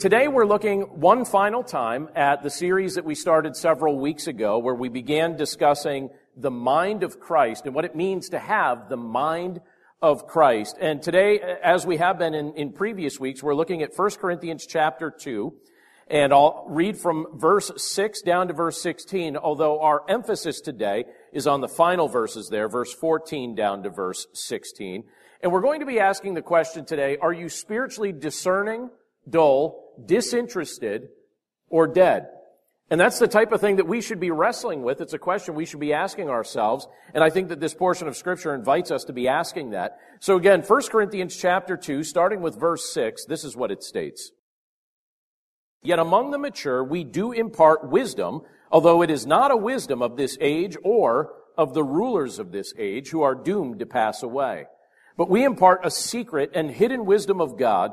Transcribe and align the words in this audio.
Today 0.00 0.28
we're 0.28 0.46
looking 0.46 0.80
one 0.98 1.26
final 1.26 1.62
time 1.62 2.08
at 2.16 2.42
the 2.42 2.48
series 2.48 2.94
that 2.94 3.04
we 3.04 3.14
started 3.14 3.54
several 3.54 3.98
weeks 3.98 4.28
ago 4.28 4.56
where 4.58 4.74
we 4.74 4.88
began 4.88 5.36
discussing 5.36 6.08
the 6.34 6.50
mind 6.50 7.02
of 7.02 7.20
Christ 7.20 7.66
and 7.66 7.74
what 7.74 7.84
it 7.84 7.94
means 7.94 8.30
to 8.30 8.38
have 8.38 8.88
the 8.88 8.96
mind 8.96 9.60
of 10.00 10.26
Christ. 10.26 10.78
And 10.80 11.02
today, 11.02 11.38
as 11.38 11.84
we 11.84 11.98
have 11.98 12.18
been 12.18 12.32
in, 12.32 12.54
in 12.54 12.72
previous 12.72 13.20
weeks, 13.20 13.42
we're 13.42 13.54
looking 13.54 13.82
at 13.82 13.90
1 13.94 14.10
Corinthians 14.12 14.64
chapter 14.66 15.10
2. 15.10 15.52
And 16.08 16.32
I'll 16.32 16.64
read 16.66 16.96
from 16.96 17.26
verse 17.34 17.70
6 17.76 18.22
down 18.22 18.48
to 18.48 18.54
verse 18.54 18.80
16, 18.80 19.36
although 19.36 19.82
our 19.82 20.02
emphasis 20.08 20.62
today 20.62 21.04
is 21.30 21.46
on 21.46 21.60
the 21.60 21.68
final 21.68 22.08
verses 22.08 22.48
there, 22.48 22.70
verse 22.70 22.94
14 22.94 23.54
down 23.54 23.82
to 23.82 23.90
verse 23.90 24.26
16. 24.32 25.04
And 25.42 25.52
we're 25.52 25.60
going 25.60 25.80
to 25.80 25.86
be 25.86 26.00
asking 26.00 26.32
the 26.32 26.42
question 26.42 26.86
today, 26.86 27.18
are 27.18 27.34
you 27.34 27.50
spiritually 27.50 28.12
discerning 28.12 28.88
dull, 29.28 29.94
disinterested, 30.04 31.08
or 31.68 31.86
dead? 31.86 32.28
And 32.90 33.00
that's 33.00 33.20
the 33.20 33.28
type 33.28 33.52
of 33.52 33.60
thing 33.60 33.76
that 33.76 33.86
we 33.86 34.00
should 34.00 34.18
be 34.18 34.32
wrestling 34.32 34.82
with. 34.82 35.00
It's 35.00 35.12
a 35.12 35.18
question 35.18 35.54
we 35.54 35.64
should 35.64 35.78
be 35.78 35.92
asking 35.92 36.28
ourselves. 36.28 36.88
And 37.14 37.22
I 37.22 37.30
think 37.30 37.48
that 37.50 37.60
this 37.60 37.72
portion 37.72 38.08
of 38.08 38.16
scripture 38.16 38.52
invites 38.52 38.90
us 38.90 39.04
to 39.04 39.12
be 39.12 39.28
asking 39.28 39.70
that. 39.70 39.98
So 40.18 40.36
again, 40.36 40.62
1 40.62 40.82
Corinthians 40.90 41.36
chapter 41.36 41.76
2, 41.76 42.02
starting 42.02 42.40
with 42.40 42.58
verse 42.58 42.92
6, 42.92 43.26
this 43.26 43.44
is 43.44 43.56
what 43.56 43.70
it 43.70 43.84
states. 43.84 44.32
Yet 45.82 46.00
among 46.00 46.32
the 46.32 46.38
mature 46.38 46.82
we 46.82 47.04
do 47.04 47.30
impart 47.30 47.88
wisdom, 47.88 48.42
although 48.72 49.02
it 49.02 49.10
is 49.10 49.24
not 49.24 49.52
a 49.52 49.56
wisdom 49.56 50.02
of 50.02 50.16
this 50.16 50.36
age 50.40 50.76
or 50.82 51.32
of 51.56 51.74
the 51.74 51.84
rulers 51.84 52.40
of 52.40 52.50
this 52.50 52.74
age 52.76 53.10
who 53.10 53.22
are 53.22 53.36
doomed 53.36 53.78
to 53.78 53.86
pass 53.86 54.22
away. 54.22 54.66
But 55.16 55.30
we 55.30 55.44
impart 55.44 55.86
a 55.86 55.90
secret 55.90 56.50
and 56.54 56.70
hidden 56.70 57.06
wisdom 57.06 57.40
of 57.40 57.56
God, 57.56 57.92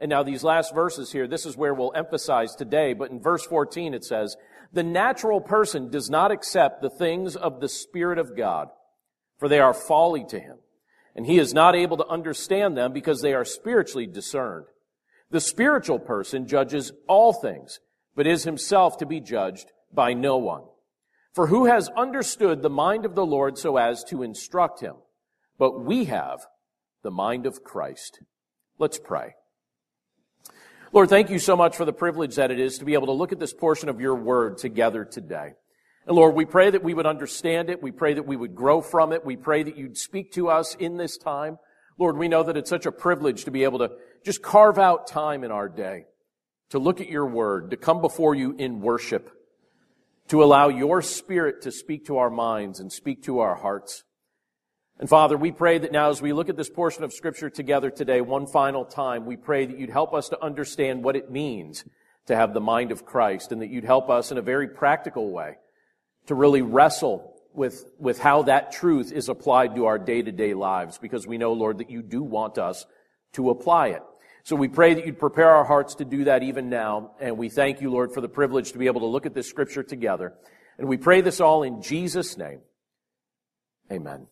And 0.00 0.08
now 0.08 0.22
these 0.22 0.42
last 0.42 0.74
verses 0.74 1.12
here, 1.12 1.28
this 1.28 1.44
is 1.44 1.56
where 1.56 1.74
we'll 1.74 1.92
emphasize 1.94 2.54
today, 2.54 2.94
but 2.94 3.10
in 3.10 3.20
verse 3.20 3.44
14 3.44 3.92
it 3.92 4.04
says, 4.04 4.34
the 4.72 4.82
natural 4.82 5.40
person 5.40 5.90
does 5.90 6.08
not 6.08 6.30
accept 6.30 6.80
the 6.80 6.90
things 6.90 7.36
of 7.36 7.60
the 7.60 7.68
Spirit 7.68 8.18
of 8.18 8.36
God, 8.36 8.68
for 9.38 9.48
they 9.48 9.58
are 9.58 9.74
folly 9.74 10.24
to 10.28 10.38
him, 10.38 10.56
and 11.14 11.26
he 11.26 11.38
is 11.38 11.52
not 11.52 11.74
able 11.74 11.96
to 11.98 12.06
understand 12.06 12.76
them 12.76 12.92
because 12.92 13.20
they 13.20 13.34
are 13.34 13.44
spiritually 13.44 14.06
discerned. 14.06 14.66
The 15.30 15.40
spiritual 15.40 15.98
person 15.98 16.46
judges 16.46 16.92
all 17.08 17.32
things, 17.32 17.80
but 18.14 18.26
is 18.26 18.44
himself 18.44 18.96
to 18.98 19.06
be 19.06 19.20
judged 19.20 19.70
by 19.92 20.14
no 20.14 20.38
one. 20.38 20.62
For 21.34 21.48
who 21.48 21.66
has 21.66 21.88
understood 21.96 22.62
the 22.62 22.70
mind 22.70 23.04
of 23.04 23.14
the 23.14 23.26
Lord 23.26 23.58
so 23.58 23.76
as 23.76 24.02
to 24.04 24.22
instruct 24.22 24.80
him? 24.80 24.94
But 25.58 25.84
we 25.84 26.06
have 26.06 26.40
the 27.02 27.10
mind 27.10 27.46
of 27.46 27.62
Christ. 27.62 28.20
Let's 28.78 28.98
pray. 28.98 29.34
Lord, 30.92 31.08
thank 31.08 31.30
you 31.30 31.38
so 31.38 31.54
much 31.54 31.76
for 31.76 31.84
the 31.84 31.92
privilege 31.92 32.34
that 32.34 32.50
it 32.50 32.58
is 32.58 32.78
to 32.78 32.84
be 32.84 32.94
able 32.94 33.06
to 33.06 33.12
look 33.12 33.30
at 33.30 33.38
this 33.38 33.52
portion 33.52 33.88
of 33.88 34.00
your 34.00 34.16
word 34.16 34.58
together 34.58 35.04
today. 35.04 35.52
And 36.04 36.16
Lord, 36.16 36.34
we 36.34 36.44
pray 36.44 36.68
that 36.68 36.82
we 36.82 36.94
would 36.94 37.06
understand 37.06 37.70
it. 37.70 37.80
We 37.80 37.92
pray 37.92 38.14
that 38.14 38.26
we 38.26 38.34
would 38.34 38.56
grow 38.56 38.80
from 38.80 39.12
it. 39.12 39.24
We 39.24 39.36
pray 39.36 39.62
that 39.62 39.76
you'd 39.76 39.96
speak 39.96 40.32
to 40.32 40.48
us 40.48 40.74
in 40.74 40.96
this 40.96 41.16
time. 41.16 41.58
Lord, 41.96 42.16
we 42.16 42.26
know 42.26 42.42
that 42.42 42.56
it's 42.56 42.70
such 42.70 42.86
a 42.86 42.92
privilege 42.92 43.44
to 43.44 43.52
be 43.52 43.62
able 43.62 43.78
to 43.78 43.92
just 44.24 44.42
carve 44.42 44.78
out 44.78 45.06
time 45.06 45.44
in 45.44 45.52
our 45.52 45.68
day 45.68 46.06
to 46.70 46.80
look 46.80 47.00
at 47.00 47.08
your 47.08 47.26
word, 47.26 47.70
to 47.70 47.76
come 47.76 48.00
before 48.00 48.34
you 48.34 48.56
in 48.58 48.80
worship, 48.80 49.30
to 50.26 50.42
allow 50.42 50.68
your 50.68 51.02
spirit 51.02 51.62
to 51.62 51.70
speak 51.70 52.06
to 52.06 52.16
our 52.16 52.30
minds 52.30 52.80
and 52.80 52.90
speak 52.90 53.22
to 53.24 53.38
our 53.38 53.54
hearts. 53.54 54.02
And 55.00 55.08
Father, 55.08 55.38
we 55.38 55.50
pray 55.50 55.78
that 55.78 55.92
now 55.92 56.10
as 56.10 56.20
we 56.20 56.34
look 56.34 56.50
at 56.50 56.58
this 56.58 56.68
portion 56.68 57.04
of 57.04 57.14
scripture 57.14 57.48
together 57.48 57.90
today, 57.90 58.20
one 58.20 58.46
final 58.46 58.84
time, 58.84 59.24
we 59.24 59.34
pray 59.34 59.64
that 59.64 59.78
you'd 59.78 59.88
help 59.88 60.12
us 60.12 60.28
to 60.28 60.44
understand 60.44 61.02
what 61.02 61.16
it 61.16 61.30
means 61.30 61.86
to 62.26 62.36
have 62.36 62.52
the 62.52 62.60
mind 62.60 62.92
of 62.92 63.06
Christ 63.06 63.50
and 63.50 63.62
that 63.62 63.70
you'd 63.70 63.84
help 63.84 64.10
us 64.10 64.30
in 64.30 64.36
a 64.36 64.42
very 64.42 64.68
practical 64.68 65.30
way 65.30 65.56
to 66.26 66.34
really 66.34 66.60
wrestle 66.60 67.34
with, 67.54 67.86
with 67.98 68.18
how 68.18 68.42
that 68.42 68.72
truth 68.72 69.10
is 69.10 69.30
applied 69.30 69.74
to 69.74 69.86
our 69.86 69.98
day-to-day 69.98 70.52
lives 70.52 70.98
because 70.98 71.26
we 71.26 71.38
know, 71.38 71.54
Lord, 71.54 71.78
that 71.78 71.88
you 71.88 72.02
do 72.02 72.22
want 72.22 72.58
us 72.58 72.84
to 73.32 73.48
apply 73.48 73.88
it. 73.88 74.02
So 74.42 74.54
we 74.54 74.68
pray 74.68 74.92
that 74.92 75.06
you'd 75.06 75.18
prepare 75.18 75.48
our 75.48 75.64
hearts 75.64 75.94
to 75.96 76.04
do 76.04 76.24
that 76.24 76.42
even 76.42 76.68
now. 76.68 77.12
And 77.20 77.38
we 77.38 77.48
thank 77.48 77.80
you, 77.80 77.90
Lord, 77.90 78.12
for 78.12 78.20
the 78.20 78.28
privilege 78.28 78.72
to 78.72 78.78
be 78.78 78.86
able 78.86 79.00
to 79.00 79.06
look 79.06 79.24
at 79.24 79.32
this 79.32 79.48
scripture 79.48 79.82
together. 79.82 80.34
And 80.76 80.88
we 80.88 80.98
pray 80.98 81.22
this 81.22 81.40
all 81.40 81.62
in 81.62 81.80
Jesus' 81.80 82.36
name. 82.36 82.60
Amen. 83.90 84.26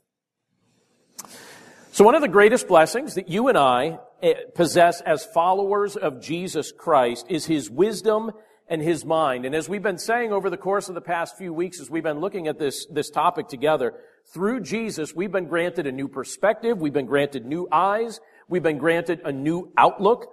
So 1.99 2.05
one 2.05 2.15
of 2.15 2.23
the 2.23 2.29
greatest 2.29 2.69
blessings 2.69 3.17
that 3.17 3.29
you 3.29 3.49
and 3.49 3.59
I 3.59 3.99
eh, 4.23 4.35
possess 4.55 5.01
as 5.01 5.27
followers 5.27 5.97
of 5.97 6.21
Jesus 6.21 6.71
Christ 6.71 7.27
is 7.29 7.45
His 7.45 7.69
wisdom 7.69 8.31
and 8.69 8.81
His 8.81 9.05
mind. 9.05 9.45
And 9.45 9.53
as 9.53 9.69
we've 9.69 9.83
been 9.83 9.99
saying 9.99 10.33
over 10.33 10.49
the 10.49 10.57
course 10.57 10.89
of 10.89 10.95
the 10.95 11.01
past 11.01 11.37
few 11.37 11.53
weeks, 11.53 11.81
as 11.81 11.91
we've 11.91 12.05
been 12.05 12.21
looking 12.21 12.47
at 12.47 12.57
this, 12.57 12.87
this 12.87 13.11
topic 13.11 13.49
together, 13.49 13.95
through 14.33 14.61
Jesus, 14.61 15.13
we've 15.13 15.33
been 15.33 15.49
granted 15.49 15.89
a 15.89 15.91
new 15.91 16.07
perspective, 16.07 16.81
we've 16.81 16.93
been 16.93 17.07
granted 17.07 17.45
new 17.45 17.67
eyes, 17.73 18.21
we've 18.49 18.63
been 18.63 18.79
granted 18.79 19.21
a 19.25 19.33
new 19.33 19.73
outlook, 19.77 20.29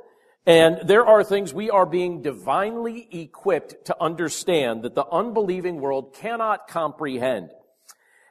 and 0.45 0.87
there 0.87 1.07
are 1.07 1.23
things 1.23 1.51
we 1.51 1.71
are 1.71 1.87
being 1.87 2.21
divinely 2.21 3.07
equipped 3.11 3.85
to 3.85 3.99
understand 3.99 4.83
that 4.83 4.93
the 4.93 5.07
unbelieving 5.07 5.81
world 5.81 6.13
cannot 6.13 6.67
comprehend. 6.67 7.49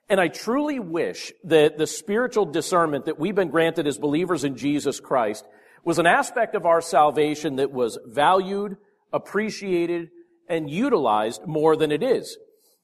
And 0.08 0.20
I 0.20 0.28
truly 0.28 0.78
wish 0.78 1.32
that 1.44 1.78
the 1.78 1.86
spiritual 1.86 2.44
discernment 2.44 3.06
that 3.06 3.18
we've 3.18 3.34
been 3.34 3.48
granted 3.48 3.86
as 3.86 3.98
believers 3.98 4.44
in 4.44 4.56
Jesus 4.56 5.00
Christ 5.00 5.46
was 5.84 5.98
an 5.98 6.06
aspect 6.06 6.54
of 6.54 6.66
our 6.66 6.80
salvation 6.80 7.56
that 7.56 7.72
was 7.72 7.98
valued, 8.06 8.76
appreciated, 9.12 10.10
and 10.48 10.70
utilized 10.70 11.46
more 11.46 11.76
than 11.76 11.90
it 11.90 12.02
is. 12.02 12.36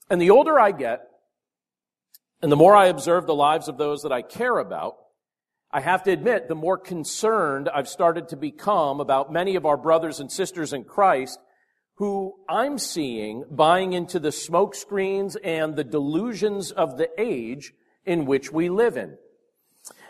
And 0.09 0.21
the 0.21 0.31
older 0.31 0.59
I 0.59 0.73
get, 0.73 1.03
and 2.43 2.51
the 2.51 2.57
more 2.57 2.75
I 2.75 2.87
observe 2.87 3.27
the 3.27 3.35
lives 3.35 3.69
of 3.69 3.77
those 3.77 4.03
that 4.03 4.13
I 4.13 4.23
care 4.23 4.59
about, 4.59 4.97
I 5.71 5.81
have 5.81 6.03
to 6.05 6.11
admit, 6.11 6.49
the 6.49 6.55
more 6.55 6.79
concerned 6.79 7.69
I've 7.69 7.89
started 7.89 8.29
to 8.29 8.37
become 8.37 8.99
about 9.01 9.33
many 9.33 9.57
of 9.57 9.67
our 9.67 9.77
brothers 9.77 10.19
and 10.19 10.33
sisters 10.33 10.73
in 10.73 10.85
Christ 10.85 11.39
who 12.01 12.35
I'm 12.49 12.79
seeing 12.79 13.45
buying 13.51 13.93
into 13.93 14.19
the 14.19 14.31
smokescreens 14.31 15.37
and 15.45 15.77
the 15.77 15.85
delusions 15.85 16.71
of 16.71 16.97
the 16.97 17.11
age 17.21 17.75
in 18.07 18.25
which 18.25 18.51
we 18.51 18.71
live 18.71 18.97
in. 18.97 19.19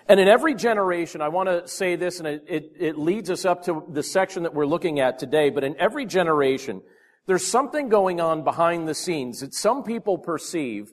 And 0.06 0.20
in 0.20 0.28
every 0.28 0.54
generation, 0.54 1.20
I 1.20 1.30
want 1.30 1.48
to 1.48 1.66
say 1.66 1.96
this, 1.96 2.20
and 2.20 2.28
it, 2.28 2.44
it, 2.46 2.72
it, 2.78 2.96
leads 2.96 3.28
us 3.28 3.44
up 3.44 3.64
to 3.64 3.84
the 3.88 4.04
section 4.04 4.44
that 4.44 4.54
we're 4.54 4.66
looking 4.66 5.00
at 5.00 5.18
today, 5.18 5.50
but 5.50 5.64
in 5.64 5.74
every 5.80 6.06
generation, 6.06 6.80
there's 7.26 7.44
something 7.44 7.88
going 7.88 8.20
on 8.20 8.44
behind 8.44 8.86
the 8.86 8.94
scenes 8.94 9.40
that 9.40 9.52
some 9.52 9.82
people 9.82 10.16
perceive 10.16 10.92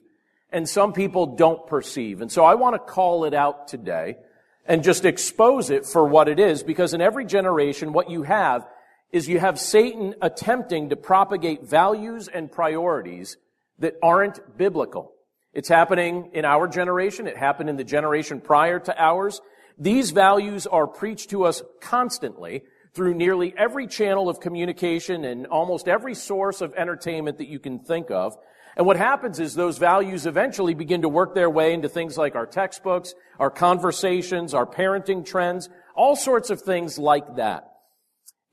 and 0.50 0.68
some 0.68 0.92
people 0.92 1.36
don't 1.36 1.64
perceive. 1.68 2.22
And 2.22 2.32
so 2.32 2.44
I 2.44 2.56
want 2.56 2.74
to 2.74 2.80
call 2.80 3.24
it 3.24 3.34
out 3.34 3.68
today 3.68 4.16
and 4.66 4.82
just 4.82 5.04
expose 5.04 5.70
it 5.70 5.86
for 5.86 6.04
what 6.08 6.28
it 6.28 6.40
is, 6.40 6.64
because 6.64 6.92
in 6.92 7.00
every 7.00 7.24
generation, 7.24 7.92
what 7.92 8.10
you 8.10 8.24
have 8.24 8.66
is 9.12 9.28
you 9.28 9.38
have 9.38 9.58
Satan 9.58 10.14
attempting 10.20 10.90
to 10.90 10.96
propagate 10.96 11.64
values 11.64 12.28
and 12.28 12.50
priorities 12.50 13.36
that 13.78 13.94
aren't 14.02 14.58
biblical. 14.58 15.12
It's 15.52 15.68
happening 15.68 16.30
in 16.34 16.44
our 16.44 16.68
generation. 16.68 17.26
It 17.26 17.36
happened 17.36 17.70
in 17.70 17.76
the 17.76 17.84
generation 17.84 18.40
prior 18.40 18.78
to 18.80 19.02
ours. 19.02 19.40
These 19.78 20.10
values 20.10 20.66
are 20.66 20.86
preached 20.86 21.30
to 21.30 21.44
us 21.44 21.62
constantly 21.80 22.62
through 22.94 23.14
nearly 23.14 23.54
every 23.56 23.86
channel 23.86 24.28
of 24.28 24.40
communication 24.40 25.24
and 25.24 25.46
almost 25.46 25.88
every 25.88 26.14
source 26.14 26.60
of 26.60 26.74
entertainment 26.74 27.38
that 27.38 27.48
you 27.48 27.58
can 27.58 27.78
think 27.78 28.10
of. 28.10 28.36
And 28.76 28.86
what 28.86 28.96
happens 28.96 29.40
is 29.40 29.54
those 29.54 29.78
values 29.78 30.26
eventually 30.26 30.74
begin 30.74 31.02
to 31.02 31.08
work 31.08 31.34
their 31.34 31.50
way 31.50 31.72
into 31.72 31.88
things 31.88 32.16
like 32.16 32.36
our 32.36 32.46
textbooks, 32.46 33.14
our 33.38 33.50
conversations, 33.50 34.54
our 34.54 34.66
parenting 34.66 35.24
trends, 35.24 35.68
all 35.94 36.14
sorts 36.14 36.50
of 36.50 36.62
things 36.62 36.98
like 36.98 37.36
that. 37.36 37.77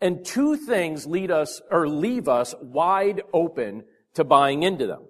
And 0.02 0.26
two 0.26 0.58
things 0.58 1.06
lead 1.06 1.32
us 1.32 1.62
or 1.72 1.88
leave 1.88 2.28
us 2.28 2.54
wide 2.62 3.22
open 3.34 3.84
to 4.16 4.24
buying 4.24 4.64
into 4.64 4.88
them. 4.88 5.06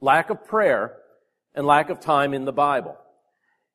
Lack 0.00 0.30
of 0.30 0.44
prayer 0.44 0.96
and 1.54 1.66
lack 1.66 1.90
of 1.90 2.00
time 2.00 2.34
in 2.34 2.44
the 2.44 2.52
Bible. 2.52 2.96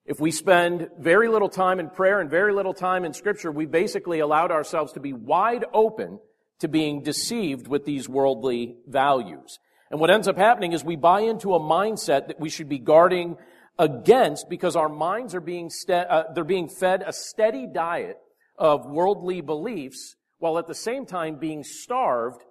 If 0.06 0.20
we 0.20 0.32
spend 0.32 0.90
very 1.00 1.28
little 1.28 1.50
time 1.50 1.80
in 1.80 1.90
prayer 1.90 2.20
and 2.20 2.30
very 2.30 2.54
little 2.54 2.74
time 2.74 3.06
in 3.06 3.14
scripture, 3.14 3.52
we 3.52 3.66
basically 3.66 4.20
allowed 4.20 4.52
ourselves 4.52 4.94
to 4.94 5.00
be 5.00 5.14
wide 5.14 5.66
open 5.74 6.20
to 6.60 6.68
being 6.68 7.04
deceived 7.04 7.68
with 7.68 7.86
these 7.86 8.08
worldly 8.08 8.78
values. 8.88 9.60
And 9.90 10.00
what 10.00 10.10
ends 10.10 10.28
up 10.28 10.38
happening 10.38 10.74
is 10.74 10.84
we 10.84 10.96
buy 10.96 11.22
into 11.22 11.54
a 11.54 11.60
mindset 11.60 12.28
that 12.28 12.40
we 12.40 12.50
should 12.50 12.70
be 12.70 12.80
guarding 12.80 13.38
against 13.78 14.50
because 14.50 14.76
our 14.76 14.90
minds 14.90 15.36
are 15.36 15.42
being, 15.42 15.70
ste- 15.70 15.90
uh, 15.90 16.26
they're 16.34 16.44
being 16.44 16.70
fed 16.70 17.04
a 17.06 17.14
steady 17.14 17.68
diet 17.68 18.18
of 18.58 18.86
worldly 18.86 19.42
beliefs 19.42 20.16
while 20.42 20.58
at 20.58 20.66
the 20.66 20.74
same 20.74 21.06
time 21.06 21.36
being 21.36 21.64
starved 21.64 22.42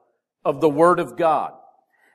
of 0.44 0.60
the 0.60 0.68
Word 0.68 1.00
of 1.00 1.16
God. 1.16 1.52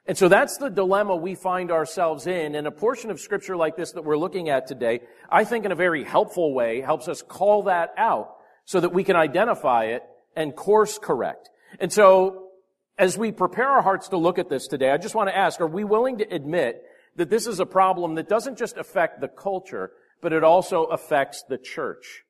And 0.07 0.17
so 0.17 0.29
that's 0.29 0.57
the 0.57 0.69
dilemma 0.69 1.17
we 1.17 1.35
find 1.35 1.69
ourselves 1.69 2.27
in. 2.27 2.55
And 2.55 2.65
a 2.65 2.71
portion 2.71 3.11
of 3.11 3.19
scripture 3.19 3.57
like 3.57 3.75
this 3.75 3.91
that 3.91 4.05
we're 4.05 4.17
looking 4.17 4.47
at 4.47 4.67
today, 4.67 5.01
I 5.29 5.43
think 5.43 5.65
in 5.65 5.73
a 5.73 5.75
very 5.75 6.05
helpful 6.05 6.53
way, 6.53 6.79
helps 6.79 7.09
us 7.09 7.21
call 7.21 7.63
that 7.63 7.93
out 7.97 8.37
so 8.63 8.79
that 8.79 8.93
we 8.93 9.03
can 9.03 9.17
identify 9.17 9.87
it 9.87 10.03
and 10.33 10.55
course 10.55 10.97
correct. 10.97 11.49
And 11.77 11.91
so 11.91 12.51
as 12.97 13.17
we 13.17 13.33
prepare 13.33 13.67
our 13.67 13.81
hearts 13.81 14.07
to 14.09 14.17
look 14.17 14.39
at 14.39 14.47
this 14.47 14.67
today, 14.67 14.91
I 14.91 14.97
just 14.97 15.13
want 15.13 15.27
to 15.27 15.37
ask, 15.37 15.59
are 15.59 15.67
we 15.67 15.83
willing 15.83 16.19
to 16.19 16.33
admit 16.33 16.83
that 17.17 17.29
this 17.29 17.47
is 17.47 17.59
a 17.59 17.65
problem 17.65 18.15
that 18.15 18.29
doesn't 18.29 18.57
just 18.57 18.77
affect 18.77 19.19
the 19.19 19.27
culture, 19.27 19.91
but 20.21 20.31
it 20.31 20.43
also 20.45 20.85
affects 20.85 21.43
the 21.49 21.57
church? 21.57 22.24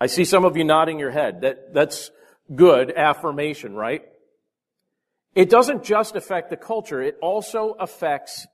I 0.00 0.06
see 0.06 0.24
some 0.24 0.44
of 0.44 0.56
you 0.56 0.64
nodding 0.64 0.98
your 0.98 1.10
head. 1.10 1.42
That, 1.42 1.74
that's 1.74 2.10
good 2.54 2.92
affirmation, 2.96 3.74
right? 3.74 4.02
It 5.34 5.50
doesn't 5.50 5.84
just 5.84 6.16
affect 6.16 6.50
the 6.50 6.56
culture, 6.56 7.00
it 7.00 7.16
also 7.20 7.76
affects 7.78 8.46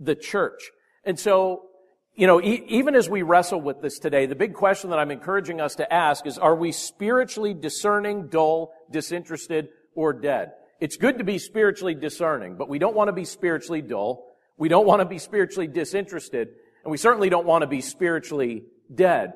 the 0.00 0.14
church. 0.14 0.70
And 1.04 1.18
so, 1.18 1.66
you 2.14 2.26
know, 2.26 2.40
e- 2.40 2.64
even 2.68 2.94
as 2.94 3.08
we 3.08 3.22
wrestle 3.22 3.60
with 3.60 3.82
this 3.82 3.98
today, 3.98 4.26
the 4.26 4.34
big 4.34 4.54
question 4.54 4.90
that 4.90 4.98
I'm 4.98 5.10
encouraging 5.10 5.60
us 5.60 5.76
to 5.76 5.92
ask 5.92 6.26
is, 6.26 6.38
are 6.38 6.56
we 6.56 6.72
spiritually 6.72 7.54
discerning, 7.54 8.28
dull, 8.28 8.72
disinterested, 8.90 9.68
or 9.94 10.12
dead? 10.12 10.52
It's 10.80 10.96
good 10.96 11.18
to 11.18 11.24
be 11.24 11.38
spiritually 11.38 11.94
discerning, 11.94 12.56
but 12.56 12.68
we 12.68 12.78
don't 12.78 12.96
want 12.96 13.08
to 13.08 13.12
be 13.12 13.24
spiritually 13.24 13.82
dull. 13.82 14.26
We 14.56 14.68
don't 14.68 14.86
want 14.86 15.00
to 15.00 15.06
be 15.06 15.18
spiritually 15.18 15.66
disinterested, 15.68 16.48
and 16.82 16.90
we 16.90 16.96
certainly 16.96 17.28
don't 17.28 17.46
want 17.46 17.62
to 17.62 17.68
be 17.68 17.80
spiritually 17.80 18.64
dead. 18.92 19.34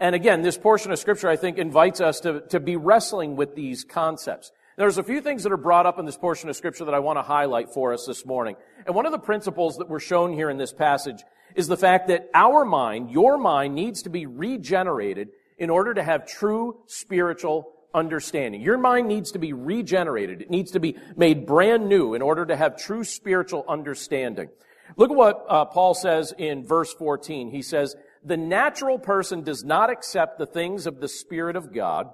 And 0.00 0.14
again, 0.14 0.42
this 0.42 0.56
portion 0.56 0.92
of 0.92 0.98
scripture, 0.98 1.28
I 1.28 1.36
think, 1.36 1.58
invites 1.58 2.00
us 2.00 2.20
to, 2.20 2.40
to 2.48 2.60
be 2.60 2.76
wrestling 2.76 3.36
with 3.36 3.54
these 3.54 3.84
concepts. 3.84 4.52
There's 4.76 4.98
a 4.98 5.02
few 5.02 5.20
things 5.20 5.42
that 5.42 5.50
are 5.50 5.56
brought 5.56 5.86
up 5.86 5.98
in 5.98 6.06
this 6.06 6.16
portion 6.16 6.48
of 6.48 6.54
scripture 6.54 6.84
that 6.84 6.94
I 6.94 7.00
want 7.00 7.18
to 7.18 7.22
highlight 7.22 7.70
for 7.74 7.92
us 7.92 8.06
this 8.06 8.24
morning. 8.24 8.54
And 8.86 8.94
one 8.94 9.06
of 9.06 9.12
the 9.12 9.18
principles 9.18 9.78
that 9.78 9.88
were 9.88 9.98
shown 9.98 10.32
here 10.32 10.50
in 10.50 10.56
this 10.56 10.72
passage 10.72 11.24
is 11.56 11.66
the 11.66 11.76
fact 11.76 12.06
that 12.08 12.30
our 12.32 12.64
mind, 12.64 13.10
your 13.10 13.38
mind, 13.38 13.74
needs 13.74 14.02
to 14.02 14.10
be 14.10 14.26
regenerated 14.26 15.30
in 15.58 15.68
order 15.68 15.94
to 15.94 16.02
have 16.02 16.28
true 16.28 16.78
spiritual 16.86 17.72
understanding. 17.92 18.60
Your 18.60 18.78
mind 18.78 19.08
needs 19.08 19.32
to 19.32 19.40
be 19.40 19.52
regenerated. 19.52 20.42
It 20.42 20.50
needs 20.50 20.70
to 20.72 20.80
be 20.80 20.96
made 21.16 21.44
brand 21.44 21.88
new 21.88 22.14
in 22.14 22.22
order 22.22 22.46
to 22.46 22.54
have 22.54 22.76
true 22.76 23.02
spiritual 23.02 23.64
understanding. 23.68 24.48
Look 24.96 25.10
at 25.10 25.16
what 25.16 25.44
uh, 25.48 25.64
Paul 25.66 25.94
says 25.94 26.32
in 26.38 26.64
verse 26.64 26.94
14. 26.94 27.50
He 27.50 27.62
says, 27.62 27.96
the 28.28 28.36
natural 28.36 28.98
person 28.98 29.42
does 29.42 29.64
not 29.64 29.90
accept 29.90 30.38
the 30.38 30.46
things 30.46 30.86
of 30.86 31.00
the 31.00 31.08
Spirit 31.08 31.56
of 31.56 31.74
God, 31.74 32.10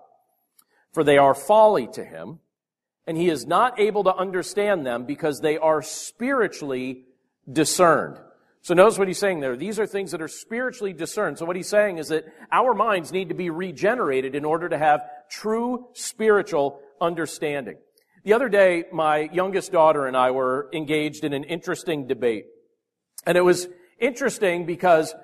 for 0.92 1.04
they 1.04 1.18
are 1.18 1.34
folly 1.34 1.88
to 1.94 2.04
him 2.04 2.40
and 3.06 3.16
he 3.16 3.28
is 3.28 3.46
not 3.46 3.78
able 3.78 4.04
to 4.04 4.14
understand 4.14 4.86
them 4.86 5.04
because 5.04 5.40
they 5.40 5.58
are 5.58 5.82
spiritually 5.82 7.04
discerned. 7.50 8.18
So 8.62 8.72
notice 8.72 8.98
what 8.98 9.08
he's 9.08 9.18
saying 9.18 9.40
there. 9.40 9.56
These 9.56 9.78
are 9.78 9.86
things 9.86 10.12
that 10.12 10.22
are 10.22 10.28
spiritually 10.28 10.94
discerned. 10.94 11.38
So 11.38 11.44
what 11.44 11.56
he's 11.56 11.68
saying 11.68 11.98
is 11.98 12.08
that 12.08 12.24
our 12.50 12.72
minds 12.72 13.12
need 13.12 13.28
to 13.28 13.34
be 13.34 13.50
regenerated 13.50 14.34
in 14.34 14.44
order 14.44 14.70
to 14.70 14.78
have 14.78 15.02
true 15.28 15.88
spiritual 15.92 16.80
understanding. 16.98 17.76
The 18.24 18.32
other 18.32 18.48
day, 18.48 18.84
my 18.90 19.28
youngest 19.34 19.70
daughter 19.70 20.06
and 20.06 20.16
I 20.16 20.30
were 20.30 20.70
engaged 20.72 21.24
in 21.24 21.34
an 21.34 21.44
interesting 21.44 22.06
debate. 22.06 22.46
And 23.26 23.36
it 23.36 23.42
was 23.42 23.68
interesting 23.98 24.64
because 24.64 25.14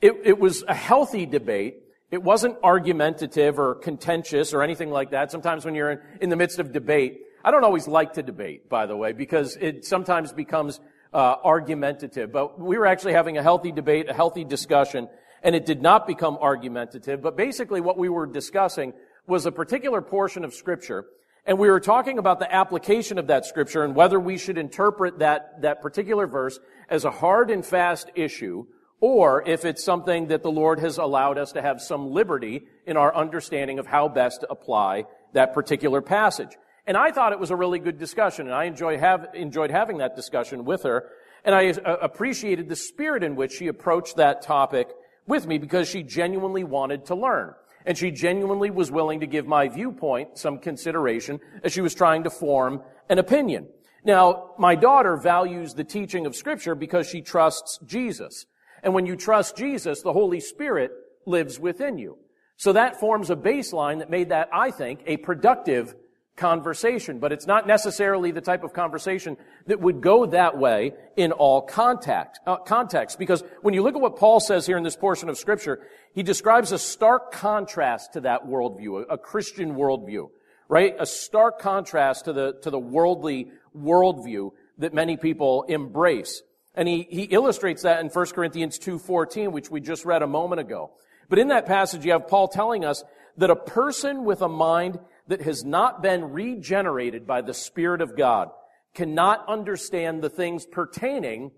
it, 0.00 0.14
it 0.24 0.38
was 0.38 0.62
a 0.66 0.74
healthy 0.74 1.26
debate 1.26 1.82
it 2.10 2.22
wasn't 2.22 2.56
argumentative 2.64 3.58
or 3.58 3.76
contentious 3.76 4.52
or 4.52 4.62
anything 4.62 4.90
like 4.90 5.10
that. 5.10 5.30
Sometimes 5.30 5.64
when 5.64 5.74
you're 5.74 5.92
in, 5.92 6.00
in 6.20 6.30
the 6.30 6.36
midst 6.36 6.58
of 6.58 6.72
debate, 6.72 7.20
I 7.44 7.50
don't 7.50 7.64
always 7.64 7.86
like 7.86 8.14
to 8.14 8.22
debate, 8.22 8.68
by 8.68 8.86
the 8.86 8.96
way, 8.96 9.12
because 9.12 9.56
it 9.56 9.84
sometimes 9.84 10.32
becomes 10.32 10.80
uh, 11.14 11.36
argumentative. 11.44 12.32
But 12.32 12.58
we 12.58 12.78
were 12.78 12.86
actually 12.86 13.12
having 13.12 13.38
a 13.38 13.42
healthy 13.42 13.70
debate, 13.70 14.08
a 14.08 14.12
healthy 14.12 14.44
discussion, 14.44 15.08
and 15.42 15.54
it 15.54 15.64
did 15.64 15.80
not 15.80 16.06
become 16.06 16.36
argumentative. 16.40 17.22
But 17.22 17.36
basically, 17.36 17.80
what 17.80 17.96
we 17.96 18.08
were 18.08 18.26
discussing 18.26 18.92
was 19.26 19.46
a 19.46 19.52
particular 19.52 20.02
portion 20.02 20.44
of 20.44 20.52
Scripture, 20.52 21.06
and 21.46 21.58
we 21.58 21.70
were 21.70 21.80
talking 21.80 22.18
about 22.18 22.40
the 22.40 22.52
application 22.52 23.18
of 23.18 23.28
that 23.28 23.46
Scripture 23.46 23.84
and 23.84 23.94
whether 23.94 24.18
we 24.18 24.36
should 24.36 24.58
interpret 24.58 25.20
that 25.20 25.62
that 25.62 25.80
particular 25.80 26.26
verse 26.26 26.58
as 26.88 27.04
a 27.04 27.10
hard 27.10 27.50
and 27.50 27.64
fast 27.64 28.10
issue 28.16 28.66
or 29.00 29.42
if 29.48 29.64
it's 29.64 29.82
something 29.82 30.28
that 30.28 30.42
the 30.42 30.50
Lord 30.50 30.78
has 30.80 30.98
allowed 30.98 31.38
us 31.38 31.52
to 31.52 31.62
have 31.62 31.80
some 31.80 32.10
liberty 32.12 32.62
in 32.86 32.96
our 32.96 33.14
understanding 33.14 33.78
of 33.78 33.86
how 33.86 34.08
best 34.08 34.42
to 34.42 34.50
apply 34.50 35.04
that 35.32 35.54
particular 35.54 36.00
passage. 36.00 36.56
And 36.86 36.96
I 36.96 37.10
thought 37.12 37.32
it 37.32 37.38
was 37.38 37.50
a 37.50 37.56
really 37.56 37.78
good 37.78 37.98
discussion, 37.98 38.46
and 38.46 38.54
I 38.54 38.64
enjoy 38.64 38.98
have, 38.98 39.28
enjoyed 39.34 39.70
having 39.70 39.98
that 39.98 40.16
discussion 40.16 40.64
with 40.64 40.82
her, 40.82 41.08
and 41.44 41.54
I 41.54 41.70
uh, 41.70 41.96
appreciated 42.02 42.68
the 42.68 42.76
spirit 42.76 43.22
in 43.22 43.36
which 43.36 43.52
she 43.52 43.68
approached 43.68 44.16
that 44.16 44.42
topic 44.42 44.88
with 45.26 45.46
me 45.46 45.58
because 45.58 45.88
she 45.88 46.02
genuinely 46.02 46.64
wanted 46.64 47.06
to 47.06 47.14
learn. 47.14 47.54
And 47.86 47.96
she 47.96 48.10
genuinely 48.10 48.70
was 48.70 48.90
willing 48.90 49.20
to 49.20 49.26
give 49.26 49.46
my 49.46 49.68
viewpoint 49.68 50.36
some 50.36 50.58
consideration 50.58 51.40
as 51.64 51.72
she 51.72 51.80
was 51.80 51.94
trying 51.94 52.24
to 52.24 52.30
form 52.30 52.82
an 53.08 53.18
opinion. 53.18 53.68
Now, 54.04 54.50
my 54.58 54.74
daughter 54.74 55.16
values 55.16 55.74
the 55.74 55.84
teaching 55.84 56.26
of 56.26 56.36
Scripture 56.36 56.74
because 56.74 57.08
she 57.08 57.22
trusts 57.22 57.78
Jesus. 57.86 58.46
And 58.82 58.94
when 58.94 59.06
you 59.06 59.16
trust 59.16 59.56
Jesus, 59.56 60.02
the 60.02 60.12
Holy 60.12 60.40
Spirit 60.40 60.92
lives 61.26 61.58
within 61.58 61.98
you. 61.98 62.18
So 62.56 62.74
that 62.74 63.00
forms 63.00 63.30
a 63.30 63.36
baseline 63.36 64.00
that 64.00 64.10
made 64.10 64.28
that, 64.30 64.50
I 64.52 64.70
think, 64.70 65.00
a 65.06 65.16
productive 65.16 65.94
conversation. 66.36 67.18
But 67.18 67.32
it's 67.32 67.46
not 67.46 67.66
necessarily 67.66 68.32
the 68.32 68.40
type 68.40 68.64
of 68.64 68.72
conversation 68.72 69.36
that 69.66 69.80
would 69.80 70.00
go 70.00 70.26
that 70.26 70.58
way 70.58 70.92
in 71.16 71.32
all 71.32 71.62
contact, 71.62 72.40
uh, 72.46 72.56
contexts. 72.56 73.16
Because 73.16 73.42
when 73.62 73.74
you 73.74 73.82
look 73.82 73.94
at 73.94 74.00
what 74.00 74.16
Paul 74.16 74.40
says 74.40 74.66
here 74.66 74.76
in 74.76 74.84
this 74.84 74.96
portion 74.96 75.28
of 75.28 75.38
Scripture, 75.38 75.86
he 76.14 76.22
describes 76.22 76.72
a 76.72 76.78
stark 76.78 77.32
contrast 77.32 78.14
to 78.14 78.20
that 78.22 78.46
worldview, 78.46 79.04
a, 79.08 79.14
a 79.14 79.18
Christian 79.18 79.74
worldview, 79.74 80.28
right? 80.68 80.94
A 80.98 81.06
stark 81.06 81.60
contrast 81.60 82.24
to 82.24 82.32
the, 82.32 82.58
to 82.62 82.70
the 82.70 82.78
worldly 82.78 83.52
worldview 83.76 84.50
that 84.78 84.94
many 84.94 85.16
people 85.16 85.64
embrace. 85.64 86.42
And 86.74 86.88
he, 86.88 87.06
he 87.10 87.22
illustrates 87.24 87.82
that 87.82 88.00
in 88.00 88.08
1 88.08 88.26
Corinthians 88.26 88.78
2.14, 88.78 89.52
which 89.52 89.70
we 89.70 89.80
just 89.80 90.04
read 90.04 90.22
a 90.22 90.26
moment 90.26 90.60
ago. 90.60 90.92
But 91.28 91.38
in 91.38 91.48
that 91.48 91.66
passage, 91.66 92.04
you 92.04 92.12
have 92.12 92.28
Paul 92.28 92.48
telling 92.48 92.84
us 92.84 93.02
that 93.36 93.50
a 93.50 93.56
person 93.56 94.24
with 94.24 94.42
a 94.42 94.48
mind 94.48 94.98
that 95.28 95.42
has 95.42 95.64
not 95.64 96.02
been 96.02 96.32
regenerated 96.32 97.26
by 97.26 97.40
the 97.40 97.54
Spirit 97.54 98.00
of 98.00 98.16
God 98.16 98.50
cannot 98.94 99.48
understand 99.48 100.22
the 100.22 100.28
things 100.28 100.66
pertaining 100.66 101.52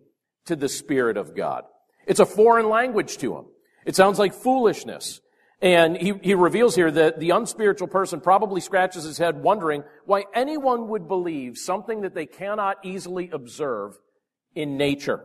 to 0.46 0.56
the 0.56 0.68
Spirit 0.68 1.16
of 1.16 1.34
God. 1.34 1.64
It's 2.06 2.20
a 2.20 2.26
foreign 2.26 2.68
language 2.68 3.18
to 3.18 3.36
him. 3.36 3.46
It 3.86 3.96
sounds 3.96 4.18
like 4.18 4.34
foolishness. 4.34 5.20
And 5.60 5.96
he, 5.96 6.14
he 6.22 6.34
reveals 6.34 6.74
here 6.74 6.90
that 6.90 7.20
the 7.20 7.30
unspiritual 7.30 7.88
person 7.88 8.20
probably 8.20 8.60
scratches 8.60 9.04
his 9.04 9.18
head 9.18 9.42
wondering 9.42 9.84
why 10.04 10.24
anyone 10.34 10.88
would 10.88 11.06
believe 11.06 11.56
something 11.56 12.00
that 12.00 12.14
they 12.14 12.26
cannot 12.26 12.78
easily 12.84 13.30
observe 13.30 13.96
in 14.54 14.76
nature. 14.76 15.24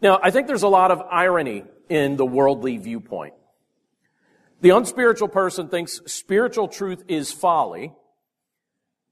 Now, 0.00 0.20
I 0.22 0.30
think 0.30 0.46
there's 0.46 0.62
a 0.62 0.68
lot 0.68 0.90
of 0.90 1.00
irony 1.10 1.64
in 1.88 2.16
the 2.16 2.26
worldly 2.26 2.76
viewpoint. 2.76 3.34
The 4.60 4.70
unspiritual 4.70 5.28
person 5.28 5.68
thinks 5.68 6.00
spiritual 6.06 6.68
truth 6.68 7.04
is 7.08 7.32
folly, 7.32 7.92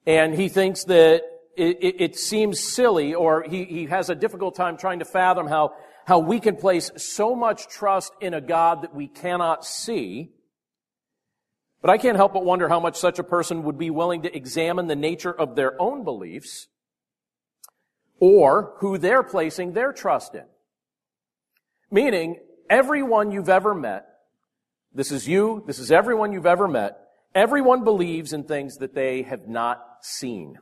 and 0.05 0.35
he 0.35 0.49
thinks 0.49 0.85
that 0.85 1.23
it, 1.57 1.79
it, 1.81 2.01
it, 2.01 2.17
seems 2.17 2.61
silly, 2.61 3.15
or 3.15 3.43
he, 3.43 3.65
he 3.65 3.87
has 3.87 4.11
a 4.11 4.15
difficult 4.15 4.57
time 4.57 4.77
trying 4.77 4.99
to 4.99 5.05
fathom 5.05 5.47
how, 5.47 5.75
how 6.05 6.19
we 6.19 6.41
can 6.41 6.57
place 6.57 6.91
so 6.97 7.35
much 7.35 7.69
trust 7.69 8.13
in 8.21 8.35
a 8.35 8.41
God 8.41 8.83
that 8.83 8.95
we 8.95 9.09
cannot 9.09 9.65
see. 9.65 10.33
But 11.81 11.91
I 11.91 11.99
can't 11.99 12.17
help 12.17 12.35
but 12.35 12.45
wonder 12.45 12.69
how 12.69 12.81
much 12.81 12.97
such 12.97 13.19
a 13.19 13.25
person 13.25 13.63
would 13.65 13.79
be 13.79 13.91
willing 13.91 14.23
to 14.23 14.37
examine 14.37 14.87
the 14.87 14.97
nature 14.97 15.33
of 15.33 15.55
their 15.55 15.81
own 15.81 16.05
beliefs 16.05 16.69
or 18.19 18.75
who 18.79 18.99
they're 18.99 19.23
placing 19.23 19.73
their 19.73 19.93
trust 19.93 20.35
in. 20.35 20.45
Meaning, 21.91 22.41
everyone 22.69 23.31
you've 23.31 23.49
ever 23.49 23.75
met, 23.75 24.07
this 24.95 25.13
is 25.13 25.29
you, 25.29 25.63
this 25.67 25.79
is 25.79 25.93
everyone 25.93 26.33
you've 26.33 26.47
ever 26.47 26.67
met, 26.67 26.99
everyone 27.35 27.85
believes 27.85 28.33
in 28.33 28.45
things 28.45 28.79
that 28.79 28.95
they 28.95 29.23
have 29.23 29.47
not 29.47 29.83
seen. 30.01 30.59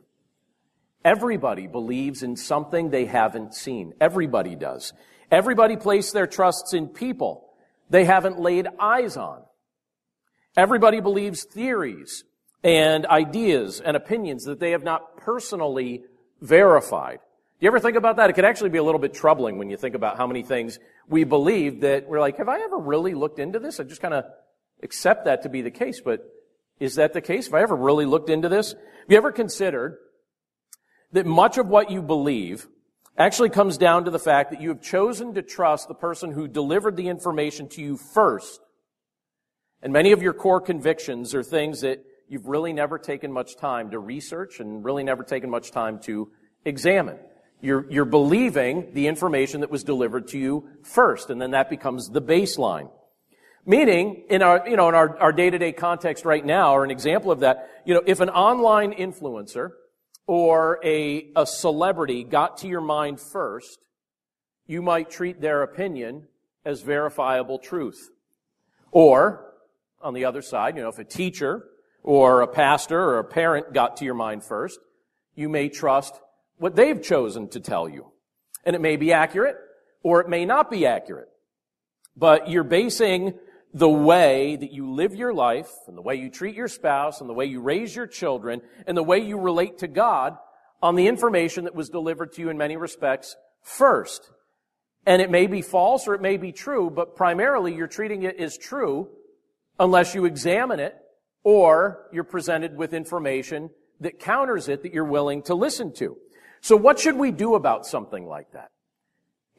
Everybody 1.03 1.67
believes 1.67 2.23
in 2.23 2.35
something 2.35 2.89
they 2.89 3.05
haven't 3.05 3.53
seen. 3.53 3.93
Everybody 4.01 4.55
does. 4.55 4.93
Everybody 5.31 5.77
places 5.77 6.11
their 6.11 6.27
trusts 6.27 6.73
in 6.73 6.87
people 6.87 7.45
they 7.89 8.05
haven't 8.05 8.39
laid 8.39 8.67
eyes 8.79 9.17
on. 9.17 9.43
Everybody 10.57 11.01
believes 11.01 11.43
theories 11.43 12.23
and 12.63 13.05
ideas 13.05 13.79
and 13.79 13.95
opinions 13.95 14.45
that 14.45 14.59
they 14.59 14.71
have 14.71 14.83
not 14.83 15.17
personally 15.17 16.03
verified. 16.41 17.19
Do 17.59 17.65
you 17.65 17.69
ever 17.69 17.79
think 17.79 17.95
about 17.95 18.17
that? 18.17 18.29
It 18.29 18.33
can 18.33 18.45
actually 18.45 18.69
be 18.69 18.77
a 18.77 18.83
little 18.83 18.99
bit 18.99 19.13
troubling 19.13 19.57
when 19.57 19.69
you 19.69 19.77
think 19.77 19.95
about 19.95 20.17
how 20.17 20.27
many 20.27 20.43
things 20.43 20.77
we 21.07 21.23
believe 21.23 21.81
that 21.81 22.07
we're 22.07 22.19
like, 22.19 22.37
have 22.37 22.49
I 22.49 22.59
ever 22.59 22.77
really 22.77 23.13
looked 23.13 23.39
into 23.39 23.59
this? 23.59 23.79
I 23.79 23.83
just 23.83 24.01
kind 24.01 24.13
of 24.13 24.25
accept 24.83 25.25
that 25.25 25.43
to 25.43 25.49
be 25.49 25.61
the 25.61 25.71
case, 25.71 26.01
but 26.03 26.19
is 26.79 26.95
that 26.95 27.13
the 27.13 27.21
case? 27.21 27.45
Have 27.45 27.53
I 27.53 27.61
ever 27.61 27.75
really 27.75 28.05
looked 28.05 28.29
into 28.29 28.49
this? 28.49 28.73
Have 28.73 29.09
you 29.09 29.17
ever 29.17 29.31
considered 29.31 29.97
that 31.13 31.25
much 31.25 31.57
of 31.57 31.69
what 31.69 31.89
you 31.89 32.01
believe 32.01 32.67
actually 33.17 33.49
comes 33.49 33.77
down 33.77 34.05
to 34.05 34.11
the 34.11 34.19
fact 34.19 34.51
that 34.51 34.61
you 34.61 34.69
have 34.69 34.81
chosen 34.81 35.33
to 35.33 35.41
trust 35.41 35.87
the 35.87 35.93
person 35.93 36.31
who 36.31 36.47
delivered 36.47 36.97
the 36.97 37.07
information 37.07 37.69
to 37.69 37.81
you 37.81 37.97
first. 37.97 38.59
And 39.81 39.93
many 39.93 40.11
of 40.11 40.21
your 40.21 40.33
core 40.33 40.61
convictions 40.61 41.33
are 41.33 41.43
things 41.43 41.81
that 41.81 42.03
you've 42.27 42.47
really 42.47 42.73
never 42.73 42.97
taken 42.97 43.31
much 43.31 43.55
time 43.55 43.91
to 43.91 43.99
research 43.99 44.59
and 44.59 44.83
really 44.83 45.03
never 45.03 45.23
taken 45.23 45.49
much 45.49 45.71
time 45.71 45.99
to 45.99 46.31
examine. 46.65 47.17
You're, 47.65 47.87
you're 47.89 48.05
believing 48.05 48.93
the 48.93 49.07
information 49.07 49.61
that 49.61 49.71
was 49.71 49.83
delivered 49.83 50.27
to 50.27 50.37
you 50.37 50.69
first, 50.83 51.31
and 51.31 51.41
then 51.41 51.51
that 51.51 51.67
becomes 51.67 52.09
the 52.09 52.21
baseline. 52.21 52.91
Meaning, 53.65 54.25
in 54.29 54.43
our, 54.43 54.69
you 54.69 54.77
know, 54.77 54.87
in 54.87 54.93
our, 54.93 55.17
our 55.17 55.33
day-to-day 55.33 55.71
context 55.71 56.25
right 56.25 56.45
now, 56.45 56.75
or 56.75 56.83
an 56.83 56.91
example 56.91 57.31
of 57.31 57.39
that, 57.39 57.67
you 57.83 57.95
know, 57.95 58.03
if 58.05 58.19
an 58.19 58.29
online 58.29 58.93
influencer 58.93 59.71
or 60.27 60.79
a, 60.83 61.31
a 61.35 61.47
celebrity 61.47 62.23
got 62.23 62.57
to 62.57 62.67
your 62.67 62.81
mind 62.81 63.19
first, 63.19 63.79
you 64.67 64.83
might 64.83 65.09
treat 65.09 65.41
their 65.41 65.63
opinion 65.63 66.27
as 66.65 66.83
verifiable 66.83 67.57
truth. 67.57 68.11
Or, 68.91 69.53
on 70.03 70.13
the 70.13 70.25
other 70.25 70.43
side, 70.43 70.75
you 70.75 70.83
know, 70.83 70.89
if 70.89 70.99
a 70.99 71.03
teacher 71.03 71.65
or 72.03 72.41
a 72.41 72.47
pastor 72.47 73.01
or 73.01 73.17
a 73.17 73.23
parent 73.23 73.73
got 73.73 73.97
to 73.97 74.05
your 74.05 74.13
mind 74.13 74.43
first, 74.43 74.79
you 75.33 75.49
may 75.49 75.67
trust 75.67 76.13
what 76.57 76.75
they've 76.75 77.01
chosen 77.01 77.49
to 77.49 77.59
tell 77.59 77.87
you. 77.87 78.11
And 78.63 78.75
it 78.75 78.81
may 78.81 78.95
be 78.95 79.13
accurate 79.13 79.57
or 80.03 80.21
it 80.21 80.29
may 80.29 80.45
not 80.45 80.69
be 80.69 80.85
accurate. 80.85 81.29
But 82.15 82.49
you're 82.49 82.63
basing 82.63 83.33
the 83.73 83.89
way 83.89 84.55
that 84.55 84.71
you 84.71 84.93
live 84.93 85.13
your 85.15 85.33
life 85.33 85.69
and 85.87 85.97
the 85.97 86.01
way 86.01 86.15
you 86.15 86.29
treat 86.29 86.55
your 86.55 86.69
spouse 86.69 87.19
and 87.19 87.29
the 87.29 87.33
way 87.33 87.45
you 87.45 87.59
raise 87.59 87.95
your 87.95 88.07
children 88.07 88.61
and 88.87 88.95
the 88.95 89.03
way 89.03 89.19
you 89.19 89.37
relate 89.37 89.79
to 89.79 89.87
God 89.87 90.37
on 90.81 90.95
the 90.95 91.07
information 91.07 91.65
that 91.65 91.75
was 91.75 91.89
delivered 91.89 92.31
to 92.33 92.41
you 92.41 92.49
in 92.49 92.57
many 92.57 92.77
respects 92.77 93.35
first. 93.61 94.31
And 95.05 95.21
it 95.21 95.29
may 95.29 95.47
be 95.47 95.61
false 95.61 96.07
or 96.07 96.15
it 96.15 96.21
may 96.21 96.37
be 96.37 96.51
true, 96.51 96.89
but 96.89 97.15
primarily 97.15 97.75
you're 97.75 97.87
treating 97.87 98.23
it 98.23 98.39
as 98.39 98.57
true 98.57 99.09
unless 99.77 100.15
you 100.15 100.25
examine 100.25 100.79
it 100.79 100.95
or 101.43 102.07
you're 102.13 102.23
presented 102.23 102.77
with 102.77 102.93
information 102.93 103.69
that 103.99 104.19
counters 104.19 104.69
it 104.69 104.83
that 104.83 104.93
you're 104.93 105.03
willing 105.03 105.41
to 105.43 105.53
listen 105.53 105.93
to. 105.93 106.17
So 106.65 106.75
what 106.75 106.97
should 106.97 107.15
we 107.15 107.29
do 107.29 107.53
about 107.53 107.85
something 107.85 108.25
like 108.25 108.53
that? 108.53 108.71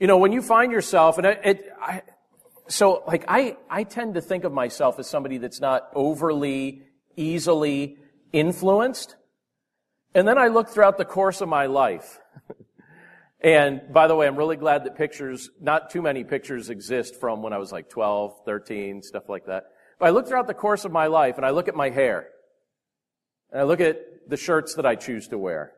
You 0.01 0.09
know, 0.09 0.19
when 0.19 0.33
you 0.33 0.43
find 0.43 0.73
yourself, 0.73 1.19
and 1.19 1.27
it, 1.29 1.41
it 1.45 1.73
I, 1.81 2.03
so 2.67 3.05
like 3.07 3.25
I, 3.29 3.59
I 3.71 3.85
tend 3.85 4.15
to 4.15 4.21
think 4.21 4.43
of 4.43 4.53
myself 4.53 4.99
as 4.99 5.09
somebody 5.09 5.39
that's 5.39 5.61
not 5.61 5.89
overly 5.95 6.83
easily 7.17 7.99
influenced. 8.33 9.15
And 10.17 10.27
then 10.27 10.37
I 10.37 10.49
look 10.49 10.71
throughout 10.71 10.99
the 10.99 11.05
course 11.05 11.41
of 11.41 11.49
my 11.49 11.67
life. 11.67 12.19
and 13.41 13.83
by 13.93 14.09
the 14.09 14.17
way, 14.17 14.27
I'm 14.27 14.35
really 14.35 14.57
glad 14.57 14.83
that 14.83 14.97
pictures, 14.97 15.49
not 15.61 15.91
too 15.91 16.03
many 16.03 16.25
pictures 16.25 16.71
exist 16.71 17.21
from 17.21 17.41
when 17.41 17.53
I 17.53 17.59
was 17.59 17.71
like 17.71 17.89
12, 17.89 18.41
13, 18.45 19.03
stuff 19.03 19.29
like 19.29 19.47
that. 19.47 19.67
But 20.01 20.07
I 20.07 20.11
look 20.11 20.27
throughout 20.27 20.49
the 20.49 20.55
course 20.55 20.85
of 20.85 20.91
my 20.91 21.07
life 21.07 21.37
and 21.37 21.47
I 21.47 21.51
look 21.51 21.69
at 21.69 21.77
my 21.77 21.91
hair. 21.91 22.27
And 23.53 23.61
I 23.61 23.63
look 23.63 23.81
at 23.81 24.29
the 24.29 24.37
shirts 24.37 24.75
that 24.75 24.85
I 24.85 24.97
choose 24.97 25.29
to 25.29 25.39
wear. 25.39 25.73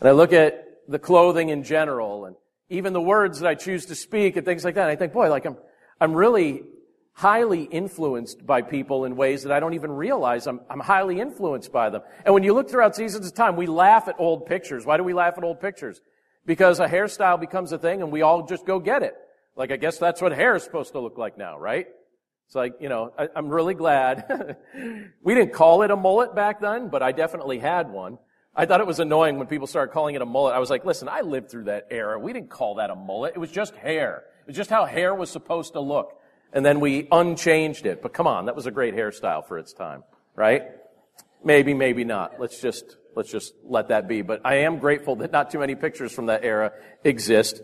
And 0.00 0.08
I 0.08 0.12
look 0.12 0.32
at 0.32 0.64
the 0.88 0.98
clothing 0.98 1.48
in 1.50 1.62
general 1.62 2.24
and 2.24 2.36
even 2.70 2.92
the 2.92 3.00
words 3.00 3.40
that 3.40 3.48
I 3.48 3.54
choose 3.54 3.86
to 3.86 3.94
speak 3.94 4.36
and 4.36 4.44
things 4.44 4.64
like 4.64 4.74
that. 4.76 4.88
I 4.88 4.96
think, 4.96 5.12
boy, 5.12 5.30
like 5.30 5.44
I'm, 5.44 5.56
I'm 6.00 6.14
really 6.14 6.62
highly 7.12 7.64
influenced 7.64 8.46
by 8.46 8.62
people 8.62 9.04
in 9.04 9.16
ways 9.16 9.42
that 9.42 9.52
I 9.52 9.58
don't 9.58 9.74
even 9.74 9.90
realize 9.90 10.46
I'm, 10.46 10.60
I'm 10.70 10.78
highly 10.78 11.20
influenced 11.20 11.72
by 11.72 11.90
them. 11.90 12.02
And 12.24 12.32
when 12.32 12.44
you 12.44 12.54
look 12.54 12.70
throughout 12.70 12.94
seasons 12.94 13.26
of 13.26 13.34
time, 13.34 13.56
we 13.56 13.66
laugh 13.66 14.06
at 14.06 14.14
old 14.18 14.46
pictures. 14.46 14.86
Why 14.86 14.96
do 14.96 15.02
we 15.02 15.14
laugh 15.14 15.34
at 15.36 15.42
old 15.42 15.60
pictures? 15.60 16.00
Because 16.46 16.78
a 16.78 16.86
hairstyle 16.86 17.40
becomes 17.40 17.72
a 17.72 17.78
thing 17.78 18.02
and 18.02 18.12
we 18.12 18.22
all 18.22 18.46
just 18.46 18.64
go 18.64 18.78
get 18.78 19.02
it. 19.02 19.14
Like, 19.56 19.72
I 19.72 19.76
guess 19.76 19.98
that's 19.98 20.22
what 20.22 20.30
hair 20.32 20.54
is 20.54 20.62
supposed 20.62 20.92
to 20.92 21.00
look 21.00 21.18
like 21.18 21.36
now, 21.36 21.58
right? 21.58 21.88
It's 22.46 22.54
like, 22.54 22.74
you 22.80 22.88
know, 22.88 23.12
I, 23.18 23.28
I'm 23.34 23.48
really 23.48 23.74
glad. 23.74 24.56
we 25.24 25.34
didn't 25.34 25.52
call 25.52 25.82
it 25.82 25.90
a 25.90 25.96
mullet 25.96 26.36
back 26.36 26.60
then, 26.60 26.88
but 26.88 27.02
I 27.02 27.10
definitely 27.10 27.58
had 27.58 27.90
one. 27.90 28.18
I 28.58 28.66
thought 28.66 28.80
it 28.80 28.88
was 28.88 28.98
annoying 28.98 29.38
when 29.38 29.46
people 29.46 29.68
started 29.68 29.92
calling 29.92 30.16
it 30.16 30.20
a 30.20 30.26
mullet. 30.26 30.52
I 30.52 30.58
was 30.58 30.68
like, 30.68 30.84
listen, 30.84 31.08
I 31.08 31.20
lived 31.20 31.48
through 31.48 31.64
that 31.64 31.86
era. 31.92 32.18
We 32.18 32.32
didn't 32.32 32.50
call 32.50 32.74
that 32.74 32.90
a 32.90 32.96
mullet. 32.96 33.34
It 33.36 33.38
was 33.38 33.52
just 33.52 33.76
hair. 33.76 34.24
It 34.40 34.48
was 34.48 34.56
just 34.56 34.68
how 34.68 34.84
hair 34.84 35.14
was 35.14 35.30
supposed 35.30 35.74
to 35.74 35.80
look. 35.80 36.20
And 36.52 36.66
then 36.66 36.80
we 36.80 37.06
unchanged 37.12 37.86
it. 37.86 38.02
But 38.02 38.12
come 38.12 38.26
on, 38.26 38.46
that 38.46 38.56
was 38.56 38.66
a 38.66 38.72
great 38.72 38.96
hairstyle 38.96 39.46
for 39.46 39.58
its 39.58 39.72
time, 39.72 40.02
right? 40.34 40.64
Maybe, 41.44 41.72
maybe 41.72 42.02
not. 42.02 42.40
Let's 42.40 42.60
just, 42.60 42.96
let's 43.14 43.30
just 43.30 43.54
let 43.62 43.88
that 43.88 44.08
be. 44.08 44.22
But 44.22 44.40
I 44.44 44.56
am 44.56 44.78
grateful 44.78 45.14
that 45.16 45.30
not 45.30 45.52
too 45.52 45.60
many 45.60 45.76
pictures 45.76 46.10
from 46.10 46.26
that 46.26 46.42
era 46.42 46.72
exist. 47.04 47.62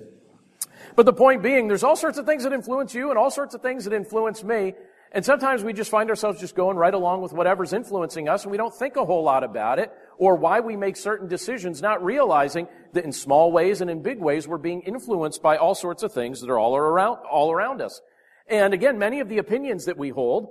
But 0.95 1.07
the 1.07 1.13
point 1.13 1.43
being, 1.43 1.67
there's 1.67 1.83
all 1.83 1.97
sorts 1.97 2.19
of 2.19 2.27
things 2.27 2.45
that 2.45 2.53
influence 2.53 2.95
you 2.95 3.11
and 3.11 3.19
all 3.19 3.33
sorts 3.33 3.57
of 3.57 3.63
things 3.63 3.83
that 3.87 3.95
influence 3.95 4.45
me. 4.45 4.75
And 5.11 5.25
sometimes 5.25 5.65
we 5.65 5.73
just 5.73 5.91
find 5.91 6.11
ourselves 6.11 6.41
just 6.41 6.55
going 6.55 6.77
right 6.77 6.95
along 6.95 7.23
with 7.23 7.33
whatever's 7.33 7.73
influencing 7.73 8.29
us 8.29 8.45
and 8.45 8.53
we 8.53 8.59
don't 8.59 8.75
think 8.75 8.97
a 8.97 9.05
whole 9.05 9.25
lot 9.25 9.43
about 9.43 9.81
it 9.81 9.93
or 10.19 10.37
why 10.37 10.61
we 10.61 10.77
make 10.77 10.97
certain 10.97 11.29
decisions, 11.29 11.83
not 11.83 12.05
realizing 12.05 12.69
that 12.93 13.05
in 13.05 13.13
small 13.13 13.53
ways 13.53 13.81
and 13.81 13.91
in 13.91 14.03
big 14.03 14.19
ways 14.19 14.47
we're 14.47 14.59
being 14.59 14.83
influenced 14.83 15.43
by 15.43 15.57
all 15.57 15.75
sorts 15.75 16.03
of 16.03 16.13
things 16.13 16.41
that 16.41 16.51
are 16.51 16.59
all 16.59 16.77
around, 16.77 17.19
all 17.31 17.53
around 17.53 17.81
us. 17.81 18.01
And 18.47 18.75
again, 18.75 18.99
many 18.99 19.21
of 19.21 19.29
the 19.29 19.39
opinions 19.39 19.87
that 19.87 19.99
we 19.99 20.11
hold 20.11 20.49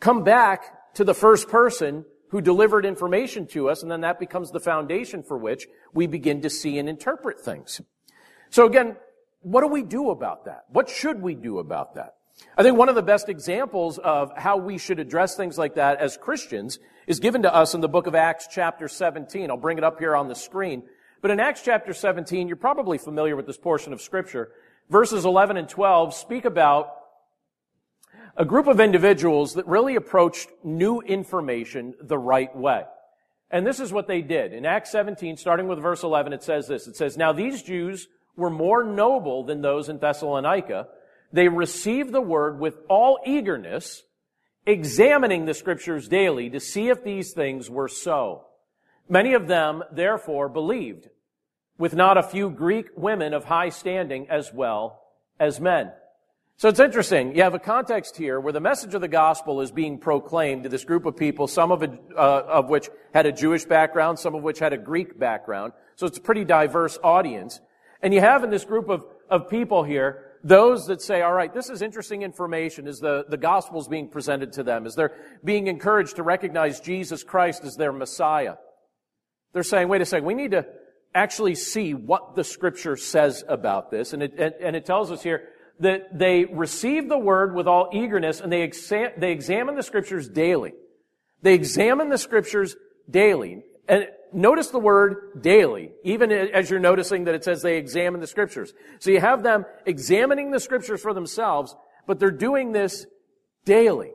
come 0.00 0.22
back 0.24 0.94
to 0.94 1.04
the 1.04 1.14
first 1.14 1.48
person 1.48 2.04
who 2.30 2.40
delivered 2.40 2.84
information 2.84 3.46
to 3.46 3.68
us, 3.68 3.82
and 3.82 3.90
then 3.90 4.00
that 4.00 4.18
becomes 4.18 4.50
the 4.50 4.60
foundation 4.60 5.22
for 5.22 5.38
which 5.38 5.66
we 5.92 6.06
begin 6.06 6.42
to 6.42 6.50
see 6.50 6.78
and 6.78 6.88
interpret 6.88 7.40
things. 7.40 7.80
So 8.50 8.66
again, 8.66 8.96
what 9.40 9.60
do 9.60 9.68
we 9.68 9.82
do 9.82 10.10
about 10.10 10.46
that? 10.46 10.64
What 10.68 10.88
should 10.88 11.22
we 11.22 11.34
do 11.34 11.58
about 11.58 11.94
that? 11.94 12.14
I 12.56 12.62
think 12.62 12.78
one 12.78 12.88
of 12.88 12.94
the 12.94 13.02
best 13.02 13.28
examples 13.28 13.98
of 13.98 14.32
how 14.36 14.56
we 14.56 14.78
should 14.78 14.98
address 14.98 15.36
things 15.36 15.58
like 15.58 15.74
that 15.74 16.00
as 16.00 16.16
Christians 16.16 16.78
is 17.06 17.20
given 17.20 17.42
to 17.42 17.54
us 17.54 17.74
in 17.74 17.80
the 17.80 17.88
book 17.88 18.06
of 18.06 18.14
Acts 18.14 18.48
chapter 18.50 18.88
17. 18.88 19.50
I'll 19.50 19.56
bring 19.56 19.78
it 19.78 19.84
up 19.84 19.98
here 19.98 20.14
on 20.16 20.28
the 20.28 20.34
screen. 20.34 20.84
But 21.20 21.30
in 21.30 21.40
Acts 21.40 21.62
chapter 21.62 21.92
17, 21.92 22.48
you're 22.48 22.56
probably 22.56 22.98
familiar 22.98 23.34
with 23.34 23.46
this 23.46 23.56
portion 23.56 23.92
of 23.92 24.00
scripture. 24.00 24.50
Verses 24.90 25.24
11 25.24 25.56
and 25.56 25.68
12 25.68 26.14
speak 26.14 26.44
about 26.44 26.94
a 28.36 28.44
group 28.44 28.66
of 28.66 28.80
individuals 28.80 29.54
that 29.54 29.66
really 29.66 29.96
approached 29.96 30.48
new 30.62 31.00
information 31.00 31.94
the 32.00 32.18
right 32.18 32.54
way. 32.54 32.84
And 33.50 33.66
this 33.66 33.80
is 33.80 33.92
what 33.92 34.08
they 34.08 34.22
did. 34.22 34.52
In 34.52 34.66
Acts 34.66 34.90
17, 34.90 35.36
starting 35.36 35.68
with 35.68 35.78
verse 35.78 36.02
11, 36.02 36.32
it 36.32 36.42
says 36.42 36.66
this. 36.66 36.86
It 36.86 36.96
says, 36.96 37.16
Now 37.16 37.32
these 37.32 37.62
Jews 37.62 38.08
were 38.36 38.50
more 38.50 38.82
noble 38.82 39.44
than 39.44 39.62
those 39.62 39.88
in 39.88 39.98
Thessalonica, 39.98 40.88
they 41.34 41.48
received 41.48 42.12
the 42.12 42.20
word 42.20 42.60
with 42.60 42.78
all 42.88 43.18
eagerness, 43.26 44.04
examining 44.66 45.46
the 45.46 45.52
scriptures 45.52 46.06
daily 46.06 46.48
to 46.50 46.60
see 46.60 46.90
if 46.90 47.02
these 47.02 47.32
things 47.32 47.68
were 47.68 47.88
so. 47.88 48.46
Many 49.08 49.34
of 49.34 49.48
them, 49.48 49.82
therefore, 49.90 50.48
believed, 50.48 51.08
with 51.76 51.92
not 51.92 52.16
a 52.16 52.22
few 52.22 52.50
Greek 52.50 52.86
women 52.96 53.34
of 53.34 53.46
high 53.46 53.70
standing 53.70 54.28
as 54.30 54.52
well 54.54 55.02
as 55.40 55.60
men. 55.60 55.90
So 56.56 56.68
it's 56.68 56.78
interesting. 56.78 57.34
You 57.34 57.42
have 57.42 57.54
a 57.54 57.58
context 57.58 58.16
here 58.16 58.38
where 58.38 58.52
the 58.52 58.60
message 58.60 58.94
of 58.94 59.00
the 59.00 59.08
gospel 59.08 59.60
is 59.60 59.72
being 59.72 59.98
proclaimed 59.98 60.62
to 60.62 60.68
this 60.68 60.84
group 60.84 61.04
of 61.04 61.16
people, 61.16 61.48
some 61.48 61.72
of, 61.72 61.82
uh, 61.82 61.88
of 62.16 62.68
which 62.68 62.88
had 63.12 63.26
a 63.26 63.32
Jewish 63.32 63.64
background, 63.64 64.20
some 64.20 64.36
of 64.36 64.44
which 64.44 64.60
had 64.60 64.72
a 64.72 64.78
Greek 64.78 65.18
background. 65.18 65.72
So 65.96 66.06
it's 66.06 66.18
a 66.18 66.20
pretty 66.22 66.44
diverse 66.44 66.96
audience. 67.02 67.60
And 68.00 68.14
you 68.14 68.20
have 68.20 68.44
in 68.44 68.50
this 68.50 68.64
group 68.64 68.88
of, 68.88 69.04
of 69.28 69.50
people 69.50 69.82
here 69.82 70.23
those 70.44 70.86
that 70.86 71.02
say, 71.02 71.22
all 71.22 71.32
right, 71.32 71.52
this 71.52 71.70
is 71.70 71.82
interesting 71.82 72.22
information 72.22 72.86
as 72.86 72.98
the, 72.98 73.24
the 73.28 73.36
gospel 73.36 73.80
is 73.80 73.88
being 73.88 74.08
presented 74.08 74.52
to 74.52 74.62
them, 74.62 74.86
as 74.86 74.94
they're 74.94 75.16
being 75.42 75.66
encouraged 75.66 76.16
to 76.16 76.22
recognize 76.22 76.78
Jesus 76.80 77.24
Christ 77.24 77.64
as 77.64 77.74
their 77.74 77.92
Messiah. 77.92 78.56
They're 79.54 79.62
saying, 79.62 79.88
wait 79.88 80.02
a 80.02 80.06
second, 80.06 80.26
we 80.26 80.34
need 80.34 80.52
to, 80.52 80.66
actually 81.14 81.54
see 81.54 81.94
what 81.94 82.34
the 82.34 82.44
scripture 82.44 82.96
says 82.96 83.44
about 83.48 83.90
this. 83.90 84.12
And 84.12 84.22
it, 84.22 84.56
and 84.60 84.74
it 84.74 84.84
tells 84.84 85.10
us 85.10 85.22
here 85.22 85.48
that 85.80 86.18
they 86.18 86.44
receive 86.44 87.08
the 87.08 87.18
word 87.18 87.54
with 87.54 87.66
all 87.66 87.90
eagerness 87.92 88.40
and 88.40 88.52
they, 88.52 88.62
exam, 88.62 89.10
they 89.16 89.32
examine 89.32 89.76
the 89.76 89.82
scriptures 89.82 90.28
daily. 90.28 90.72
They 91.42 91.54
examine 91.54 92.08
the 92.08 92.18
scriptures 92.18 92.76
daily. 93.08 93.62
And 93.88 94.08
notice 94.34 94.68
the 94.68 94.78
word 94.78 95.42
daily, 95.42 95.92
even 96.02 96.32
as 96.32 96.68
you're 96.70 96.80
noticing 96.80 97.24
that 97.24 97.34
it 97.34 97.44
says 97.44 97.62
they 97.62 97.78
examine 97.78 98.20
the 98.20 98.26
scriptures. 98.26 98.72
So 98.98 99.10
you 99.10 99.20
have 99.20 99.42
them 99.42 99.64
examining 99.86 100.50
the 100.50 100.60
scriptures 100.60 101.00
for 101.00 101.14
themselves, 101.14 101.74
but 102.06 102.18
they're 102.18 102.30
doing 102.30 102.72
this 102.72 103.06
daily. 103.64 104.12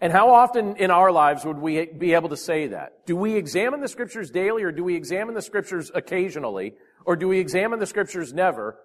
And 0.00 0.12
how 0.12 0.30
often 0.34 0.76
in 0.76 0.90
our 0.90 1.12
lives 1.12 1.44
would 1.44 1.58
we 1.58 1.86
be 1.86 2.14
able 2.14 2.30
to 2.30 2.36
say 2.36 2.68
that? 2.68 3.06
Do 3.06 3.14
we 3.14 3.36
examine 3.36 3.80
the 3.80 3.88
scriptures 3.88 4.30
daily 4.30 4.64
or 4.64 4.72
do 4.72 4.82
we 4.82 4.96
examine 4.96 5.34
the 5.34 5.42
scriptures 5.42 5.92
occasionally? 5.94 6.74
Or 7.04 7.14
do 7.14 7.28
we 7.28 7.38
examine 7.38 7.78
the 7.78 7.86
scriptures 7.86 8.32
never? 8.32 8.78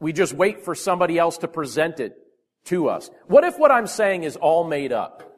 We 0.00 0.12
just 0.12 0.32
wait 0.32 0.64
for 0.64 0.74
somebody 0.74 1.18
else 1.18 1.38
to 1.38 1.48
present 1.48 2.00
it 2.00 2.16
to 2.64 2.88
us. 2.88 3.10
What 3.26 3.44
if 3.44 3.58
what 3.58 3.70
I'm 3.70 3.86
saying 3.86 4.24
is 4.24 4.36
all 4.36 4.64
made 4.64 4.92
up? 4.92 5.35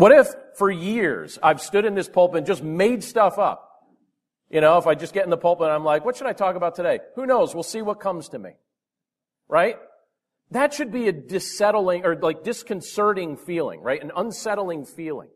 What 0.00 0.12
if 0.12 0.28
for 0.54 0.70
years 0.70 1.38
I've 1.42 1.60
stood 1.60 1.84
in 1.84 1.94
this 1.94 2.08
pulpit 2.08 2.38
and 2.38 2.46
just 2.46 2.62
made 2.62 3.04
stuff 3.04 3.38
up? 3.38 3.68
You 4.48 4.62
know, 4.62 4.78
if 4.78 4.86
I 4.86 4.94
just 4.94 5.12
get 5.12 5.24
in 5.24 5.30
the 5.30 5.36
pulpit 5.36 5.66
and 5.66 5.74
I'm 5.74 5.84
like, 5.84 6.06
what 6.06 6.16
should 6.16 6.26
I 6.26 6.32
talk 6.32 6.56
about 6.56 6.74
today? 6.74 7.00
Who 7.16 7.26
knows? 7.26 7.52
We'll 7.52 7.64
see 7.64 7.82
what 7.82 8.00
comes 8.00 8.30
to 8.30 8.38
me. 8.38 8.52
Right? 9.46 9.76
That 10.52 10.72
should 10.72 10.90
be 10.90 11.08
a 11.08 11.12
dissettling 11.12 12.06
or 12.06 12.16
like 12.16 12.44
disconcerting 12.44 13.36
feeling, 13.36 13.82
right? 13.82 14.02
An 14.02 14.10
unsettling 14.16 14.86
feeling. 14.86 15.28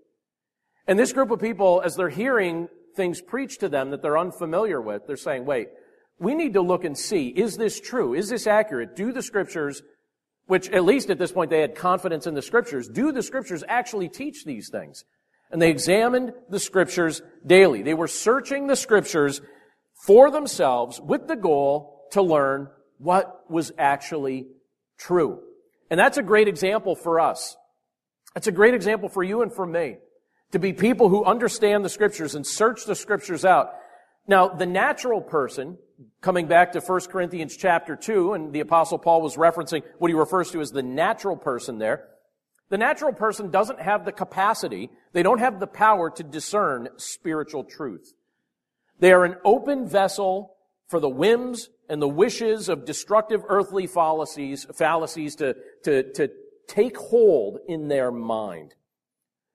And 0.86 0.98
this 0.98 1.12
group 1.12 1.30
of 1.30 1.40
people, 1.40 1.82
as 1.84 1.94
they're 1.94 2.08
hearing 2.08 2.68
things 2.96 3.20
preached 3.20 3.60
to 3.60 3.68
them 3.68 3.90
that 3.90 4.00
they're 4.00 4.16
unfamiliar 4.16 4.80
with, 4.80 5.06
they're 5.06 5.18
saying, 5.18 5.44
wait, 5.44 5.68
we 6.18 6.34
need 6.34 6.54
to 6.54 6.62
look 6.62 6.84
and 6.84 6.96
see, 6.96 7.28
is 7.28 7.58
this 7.58 7.80
true? 7.80 8.14
Is 8.14 8.30
this 8.30 8.46
accurate? 8.46 8.96
Do 8.96 9.12
the 9.12 9.20
scriptures, 9.20 9.82
which 10.46 10.68
at 10.70 10.84
least 10.84 11.10
at 11.10 11.18
this 11.18 11.32
point 11.32 11.50
they 11.50 11.60
had 11.60 11.74
confidence 11.74 12.26
in 12.26 12.34
the 12.34 12.42
scriptures, 12.42 12.88
do 12.88 13.12
the 13.12 13.22
scriptures 13.22 13.64
actually 13.68 14.08
teach 14.08 14.44
these 14.44 14.68
things? 14.68 15.04
And 15.50 15.60
they 15.60 15.70
examined 15.70 16.32
the 16.48 16.58
scriptures 16.58 17.22
daily. 17.46 17.82
They 17.82 17.94
were 17.94 18.08
searching 18.08 18.66
the 18.66 18.76
scriptures 18.76 19.40
for 20.06 20.30
themselves 20.30 21.00
with 21.00 21.28
the 21.28 21.36
goal 21.36 22.06
to 22.12 22.22
learn 22.22 22.68
what 22.98 23.50
was 23.50 23.72
actually 23.78 24.46
true. 24.98 25.40
And 25.90 25.98
that's 25.98 26.18
a 26.18 26.22
great 26.22 26.48
example 26.48 26.94
for 26.94 27.20
us. 27.20 27.56
That's 28.34 28.46
a 28.46 28.52
great 28.52 28.74
example 28.74 29.08
for 29.08 29.22
you 29.22 29.42
and 29.42 29.52
for 29.52 29.66
me. 29.66 29.98
To 30.52 30.58
be 30.58 30.72
people 30.72 31.08
who 31.08 31.24
understand 31.24 31.84
the 31.84 31.88
scriptures 31.88 32.34
and 32.34 32.46
search 32.46 32.84
the 32.84 32.94
scriptures 32.94 33.44
out. 33.44 33.74
Now, 34.26 34.48
the 34.48 34.66
natural 34.66 35.20
person 35.20 35.76
coming 36.20 36.46
back 36.46 36.72
to 36.72 36.80
1 36.80 37.00
Corinthians 37.02 37.56
chapter 37.56 37.94
2, 37.94 38.32
and 38.32 38.52
the 38.52 38.60
apostle 38.60 38.98
Paul 38.98 39.20
was 39.20 39.36
referencing 39.36 39.82
what 39.98 40.10
he 40.10 40.14
refers 40.14 40.50
to 40.52 40.60
as 40.60 40.70
the 40.70 40.82
natural 40.82 41.36
person 41.36 41.78
there. 41.78 42.08
The 42.70 42.78
natural 42.78 43.12
person 43.12 43.50
doesn't 43.50 43.80
have 43.80 44.04
the 44.04 44.12
capacity, 44.12 44.90
they 45.12 45.22
don't 45.22 45.40
have 45.40 45.60
the 45.60 45.66
power 45.66 46.10
to 46.10 46.22
discern 46.22 46.88
spiritual 46.96 47.64
truth. 47.64 48.14
They 48.98 49.12
are 49.12 49.24
an 49.24 49.36
open 49.44 49.86
vessel 49.86 50.56
for 50.88 51.00
the 51.00 51.08
whims 51.08 51.68
and 51.88 52.00
the 52.00 52.08
wishes 52.08 52.68
of 52.68 52.86
destructive 52.86 53.42
earthly 53.48 53.86
fallacies, 53.86 54.66
fallacies 54.74 55.36
to, 55.36 55.54
to, 55.84 56.12
to 56.14 56.30
take 56.66 56.96
hold 56.96 57.58
in 57.68 57.88
their 57.88 58.10
mind. 58.10 58.74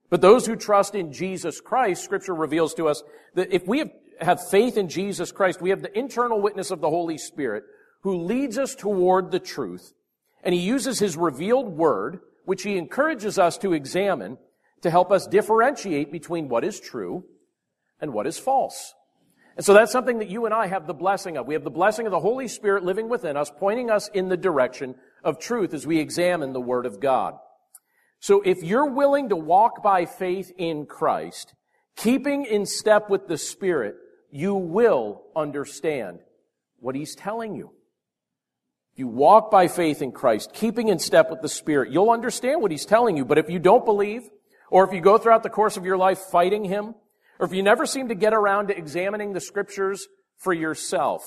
But 0.09 0.21
those 0.21 0.45
who 0.45 0.55
trust 0.55 0.95
in 0.95 1.11
Jesus 1.11 1.61
Christ, 1.61 2.03
scripture 2.03 2.35
reveals 2.35 2.73
to 2.75 2.87
us 2.87 3.03
that 3.35 3.53
if 3.53 3.67
we 3.67 3.79
have 3.79 3.91
have 4.21 4.49
faith 4.49 4.77
in 4.77 4.89
Jesus 4.89 5.31
Christ, 5.31 5.61
we 5.61 5.69
have 5.69 5.81
the 5.81 5.97
internal 5.97 6.41
witness 6.41 6.71
of 6.71 6.81
the 6.81 6.89
Holy 6.89 7.17
Spirit 7.17 7.63
who 8.01 8.23
leads 8.23 8.57
us 8.57 8.75
toward 8.75 9.31
the 9.31 9.39
truth. 9.39 9.93
And 10.43 10.53
he 10.53 10.61
uses 10.61 10.99
his 10.99 11.17
revealed 11.17 11.67
word, 11.67 12.19
which 12.45 12.63
he 12.63 12.77
encourages 12.77 13.37
us 13.37 13.57
to 13.59 13.73
examine 13.73 14.37
to 14.81 14.89
help 14.89 15.11
us 15.11 15.27
differentiate 15.27 16.11
between 16.11 16.47
what 16.47 16.63
is 16.63 16.79
true 16.79 17.25
and 17.99 18.13
what 18.13 18.27
is 18.27 18.39
false. 18.39 18.93
And 19.57 19.65
so 19.65 19.73
that's 19.73 19.91
something 19.91 20.19
that 20.19 20.29
you 20.29 20.45
and 20.45 20.53
I 20.53 20.67
have 20.67 20.87
the 20.87 20.93
blessing 20.93 21.35
of. 21.35 21.45
We 21.45 21.53
have 21.53 21.65
the 21.65 21.69
blessing 21.69 22.05
of 22.05 22.11
the 22.11 22.19
Holy 22.21 22.47
Spirit 22.47 22.85
living 22.85 23.09
within 23.09 23.35
us, 23.35 23.51
pointing 23.57 23.89
us 23.89 24.07
in 24.13 24.29
the 24.29 24.37
direction 24.37 24.95
of 25.21 25.37
truth 25.37 25.73
as 25.73 25.85
we 25.85 25.99
examine 25.99 26.53
the 26.53 26.61
Word 26.61 26.85
of 26.85 27.01
God. 27.01 27.35
So 28.21 28.41
if 28.41 28.63
you're 28.63 28.89
willing 28.89 29.29
to 29.29 29.35
walk 29.35 29.83
by 29.83 30.05
faith 30.05 30.51
in 30.57 30.85
Christ, 30.85 31.53
keeping 31.97 32.45
in 32.45 32.65
step 32.65 33.09
with 33.09 33.27
the 33.27 33.37
Spirit, 33.37 33.95
you 34.31 34.55
will 34.55 35.23
understand 35.35 36.19
what 36.79 36.95
he's 36.95 37.15
telling 37.15 37.55
you. 37.55 37.71
If 38.93 38.99
you 38.99 39.07
walk 39.07 39.51
by 39.51 39.67
faith 39.67 40.01
in 40.01 40.11
Christ, 40.11 40.53
keeping 40.53 40.89
in 40.89 40.99
step 40.99 41.29
with 41.29 41.41
the 41.41 41.49
Spirit, 41.49 41.91
you'll 41.91 42.11
understand 42.11 42.61
what 42.61 42.71
he's 42.71 42.85
telling 42.85 43.17
you. 43.17 43.25
But 43.25 43.37
if 43.37 43.49
you 43.49 43.59
don't 43.59 43.85
believe, 43.85 44.23
or 44.69 44.83
if 44.83 44.93
you 44.93 45.01
go 45.01 45.17
throughout 45.17 45.43
the 45.43 45.49
course 45.49 45.77
of 45.77 45.85
your 45.85 45.97
life 45.97 46.19
fighting 46.31 46.63
him, 46.63 46.95
or 47.39 47.45
if 47.45 47.53
you 47.53 47.63
never 47.63 47.85
seem 47.85 48.09
to 48.09 48.15
get 48.15 48.33
around 48.33 48.67
to 48.67 48.77
examining 48.77 49.33
the 49.33 49.39
scriptures 49.39 50.07
for 50.37 50.53
yourself, 50.53 51.23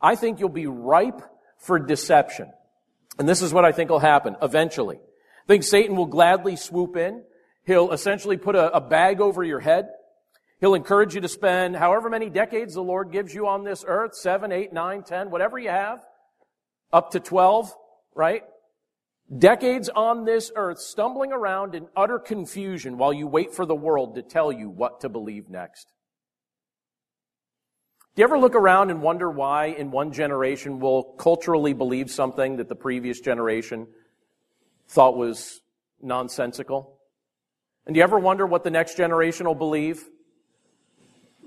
I 0.00 0.16
think 0.16 0.40
you'll 0.40 0.48
be 0.48 0.66
ripe 0.66 1.22
for 1.58 1.78
deception. 1.78 2.52
And 3.18 3.28
this 3.28 3.42
is 3.42 3.52
what 3.52 3.64
I 3.64 3.72
think 3.72 3.90
will 3.90 3.98
happen 3.98 4.36
eventually. 4.42 4.96
I 4.96 5.46
think 5.46 5.62
Satan 5.62 5.96
will 5.96 6.06
gladly 6.06 6.56
swoop 6.56 6.96
in. 6.96 7.22
He'll 7.64 7.92
essentially 7.92 8.36
put 8.36 8.56
a, 8.56 8.76
a 8.76 8.80
bag 8.80 9.20
over 9.20 9.42
your 9.42 9.60
head 9.60 9.88
He'll 10.60 10.74
encourage 10.74 11.14
you 11.14 11.20
to 11.20 11.28
spend 11.28 11.76
however 11.76 12.08
many 12.08 12.30
decades 12.30 12.74
the 12.74 12.82
Lord 12.82 13.12
gives 13.12 13.34
you 13.34 13.46
on 13.46 13.64
this 13.64 13.84
earth, 13.86 14.14
seven, 14.14 14.52
eight, 14.52 14.72
nine, 14.72 15.02
ten, 15.02 15.30
whatever 15.30 15.58
you 15.58 15.68
have, 15.68 16.04
up 16.92 17.10
to 17.10 17.20
12, 17.20 17.74
right? 18.14 18.42
Decades 19.36 19.90
on 19.90 20.24
this 20.24 20.50
earth, 20.56 20.78
stumbling 20.78 21.32
around 21.32 21.74
in 21.74 21.88
utter 21.94 22.18
confusion 22.18 22.96
while 22.96 23.12
you 23.12 23.26
wait 23.26 23.54
for 23.54 23.66
the 23.66 23.74
world 23.74 24.14
to 24.14 24.22
tell 24.22 24.50
you 24.50 24.70
what 24.70 25.00
to 25.00 25.08
believe 25.08 25.50
next. 25.50 25.92
Do 28.14 28.22
you 28.22 28.24
ever 28.24 28.38
look 28.38 28.54
around 28.54 28.90
and 28.90 29.02
wonder 29.02 29.30
why 29.30 29.66
in 29.66 29.90
one 29.90 30.10
generation 30.10 30.80
we'll 30.80 31.02
culturally 31.02 31.74
believe 31.74 32.10
something 32.10 32.56
that 32.56 32.68
the 32.70 32.74
previous 32.74 33.20
generation 33.20 33.88
thought 34.88 35.18
was 35.18 35.60
nonsensical? 36.00 36.98
And 37.84 37.92
do 37.94 37.98
you 37.98 38.04
ever 38.04 38.18
wonder 38.18 38.46
what 38.46 38.64
the 38.64 38.70
next 38.70 38.96
generation 38.96 39.46
will 39.46 39.54
believe? 39.54 40.02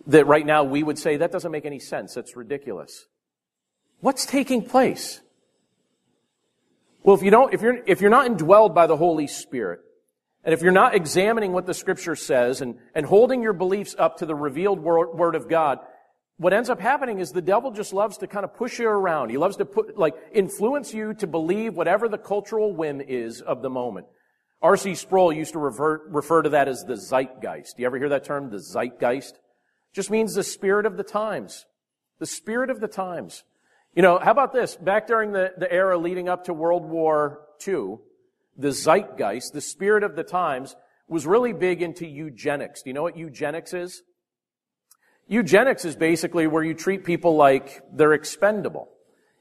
That 0.10 0.26
right 0.26 0.46
now 0.46 0.64
we 0.64 0.84
would 0.84 0.98
say 0.98 1.18
that 1.18 1.32
doesn't 1.32 1.52
make 1.52 1.66
any 1.66 1.80
sense. 1.80 2.16
That's 2.16 2.36
ridiculous. 2.36 3.06
What's 4.02 4.26
taking 4.26 4.64
place? 4.64 5.22
Well, 7.04 7.16
if 7.16 7.22
you 7.22 7.32
don't, 7.32 7.54
if 7.54 7.62
you're, 7.62 7.80
if 7.86 8.02
you're 8.02 8.10
not 8.10 8.30
indwelled 8.30 8.74
by 8.74 8.88
the 8.88 8.98
Holy 8.98 9.28
Spirit, 9.28 9.82
and 10.44 10.54
if 10.54 10.62
you're 10.62 10.72
not 10.72 10.96
examining 10.96 11.52
what 11.52 11.66
the 11.66 11.74
scripture 11.74 12.16
says 12.16 12.62
and, 12.62 12.76
and 12.96 13.06
holding 13.06 13.44
your 13.44 13.54
beliefs 13.54 13.96
up 13.98 14.18
to 14.18 14.26
the 14.26 14.36
revealed 14.36 14.80
word, 14.80 15.14
word 15.14 15.36
of 15.36 15.48
God, 15.48 15.80
what 16.38 16.54
ends 16.54 16.70
up 16.70 16.80
happening 16.80 17.20
is 17.20 17.32
the 17.32 17.42
devil 17.42 17.72
just 17.72 17.94
loves 17.94 18.18
to 18.18 18.28
kind 18.28 18.46
of 18.46 18.56
push 18.56 18.80
you 18.80 18.88
around. 18.88 19.30
He 19.30 19.38
loves 19.38 19.58
to 19.58 19.66
put, 19.66 19.98
like, 19.98 20.16
influence 20.34 20.94
you 20.94 21.14
to 21.16 21.28
believe 21.28 21.76
whatever 21.76 22.08
the 22.08 22.18
cultural 22.18 22.74
whim 22.74 23.02
is 23.02 23.42
of 23.42 23.62
the 23.62 23.70
moment. 23.70 24.08
R.C. 24.62 24.96
Sproul 24.96 25.32
used 25.34 25.54
to 25.54 25.60
refer, 25.60 26.08
refer 26.08 26.42
to 26.42 26.50
that 26.50 26.68
as 26.68 26.84
the 26.84 26.96
zeitgeist. 26.96 27.76
Do 27.76 27.84
you 27.84 27.86
ever 27.86 27.98
hear 27.98 28.10
that 28.10 28.24
term, 28.24 28.50
the 28.50 28.60
zeitgeist? 28.60 29.34
Just 30.00 30.10
means 30.10 30.34
the 30.34 30.46
spirit 30.46 30.86
of 30.86 30.96
the 30.96 31.04
times. 31.04 31.66
The 32.20 32.26
spirit 32.26 32.70
of 32.70 32.80
the 32.80 32.88
times. 32.88 33.44
You 33.94 34.02
know, 34.02 34.18
how 34.18 34.32
about 34.32 34.54
this? 34.54 34.78
Back 34.78 35.08
during 35.08 35.34
the, 35.34 35.52
the 35.58 35.70
era 35.70 35.98
leading 35.98 36.30
up 36.30 36.46
to 36.46 36.54
World 36.54 36.86
War 36.86 37.42
II, 37.68 37.98
the 38.58 38.72
zeitgeist, 38.72 39.52
the 39.52 39.60
spirit 39.60 40.04
of 40.04 40.16
the 40.16 40.24
times, 40.24 40.78
was 41.10 41.28
really 41.28 41.52
big 41.52 41.82
into 41.82 42.08
eugenics. 42.08 42.82
Do 42.82 42.92
you 42.92 42.94
know 42.94 43.02
what 43.02 43.18
eugenics 43.18 43.74
is? 43.74 44.04
Eugenics 45.28 45.84
is 45.84 45.98
basically 45.98 46.48
where 46.48 46.64
you 46.64 46.76
treat 46.76 47.04
people 47.04 47.36
like 47.36 47.84
they're 47.92 48.14
expendable. 48.14 48.88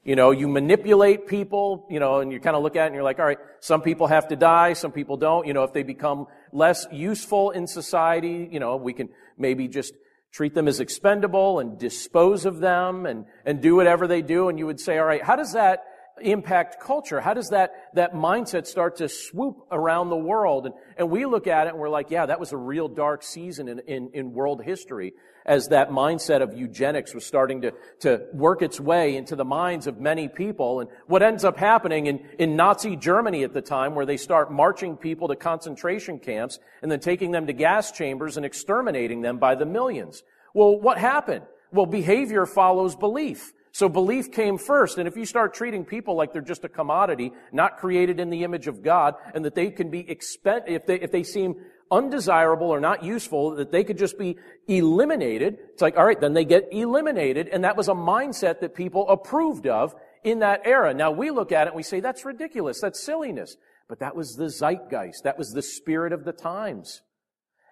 You 0.03 0.17
know, 0.17 0.31
you 0.31 0.49
manipulate 0.49 1.25
people, 1.27 1.87
you 1.89 2.01
know, 2.01 2.19
and 2.19 2.33
you 2.33 2.41
kind 2.41 2.57
of 2.57 2.63
look 2.63 2.75
at 2.75 2.83
it 2.83 2.87
and 2.87 2.95
you're 2.95 3.03
like, 3.05 3.19
all 3.19 3.25
right, 3.25 3.39
some 3.61 3.81
people 3.81 4.07
have 4.07 4.27
to 4.27 4.35
die, 4.35 4.73
some 4.73 4.91
people 4.91 5.15
don't. 5.15 5.47
You 5.47 5.53
know, 5.53 5.63
if 5.63 5.71
they 5.71 5.83
become 5.83 6.27
less 6.51 6.85
useful 6.91 7.51
in 7.51 7.65
society, 7.65 8.49
you 8.51 8.59
know, 8.59 8.75
we 8.75 8.91
can 8.91 9.07
maybe 9.37 9.69
just 9.69 9.93
treat 10.31 10.53
them 10.53 10.67
as 10.67 10.79
expendable 10.79 11.59
and 11.59 11.77
dispose 11.77 12.45
of 12.45 12.59
them 12.59 13.05
and, 13.05 13.25
and 13.45 13.61
do 13.61 13.75
whatever 13.75 14.07
they 14.07 14.21
do. 14.21 14.49
And 14.49 14.59
you 14.59 14.65
would 14.65 14.79
say, 14.79 14.97
all 14.97 15.05
right, 15.05 15.23
how 15.23 15.35
does 15.35 15.53
that 15.53 15.83
impact 16.21 16.81
culture? 16.81 17.19
How 17.19 17.33
does 17.33 17.49
that, 17.49 17.71
that 17.93 18.13
mindset 18.13 18.67
start 18.67 18.97
to 18.97 19.09
swoop 19.09 19.65
around 19.71 20.09
the 20.09 20.17
world? 20.17 20.65
And, 20.65 20.75
and 20.97 21.09
we 21.09 21.25
look 21.25 21.47
at 21.47 21.67
it 21.67 21.71
and 21.71 21.79
we're 21.79 21.89
like, 21.89 22.11
yeah, 22.11 22.25
that 22.25 22.39
was 22.39 22.51
a 22.51 22.57
real 22.57 22.87
dark 22.87 23.23
season 23.23 23.67
in, 23.67 23.79
in, 23.79 24.11
in 24.13 24.33
world 24.33 24.63
history 24.63 25.13
as 25.45 25.69
that 25.69 25.89
mindset 25.89 26.41
of 26.41 26.53
eugenics 26.53 27.13
was 27.13 27.25
starting 27.25 27.61
to, 27.61 27.73
to 27.99 28.25
work 28.33 28.61
its 28.61 28.79
way 28.79 29.15
into 29.15 29.35
the 29.35 29.43
minds 29.43 29.87
of 29.87 29.99
many 29.99 30.27
people. 30.27 30.79
And 30.79 30.89
what 31.07 31.23
ends 31.23 31.43
up 31.43 31.57
happening 31.57 32.05
in, 32.05 32.19
in 32.37 32.55
Nazi 32.55 32.95
Germany 32.95 33.43
at 33.43 33.53
the 33.53 33.61
time, 33.61 33.95
where 33.95 34.05
they 34.05 34.17
start 34.17 34.51
marching 34.51 34.95
people 34.95 35.27
to 35.29 35.35
concentration 35.35 36.19
camps 36.19 36.59
and 36.83 36.91
then 36.91 36.99
taking 36.99 37.31
them 37.31 37.47
to 37.47 37.53
gas 37.53 37.91
chambers 37.91 38.37
and 38.37 38.45
exterminating 38.45 39.21
them 39.21 39.39
by 39.39 39.55
the 39.55 39.65
millions. 39.65 40.23
Well, 40.53 40.79
what 40.79 40.97
happened? 40.97 41.45
Well, 41.71 41.87
behavior 41.87 42.45
follows 42.45 42.95
belief. 42.95 43.51
So 43.71 43.87
belief 43.87 44.31
came 44.31 44.57
first. 44.57 44.97
And 44.97 45.07
if 45.07 45.15
you 45.15 45.25
start 45.25 45.53
treating 45.53 45.85
people 45.85 46.15
like 46.15 46.33
they're 46.33 46.41
just 46.41 46.63
a 46.63 46.69
commodity, 46.69 47.31
not 47.51 47.77
created 47.77 48.19
in 48.19 48.29
the 48.29 48.43
image 48.43 48.67
of 48.67 48.81
God, 48.81 49.15
and 49.33 49.45
that 49.45 49.55
they 49.55 49.69
can 49.69 49.89
be 49.89 50.09
expend, 50.09 50.63
if 50.67 50.85
they, 50.85 50.99
if 50.99 51.11
they 51.11 51.23
seem 51.23 51.55
undesirable 51.91 52.67
or 52.67 52.79
not 52.79 53.03
useful, 53.03 53.55
that 53.55 53.71
they 53.71 53.83
could 53.83 53.97
just 53.97 54.17
be 54.17 54.37
eliminated, 54.67 55.57
it's 55.73 55.81
like, 55.81 55.97
all 55.97 56.05
right, 56.05 56.19
then 56.19 56.33
they 56.33 56.45
get 56.45 56.67
eliminated. 56.71 57.47
And 57.47 57.63
that 57.63 57.77
was 57.77 57.87
a 57.87 57.93
mindset 57.93 58.59
that 58.61 58.75
people 58.75 59.07
approved 59.09 59.67
of 59.67 59.95
in 60.23 60.39
that 60.39 60.61
era. 60.65 60.93
Now 60.93 61.11
we 61.11 61.31
look 61.31 61.51
at 61.51 61.67
it 61.67 61.69
and 61.69 61.75
we 61.75 61.83
say, 61.83 61.99
that's 61.99 62.25
ridiculous. 62.25 62.79
That's 62.81 62.99
silliness. 62.99 63.55
But 63.87 63.99
that 63.99 64.15
was 64.15 64.35
the 64.35 64.49
zeitgeist. 64.49 65.23
That 65.23 65.37
was 65.37 65.49
the 65.49 65.61
spirit 65.63 66.13
of 66.13 66.25
the 66.25 66.31
times. 66.31 67.01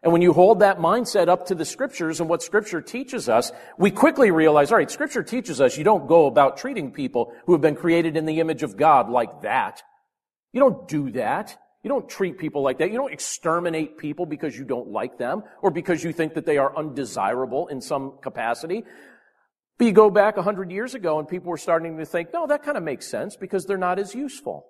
And 0.03 0.13
when 0.13 0.21
you 0.21 0.33
hold 0.33 0.59
that 0.59 0.77
mindset 0.77 1.27
up 1.27 1.47
to 1.47 1.55
the 1.55 1.65
scriptures 1.65 2.19
and 2.19 2.29
what 2.29 2.43
scripture 2.43 2.81
teaches 2.81 3.27
us, 3.27 3.51
we 3.77 3.89
quickly 3.89 4.31
realize, 4.31 4.71
all 4.71 4.77
right, 4.77 4.91
scripture 4.91 5.23
teaches 5.23 5.59
us 5.59 5.77
you 5.77 5.83
don't 5.83 6.07
go 6.07 6.27
about 6.27 6.57
treating 6.57 6.91
people 6.91 7.33
who 7.45 7.53
have 7.53 7.61
been 7.61 7.75
created 7.75 8.15
in 8.15 8.25
the 8.25 8.39
image 8.39 8.63
of 8.63 8.77
God 8.77 9.09
like 9.09 9.41
that. 9.41 9.81
You 10.53 10.59
don't 10.59 10.87
do 10.87 11.11
that. 11.11 11.57
You 11.83 11.89
don't 11.89 12.07
treat 12.07 12.37
people 12.37 12.61
like 12.61 12.79
that. 12.79 12.91
You 12.91 12.97
don't 12.97 13.13
exterminate 13.13 13.97
people 13.97 14.25
because 14.25 14.57
you 14.57 14.65
don't 14.65 14.89
like 14.89 15.17
them 15.17 15.43
or 15.61 15.71
because 15.71 16.03
you 16.03 16.11
think 16.11 16.35
that 16.35 16.45
they 16.45 16.57
are 16.57 16.75
undesirable 16.75 17.67
in 17.67 17.81
some 17.81 18.13
capacity. 18.21 18.83
But 19.77 19.85
you 19.85 19.93
go 19.93 20.09
back 20.09 20.37
a 20.37 20.41
hundred 20.41 20.71
years 20.71 20.95
ago 20.95 21.19
and 21.19 21.27
people 21.27 21.49
were 21.49 21.57
starting 21.57 21.97
to 21.97 22.05
think, 22.05 22.33
no, 22.33 22.47
that 22.47 22.63
kind 22.63 22.77
of 22.77 22.83
makes 22.83 23.07
sense 23.07 23.35
because 23.35 23.65
they're 23.65 23.77
not 23.77 23.99
as 23.99 24.13
useful 24.13 24.67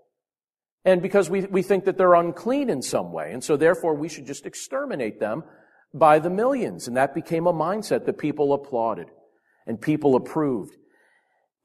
and 0.87 1.01
because 1.01 1.29
we, 1.29 1.41
we 1.41 1.63
think 1.63 1.83
that 1.83 1.97
they're 1.97 2.13
unclean 2.13 2.69
in 2.69 2.81
some 2.81 3.11
way. 3.11 3.33
And 3.33 3.43
so 3.43 3.57
therefore 3.57 3.93
we 3.93 4.07
should 4.07 4.25
just 4.25 4.45
exterminate 4.45 5.19
them 5.19 5.43
by 5.93 6.19
the 6.19 6.29
millions. 6.29 6.87
And 6.87 6.95
that 6.95 7.13
became 7.13 7.45
a 7.45 7.51
mindset 7.51 8.05
that 8.05 8.17
people 8.17 8.53
applauded 8.53 9.07
and 9.65 9.81
people 9.81 10.15
approved. 10.15 10.77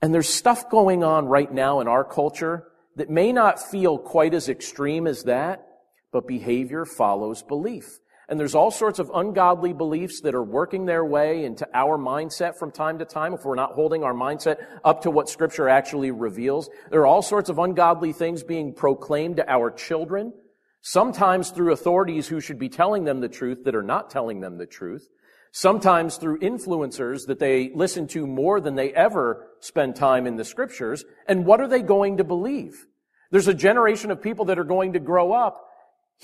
And 0.02 0.12
there's 0.12 0.28
stuff 0.28 0.68
going 0.68 1.04
on 1.04 1.26
right 1.26 1.50
now 1.50 1.78
in 1.78 1.86
our 1.86 2.02
culture 2.02 2.64
that 2.96 3.10
may 3.10 3.32
not 3.32 3.60
feel 3.60 3.96
quite 3.96 4.34
as 4.34 4.48
extreme 4.48 5.06
as 5.06 5.22
that, 5.22 5.68
but 6.12 6.26
behavior 6.26 6.84
follows 6.84 7.44
belief. 7.44 8.00
And 8.32 8.40
there's 8.40 8.54
all 8.54 8.70
sorts 8.70 8.98
of 8.98 9.10
ungodly 9.14 9.74
beliefs 9.74 10.22
that 10.22 10.34
are 10.34 10.42
working 10.42 10.86
their 10.86 11.04
way 11.04 11.44
into 11.44 11.68
our 11.74 11.98
mindset 11.98 12.56
from 12.58 12.70
time 12.70 12.98
to 13.00 13.04
time 13.04 13.34
if 13.34 13.44
we're 13.44 13.54
not 13.54 13.74
holding 13.74 14.04
our 14.04 14.14
mindset 14.14 14.56
up 14.82 15.02
to 15.02 15.10
what 15.10 15.28
scripture 15.28 15.68
actually 15.68 16.12
reveals. 16.12 16.70
There 16.90 17.00
are 17.02 17.06
all 17.06 17.20
sorts 17.20 17.50
of 17.50 17.58
ungodly 17.58 18.14
things 18.14 18.42
being 18.42 18.72
proclaimed 18.72 19.36
to 19.36 19.46
our 19.46 19.70
children, 19.70 20.32
sometimes 20.80 21.50
through 21.50 21.74
authorities 21.74 22.26
who 22.26 22.40
should 22.40 22.58
be 22.58 22.70
telling 22.70 23.04
them 23.04 23.20
the 23.20 23.28
truth 23.28 23.64
that 23.64 23.74
are 23.74 23.82
not 23.82 24.08
telling 24.08 24.40
them 24.40 24.56
the 24.56 24.64
truth, 24.64 25.10
sometimes 25.52 26.16
through 26.16 26.38
influencers 26.38 27.26
that 27.26 27.38
they 27.38 27.70
listen 27.74 28.06
to 28.06 28.26
more 28.26 28.62
than 28.62 28.76
they 28.76 28.94
ever 28.94 29.46
spend 29.60 29.94
time 29.94 30.26
in 30.26 30.36
the 30.36 30.44
scriptures. 30.46 31.04
And 31.28 31.44
what 31.44 31.60
are 31.60 31.68
they 31.68 31.82
going 31.82 32.16
to 32.16 32.24
believe? 32.24 32.86
There's 33.30 33.48
a 33.48 33.52
generation 33.52 34.10
of 34.10 34.22
people 34.22 34.46
that 34.46 34.58
are 34.58 34.64
going 34.64 34.94
to 34.94 35.00
grow 35.00 35.32
up 35.32 35.68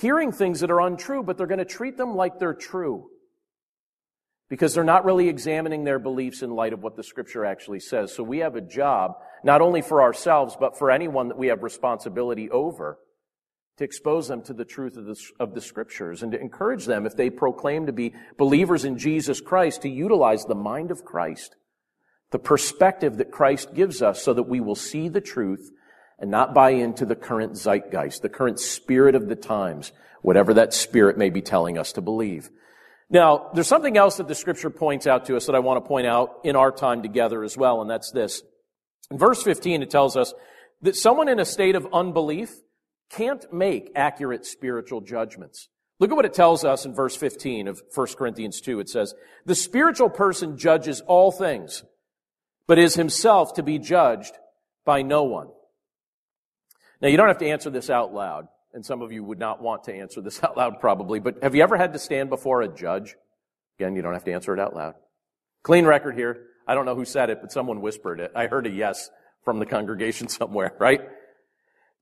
hearing 0.00 0.32
things 0.32 0.60
that 0.60 0.70
are 0.70 0.80
untrue, 0.80 1.22
but 1.22 1.36
they're 1.36 1.46
going 1.46 1.58
to 1.58 1.64
treat 1.64 1.96
them 1.96 2.14
like 2.14 2.38
they're 2.38 2.54
true. 2.54 3.08
Because 4.48 4.74
they're 4.74 4.84
not 4.84 5.04
really 5.04 5.28
examining 5.28 5.84
their 5.84 5.98
beliefs 5.98 6.42
in 6.42 6.50
light 6.50 6.72
of 6.72 6.82
what 6.82 6.96
the 6.96 7.02
scripture 7.02 7.44
actually 7.44 7.80
says. 7.80 8.14
So 8.14 8.22
we 8.22 8.38
have 8.38 8.56
a 8.56 8.60
job, 8.60 9.16
not 9.44 9.60
only 9.60 9.82
for 9.82 10.00
ourselves, 10.00 10.56
but 10.58 10.78
for 10.78 10.90
anyone 10.90 11.28
that 11.28 11.36
we 11.36 11.48
have 11.48 11.62
responsibility 11.62 12.48
over, 12.50 12.98
to 13.76 13.84
expose 13.84 14.26
them 14.28 14.42
to 14.42 14.52
the 14.52 14.64
truth 14.64 14.96
of 14.96 15.04
the, 15.04 15.16
of 15.38 15.54
the 15.54 15.60
scriptures 15.60 16.22
and 16.22 16.32
to 16.32 16.40
encourage 16.40 16.86
them, 16.86 17.06
if 17.06 17.16
they 17.16 17.30
proclaim 17.30 17.86
to 17.86 17.92
be 17.92 18.14
believers 18.36 18.84
in 18.84 18.98
Jesus 18.98 19.40
Christ, 19.40 19.82
to 19.82 19.88
utilize 19.88 20.44
the 20.44 20.54
mind 20.54 20.90
of 20.90 21.04
Christ, 21.04 21.54
the 22.30 22.38
perspective 22.38 23.18
that 23.18 23.30
Christ 23.30 23.74
gives 23.74 24.02
us 24.02 24.22
so 24.22 24.34
that 24.34 24.48
we 24.48 24.60
will 24.60 24.74
see 24.74 25.08
the 25.08 25.20
truth 25.20 25.70
and 26.18 26.30
not 26.30 26.54
buy 26.54 26.70
into 26.70 27.06
the 27.06 27.16
current 27.16 27.56
zeitgeist, 27.56 28.22
the 28.22 28.28
current 28.28 28.58
spirit 28.58 29.14
of 29.14 29.28
the 29.28 29.36
times, 29.36 29.92
whatever 30.22 30.54
that 30.54 30.74
spirit 30.74 31.16
may 31.16 31.30
be 31.30 31.40
telling 31.40 31.78
us 31.78 31.92
to 31.92 32.00
believe. 32.00 32.50
Now, 33.10 33.50
there's 33.54 33.68
something 33.68 33.96
else 33.96 34.16
that 34.16 34.28
the 34.28 34.34
scripture 34.34 34.70
points 34.70 35.06
out 35.06 35.26
to 35.26 35.36
us 35.36 35.46
that 35.46 35.54
I 35.54 35.60
want 35.60 35.82
to 35.82 35.88
point 35.88 36.06
out 36.06 36.40
in 36.44 36.56
our 36.56 36.70
time 36.70 37.02
together 37.02 37.42
as 37.42 37.56
well, 37.56 37.80
and 37.80 37.88
that's 37.88 38.10
this. 38.10 38.42
In 39.10 39.16
verse 39.16 39.42
15, 39.42 39.82
it 39.82 39.90
tells 39.90 40.16
us 40.16 40.34
that 40.82 40.96
someone 40.96 41.28
in 41.28 41.40
a 41.40 41.44
state 41.44 41.74
of 41.74 41.86
unbelief 41.92 42.50
can't 43.10 43.50
make 43.52 43.90
accurate 43.94 44.44
spiritual 44.44 45.00
judgments. 45.00 45.68
Look 45.98 46.10
at 46.10 46.16
what 46.16 46.26
it 46.26 46.34
tells 46.34 46.64
us 46.64 46.84
in 46.84 46.94
verse 46.94 47.16
15 47.16 47.66
of 47.66 47.82
1 47.94 48.06
Corinthians 48.18 48.60
2. 48.60 48.78
It 48.80 48.88
says, 48.88 49.14
The 49.46 49.54
spiritual 49.54 50.10
person 50.10 50.58
judges 50.58 51.00
all 51.00 51.32
things, 51.32 51.82
but 52.66 52.78
is 52.78 52.94
himself 52.94 53.54
to 53.54 53.62
be 53.62 53.78
judged 53.78 54.34
by 54.84 55.02
no 55.02 55.24
one. 55.24 55.48
Now, 57.00 57.08
you 57.08 57.16
don't 57.16 57.28
have 57.28 57.38
to 57.38 57.48
answer 57.48 57.70
this 57.70 57.90
out 57.90 58.12
loud, 58.12 58.48
and 58.72 58.84
some 58.84 59.02
of 59.02 59.12
you 59.12 59.22
would 59.22 59.38
not 59.38 59.62
want 59.62 59.84
to 59.84 59.94
answer 59.94 60.20
this 60.20 60.42
out 60.44 60.56
loud 60.56 60.80
probably, 60.80 61.20
but 61.20 61.42
have 61.42 61.54
you 61.54 61.62
ever 61.62 61.76
had 61.76 61.92
to 61.92 61.98
stand 61.98 62.30
before 62.30 62.62
a 62.62 62.68
judge? 62.68 63.16
Again, 63.78 63.94
you 63.94 64.02
don't 64.02 64.14
have 64.14 64.24
to 64.24 64.32
answer 64.32 64.52
it 64.52 64.60
out 64.60 64.74
loud. 64.74 64.94
Clean 65.62 65.84
record 65.84 66.16
here. 66.16 66.46
I 66.66 66.74
don't 66.74 66.84
know 66.84 66.96
who 66.96 67.04
said 67.04 67.30
it, 67.30 67.38
but 67.40 67.52
someone 67.52 67.80
whispered 67.80 68.20
it. 68.20 68.32
I 68.34 68.46
heard 68.46 68.66
a 68.66 68.70
yes 68.70 69.10
from 69.44 69.58
the 69.58 69.66
congregation 69.66 70.28
somewhere, 70.28 70.74
right? 70.78 71.00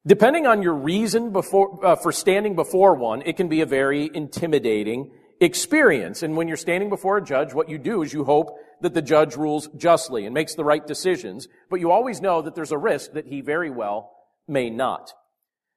Depending 0.06 0.46
on 0.46 0.62
your 0.62 0.74
reason 0.74 1.32
before, 1.32 1.84
uh, 1.84 1.96
for 1.96 2.12
standing 2.12 2.54
before 2.54 2.94
one, 2.94 3.22
it 3.22 3.36
can 3.36 3.48
be 3.48 3.60
a 3.60 3.66
very 3.66 4.10
intimidating 4.12 5.10
experience. 5.40 6.22
And 6.22 6.36
when 6.36 6.48
you're 6.48 6.56
standing 6.56 6.88
before 6.88 7.18
a 7.18 7.24
judge, 7.24 7.52
what 7.52 7.68
you 7.68 7.76
do 7.76 8.02
is 8.02 8.12
you 8.12 8.24
hope 8.24 8.56
that 8.80 8.94
the 8.94 9.02
judge 9.02 9.36
rules 9.36 9.68
justly 9.76 10.24
and 10.24 10.32
makes 10.32 10.54
the 10.54 10.64
right 10.64 10.86
decisions, 10.86 11.48
but 11.68 11.80
you 11.80 11.90
always 11.90 12.20
know 12.20 12.40
that 12.42 12.54
there's 12.54 12.72
a 12.72 12.78
risk 12.78 13.12
that 13.12 13.26
he 13.26 13.40
very 13.40 13.70
well 13.70 14.15
may 14.48 14.70
not. 14.70 15.12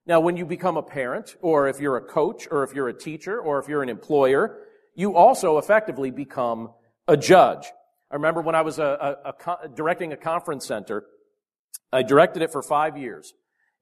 Now, 0.06 0.20
when 0.20 0.38
you 0.38 0.46
become 0.46 0.78
a 0.78 0.84
parent, 0.84 1.36
or 1.42 1.68
if 1.68 1.80
you're 1.80 1.98
a 1.98 2.02
coach, 2.02 2.48
or 2.50 2.64
if 2.64 2.74
you're 2.74 2.88
a 2.88 2.94
teacher, 2.98 3.40
or 3.40 3.60
if 3.60 3.68
you're 3.68 3.84
an 3.84 3.90
employer, 3.90 4.58
you 4.96 5.16
also 5.16 5.58
effectively 5.58 6.12
become 6.12 6.72
a 7.08 7.16
judge. 7.16 7.66
I 8.12 8.16
remember 8.16 8.42
when 8.42 8.56
I 8.56 8.62
was 8.62 8.80
a, 8.80 9.18
a, 9.24 9.30
a, 9.30 9.70
directing 9.70 10.12
a 10.12 10.18
conference 10.18 10.66
center, 10.66 11.06
I 11.92 12.04
directed 12.04 12.42
it 12.42 12.52
for 12.52 12.64
five 12.64 12.98
years. 12.98 13.34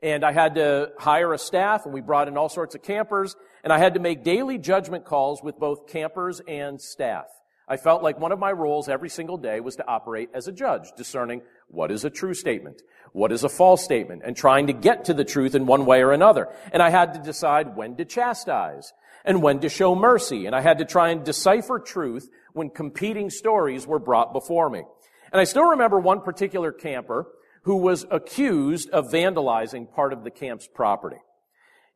And 0.02 0.24
I 0.24 0.32
had 0.32 0.56
to 0.56 0.92
hire 1.00 1.34
a 1.34 1.38
staff, 1.38 1.86
and 1.86 1.94
we 1.94 2.02
brought 2.02 2.28
in 2.28 2.38
all 2.38 2.50
sorts 2.50 2.76
of 2.76 2.84
campers, 2.84 3.36
and 3.64 3.74
I 3.74 3.80
had 3.80 3.96
to 3.96 4.00
make 4.00 4.24
daily 4.24 4.58
judgment 4.58 5.06
calls 5.06 5.42
with 5.42 5.58
both 5.58 5.88
campers 5.88 6.42
and 6.48 6.80
staff. 6.80 7.26
I 7.68 7.78
felt 7.78 8.04
like 8.04 8.20
one 8.20 8.32
of 8.32 8.40
my 8.40 8.52
roles 8.52 8.88
every 8.88 9.10
single 9.10 9.38
day 9.38 9.60
was 9.60 9.76
to 9.78 9.88
operate 9.88 10.30
as 10.34 10.48
a 10.48 10.52
judge, 10.52 10.92
discerning 10.96 11.42
what 11.68 11.92
is 11.92 12.06
a 12.06 12.10
true 12.10 12.34
statement? 12.34 12.82
What 13.14 13.32
is 13.32 13.44
a 13.44 13.50
false 13.50 13.84
statement? 13.84 14.22
And 14.26 14.36
trying 14.36 14.68
to 14.68 14.74
get 14.74 15.06
to 15.06 15.14
the 15.14 15.26
truth 15.26 15.56
in 15.56 15.66
one 15.66 15.86
way 15.86 16.02
or 16.02 16.12
another. 16.12 16.50
And 16.72 16.82
I 16.82 16.90
had 16.90 17.14
to 17.14 17.20
decide 17.20 17.76
when 17.76 17.96
to 17.98 18.06
chastise 18.06 18.94
and 19.26 19.42
when 19.42 19.60
to 19.62 19.70
show 19.70 19.96
mercy. 19.96 20.46
And 20.46 20.56
I 20.56 20.62
had 20.62 20.78
to 20.80 20.86
try 20.86 21.10
and 21.10 21.24
decipher 21.24 21.80
truth 21.80 22.30
when 22.54 22.70
competing 22.70 23.30
stories 23.30 23.86
were 23.86 24.00
brought 24.00 24.34
before 24.34 24.70
me. 24.70 24.84
And 25.32 25.42
I 25.42 25.44
still 25.44 25.70
remember 25.72 26.00
one 26.00 26.22
particular 26.22 26.72
camper 26.72 27.28
who 27.64 27.78
was 27.78 28.06
accused 28.10 28.90
of 28.92 29.12
vandalizing 29.12 29.92
part 29.92 30.14
of 30.14 30.24
the 30.24 30.32
camp's 30.32 30.68
property. 30.68 31.18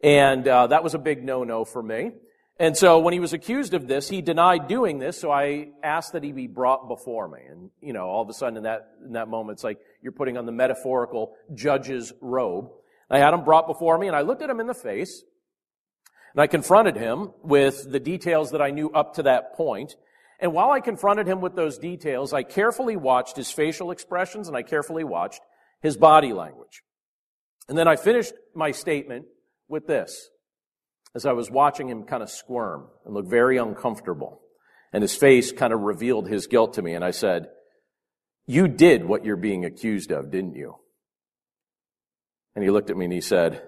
And 0.03 0.47
uh, 0.47 0.67
that 0.67 0.83
was 0.83 0.95
a 0.95 0.99
big 0.99 1.23
no-no 1.23 1.63
for 1.63 1.81
me. 1.81 2.11
And 2.61 2.77
so 2.77 2.99
when 2.99 3.11
he 3.11 3.19
was 3.19 3.33
accused 3.33 3.73
of 3.73 3.87
this, 3.87 4.07
he 4.07 4.21
denied 4.21 4.67
doing 4.67 4.99
this, 4.99 5.19
so 5.19 5.31
I 5.31 5.69
asked 5.81 6.13
that 6.13 6.23
he 6.23 6.31
be 6.31 6.45
brought 6.45 6.87
before 6.87 7.27
me. 7.27 7.39
And, 7.49 7.71
you 7.81 7.91
know, 7.91 8.05
all 8.05 8.21
of 8.21 8.29
a 8.29 8.33
sudden 8.33 8.55
in 8.55 8.63
that, 8.63 8.87
in 9.03 9.13
that 9.13 9.29
moment, 9.29 9.55
it's 9.55 9.63
like 9.63 9.79
you're 10.03 10.11
putting 10.11 10.37
on 10.37 10.45
the 10.45 10.51
metaphorical 10.51 11.33
judge's 11.55 12.13
robe. 12.21 12.69
I 13.09 13.17
had 13.17 13.33
him 13.33 13.43
brought 13.45 13.65
before 13.65 13.97
me, 13.97 14.05
and 14.05 14.15
I 14.15 14.21
looked 14.21 14.43
at 14.43 14.49
him 14.51 14.59
in 14.59 14.67
the 14.67 14.75
face, 14.75 15.23
and 16.35 16.41
I 16.43 16.45
confronted 16.45 16.95
him 16.95 17.31
with 17.41 17.91
the 17.91 17.99
details 17.99 18.51
that 18.51 18.61
I 18.61 18.69
knew 18.69 18.91
up 18.91 19.15
to 19.15 19.23
that 19.23 19.55
point. 19.55 19.95
And 20.39 20.53
while 20.53 20.69
I 20.69 20.81
confronted 20.81 21.25
him 21.25 21.41
with 21.41 21.55
those 21.55 21.79
details, 21.79 22.31
I 22.31 22.43
carefully 22.43 22.95
watched 22.95 23.37
his 23.37 23.49
facial 23.49 23.89
expressions, 23.89 24.47
and 24.47 24.55
I 24.55 24.61
carefully 24.61 25.03
watched 25.03 25.41
his 25.81 25.97
body 25.97 26.31
language. 26.31 26.83
And 27.67 27.75
then 27.75 27.87
I 27.87 27.95
finished 27.95 28.33
my 28.53 28.69
statement 28.69 29.25
with 29.67 29.87
this 29.87 30.29
as 31.15 31.25
I 31.25 31.33
was 31.33 31.51
watching 31.51 31.89
him 31.89 32.03
kind 32.03 32.23
of 32.23 32.29
squirm 32.29 32.87
and 33.05 33.13
look 33.13 33.27
very 33.27 33.57
uncomfortable. 33.57 34.41
And 34.93 35.01
his 35.01 35.15
face 35.15 35.51
kind 35.51 35.73
of 35.73 35.81
revealed 35.81 36.27
his 36.27 36.47
guilt 36.47 36.73
to 36.75 36.81
me. 36.81 36.93
And 36.93 37.03
I 37.03 37.11
said, 37.11 37.47
you 38.45 38.67
did 38.67 39.05
what 39.05 39.25
you're 39.25 39.37
being 39.37 39.65
accused 39.65 40.11
of, 40.11 40.31
didn't 40.31 40.55
you? 40.55 40.75
And 42.55 42.63
he 42.63 42.71
looked 42.71 42.89
at 42.89 42.97
me 42.97 43.05
and 43.05 43.13
he 43.13 43.21
said, 43.21 43.61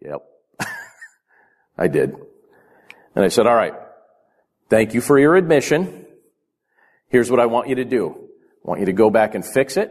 yep, 0.00 0.22
I 1.78 1.88
did. 1.88 2.14
And 3.14 3.24
I 3.24 3.28
said, 3.28 3.46
all 3.46 3.54
right, 3.54 3.74
thank 4.68 4.94
you 4.94 5.00
for 5.00 5.18
your 5.18 5.36
admission. 5.36 6.06
Here's 7.08 7.30
what 7.30 7.40
I 7.40 7.46
want 7.46 7.68
you 7.68 7.76
to 7.76 7.84
do. 7.84 8.28
I 8.64 8.68
want 8.68 8.80
you 8.80 8.86
to 8.86 8.92
go 8.92 9.10
back 9.10 9.34
and 9.34 9.44
fix 9.44 9.76
it 9.76 9.90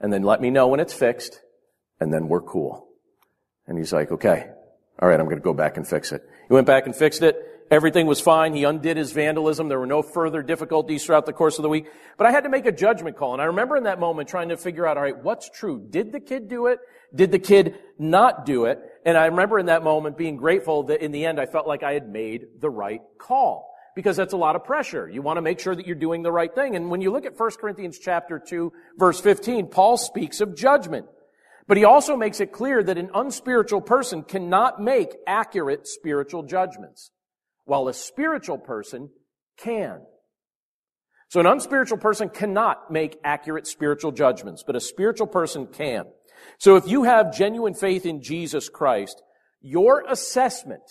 and 0.00 0.12
then 0.12 0.22
let 0.22 0.40
me 0.40 0.50
know 0.50 0.68
when 0.68 0.80
it's 0.80 0.94
fixed 0.94 1.40
and 2.00 2.12
then 2.12 2.28
we're 2.28 2.42
cool. 2.42 2.88
And 3.66 3.78
he's 3.78 3.92
like, 3.92 4.10
okay. 4.10 4.48
All 5.00 5.08
right, 5.08 5.18
I'm 5.18 5.26
going 5.26 5.38
to 5.38 5.42
go 5.42 5.54
back 5.54 5.76
and 5.76 5.86
fix 5.86 6.12
it. 6.12 6.22
He 6.48 6.54
went 6.54 6.66
back 6.66 6.86
and 6.86 6.94
fixed 6.94 7.22
it, 7.22 7.52
Everything 7.72 8.06
was 8.06 8.20
fine. 8.20 8.52
He 8.52 8.64
undid 8.64 8.98
his 8.98 9.12
vandalism. 9.12 9.68
There 9.68 9.78
were 9.78 9.86
no 9.86 10.02
further 10.02 10.42
difficulties 10.42 11.06
throughout 11.06 11.24
the 11.24 11.32
course 11.32 11.58
of 11.58 11.62
the 11.62 11.70
week. 11.70 11.86
But 12.18 12.26
I 12.26 12.30
had 12.30 12.44
to 12.44 12.50
make 12.50 12.66
a 12.66 12.72
judgment 12.72 13.16
call. 13.16 13.32
And 13.32 13.40
I 13.40 13.46
remember 13.46 13.78
in 13.78 13.84
that 13.84 13.98
moment 13.98 14.28
trying 14.28 14.50
to 14.50 14.58
figure 14.58 14.86
out, 14.86 14.98
all 14.98 15.02
right, 15.02 15.16
what's 15.16 15.48
true? 15.48 15.82
Did 15.88 16.12
the 16.12 16.20
kid 16.20 16.50
do 16.50 16.66
it? 16.66 16.80
Did 17.14 17.32
the 17.32 17.38
kid 17.38 17.76
not 17.98 18.44
do 18.44 18.66
it? 18.66 18.78
And 19.06 19.16
I 19.16 19.24
remember 19.24 19.58
in 19.58 19.66
that 19.66 19.82
moment 19.82 20.18
being 20.18 20.36
grateful 20.36 20.82
that 20.84 21.00
in 21.00 21.12
the 21.12 21.24
end 21.24 21.40
I 21.40 21.46
felt 21.46 21.66
like 21.66 21.82
I 21.82 21.94
had 21.94 22.10
made 22.10 22.60
the 22.60 22.68
right 22.68 23.00
call. 23.16 23.74
Because 23.96 24.18
that's 24.18 24.34
a 24.34 24.38
lot 24.38 24.54
of 24.54 24.64
pressure. 24.64 25.08
You 25.08 25.22
want 25.22 25.38
to 25.38 25.42
make 25.42 25.58
sure 25.58 25.74
that 25.74 25.86
you're 25.86 25.96
doing 25.96 26.22
the 26.22 26.32
right 26.32 26.54
thing. 26.54 26.76
And 26.76 26.90
when 26.90 27.00
you 27.00 27.10
look 27.10 27.24
at 27.24 27.38
1 27.40 27.50
Corinthians 27.58 27.98
chapter 27.98 28.38
2, 28.38 28.70
verse 28.98 29.18
15, 29.18 29.68
Paul 29.68 29.96
speaks 29.96 30.42
of 30.42 30.54
judgment. 30.54 31.06
But 31.66 31.76
he 31.76 31.84
also 31.84 32.16
makes 32.16 32.40
it 32.40 32.52
clear 32.52 32.82
that 32.82 32.98
an 32.98 33.10
unspiritual 33.14 33.82
person 33.82 34.22
cannot 34.22 34.80
make 34.80 35.16
accurate 35.26 35.86
spiritual 35.86 36.42
judgments 36.42 37.10
while 37.64 37.88
a 37.88 37.94
spiritual 37.94 38.58
person 38.58 39.10
can. 39.56 40.00
So 41.28 41.40
an 41.40 41.46
unspiritual 41.46 41.98
person 41.98 42.28
cannot 42.28 42.90
make 42.90 43.18
accurate 43.24 43.66
spiritual 43.66 44.12
judgments, 44.12 44.62
but 44.66 44.76
a 44.76 44.80
spiritual 44.80 45.28
person 45.28 45.66
can. 45.66 46.04
So 46.58 46.76
if 46.76 46.86
you 46.86 47.04
have 47.04 47.34
genuine 47.34 47.74
faith 47.74 48.04
in 48.04 48.22
Jesus 48.22 48.68
Christ, 48.68 49.22
your 49.60 50.04
assessment 50.08 50.82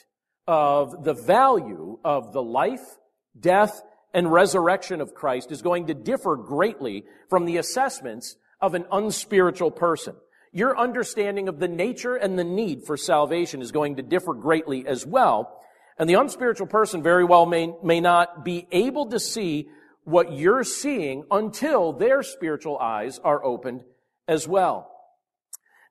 of 0.47 1.03
the 1.03 1.13
value 1.13 1.99
of 2.03 2.33
the 2.33 2.41
life, 2.41 2.97
death, 3.39 3.81
and 4.13 4.31
resurrection 4.31 4.99
of 4.99 5.13
Christ 5.13 5.51
is 5.51 5.61
going 5.61 5.87
to 5.87 5.93
differ 5.93 6.35
greatly 6.35 7.03
from 7.29 7.45
the 7.45 7.57
assessments 7.57 8.35
of 8.59 8.73
an 8.73 8.85
unspiritual 8.91 9.71
person. 9.71 10.15
Your 10.53 10.77
understanding 10.77 11.47
of 11.47 11.59
the 11.59 11.67
nature 11.67 12.15
and 12.15 12.37
the 12.37 12.43
need 12.43 12.83
for 12.85 12.97
salvation 12.97 13.61
is 13.61 13.71
going 13.71 13.95
to 13.95 14.03
differ 14.03 14.33
greatly 14.33 14.85
as 14.85 15.05
well 15.05 15.61
and 16.01 16.09
the 16.09 16.15
unspiritual 16.15 16.65
person 16.65 17.03
very 17.03 17.23
well 17.23 17.45
may, 17.45 17.71
may 17.83 17.99
not 17.99 18.43
be 18.43 18.67
able 18.71 19.11
to 19.11 19.19
see 19.19 19.69
what 20.03 20.33
you're 20.33 20.63
seeing 20.63 21.25
until 21.29 21.93
their 21.93 22.23
spiritual 22.23 22.79
eyes 22.79 23.19
are 23.19 23.43
opened 23.43 23.83
as 24.27 24.47
well. 24.47 24.89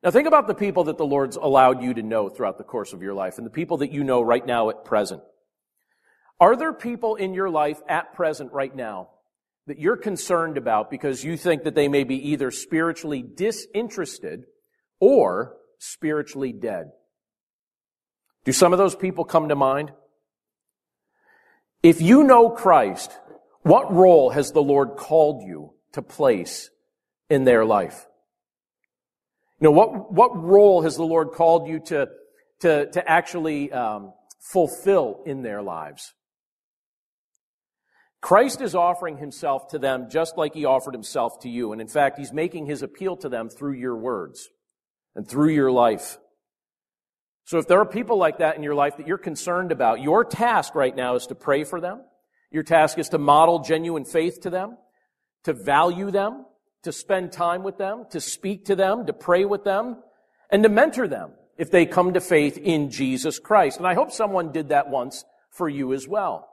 Now 0.03 0.11
think 0.11 0.27
about 0.27 0.49
the 0.49 0.55
people 0.55 0.83
that 0.85 0.99
the 0.99 1.07
Lord's 1.07 1.37
allowed 1.37 1.81
you 1.81 1.95
to 1.95 2.03
know 2.03 2.29
throughout 2.29 2.59
the 2.59 2.65
course 2.65 2.93
of 2.93 3.03
your 3.03 3.15
life 3.15 3.39
and 3.39 3.47
the 3.47 3.51
people 3.51 3.77
that 3.79 3.93
you 3.93 4.03
know 4.03 4.21
right 4.21 4.45
now 4.45 4.71
at 4.71 4.85
present. 4.85 5.23
Are 6.41 6.57
there 6.57 6.73
people 6.73 7.15
in 7.15 7.33
your 7.33 7.49
life 7.49 7.81
at 7.87 8.13
present 8.15 8.53
right 8.53 8.75
now 8.75 9.11
that 9.69 9.79
you're 9.79 9.97
concerned 9.97 10.57
about 10.57 10.91
because 10.91 11.23
you 11.23 11.37
think 11.37 11.63
that 11.63 11.77
they 11.77 11.87
may 11.87 12.03
be 12.03 12.31
either 12.31 12.51
spiritually 12.51 13.23
disinterested 13.23 14.47
or 15.01 15.57
spiritually 15.79 16.53
dead? 16.53 16.93
Do 18.45 18.53
some 18.53 18.73
of 18.73 18.79
those 18.79 18.95
people 18.95 19.25
come 19.25 19.49
to 19.49 19.57
mind? 19.57 19.93
If 21.83 22.01
you 22.01 22.23
know 22.23 22.51
Christ, 22.51 23.11
what 23.63 23.93
role 23.93 24.31
has 24.31 24.53
the 24.53 24.63
Lord 24.63 24.97
called 24.97 25.43
you 25.43 25.73
to 25.93 26.03
place 26.03 26.71
in 27.29 27.45
their 27.45 27.65
life? 27.65 28.07
You 29.61 29.65
know, 29.65 29.73
what, 29.73 30.13
what 30.13 30.43
role 30.43 30.83
has 30.83 30.97
the 30.97 31.05
Lord 31.05 31.33
called 31.33 31.69
you 31.69 31.81
to, 31.87 32.09
to, 32.61 32.91
to 32.91 33.11
actually 33.11 33.73
um, 33.73 34.13
fulfill 34.53 35.23
in 35.27 35.43
their 35.43 35.63
lives? 35.63 36.15
Christ 38.23 38.61
is 38.61 38.75
offering 38.75 39.17
himself 39.17 39.69
to 39.69 39.79
them 39.79 40.09
just 40.11 40.37
like 40.37 40.53
he 40.55 40.67
offered 40.67 40.93
himself 40.93 41.41
to 41.41 41.49
you. 41.49 41.73
And 41.73 41.81
in 41.81 41.89
fact, 41.89 42.19
he's 42.19 42.33
making 42.33 42.67
his 42.67 42.83
appeal 42.83 43.17
to 43.19 43.31
them 43.31 43.49
through 43.49 43.75
your 43.75 43.97
words 43.97 44.49
and 45.15 45.29
through 45.29 45.51
your 45.51 45.71
life. 45.71 46.19
So 47.45 47.59
if 47.59 47.67
there 47.67 47.81
are 47.81 47.87
people 47.87 48.17
like 48.17 48.39
that 48.39 48.57
in 48.57 48.63
your 48.63 48.75
life 48.75 48.97
that 48.99 49.09
you're 49.09 49.19
concerned 49.19 49.73
about, 49.73 50.01
your 50.01 50.25
task 50.25 50.75
right 50.75 50.95
now 50.95 51.17
is 51.17 51.27
to 51.27 51.35
pray 51.35 51.65
for 51.65 51.81
them. 51.81 52.03
Your 52.51 52.63
task 52.63 52.99
is 52.99 53.09
to 53.09 53.19
model 53.19 53.61
genuine 53.61 54.05
faith 54.05 54.43
to 54.43 54.51
them, 54.51 54.77
to 55.45 55.53
value 55.53 56.11
them, 56.11 56.47
to 56.83 56.93
spend 56.93 57.33
time 57.33 57.63
with 57.63 57.77
them, 57.77 58.05
to 58.11 58.21
speak 58.21 58.67
to 58.67 58.77
them, 58.77 59.07
to 59.07 59.13
pray 59.13 59.45
with 59.45 59.65
them, 59.65 59.97
and 60.51 60.63
to 60.63 60.69
mentor 60.69 61.09
them 61.09 61.33
if 61.59 61.71
they 61.71 61.87
come 61.87 62.15
to 62.15 62.21
faith 62.21 62.57
in 62.57 62.91
Jesus 62.91 63.39
Christ. 63.39 63.79
And 63.79 63.87
I 63.87 63.95
hope 63.95 64.13
someone 64.13 64.53
did 64.53 64.69
that 64.69 64.89
once 64.89 65.25
for 65.51 65.69
you 65.69 65.93
as 65.93 66.07
well. 66.09 66.49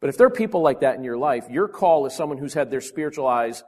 But 0.00 0.10
if 0.10 0.16
there 0.16 0.26
are 0.28 0.30
people 0.30 0.62
like 0.62 0.80
that 0.80 0.94
in 0.94 1.04
your 1.04 1.18
life, 1.18 1.50
your 1.50 1.68
call 1.68 2.06
as 2.06 2.16
someone 2.16 2.38
who's 2.38 2.54
had 2.54 2.70
their 2.70 2.80
spiritual 2.80 3.26
eyes 3.26 3.64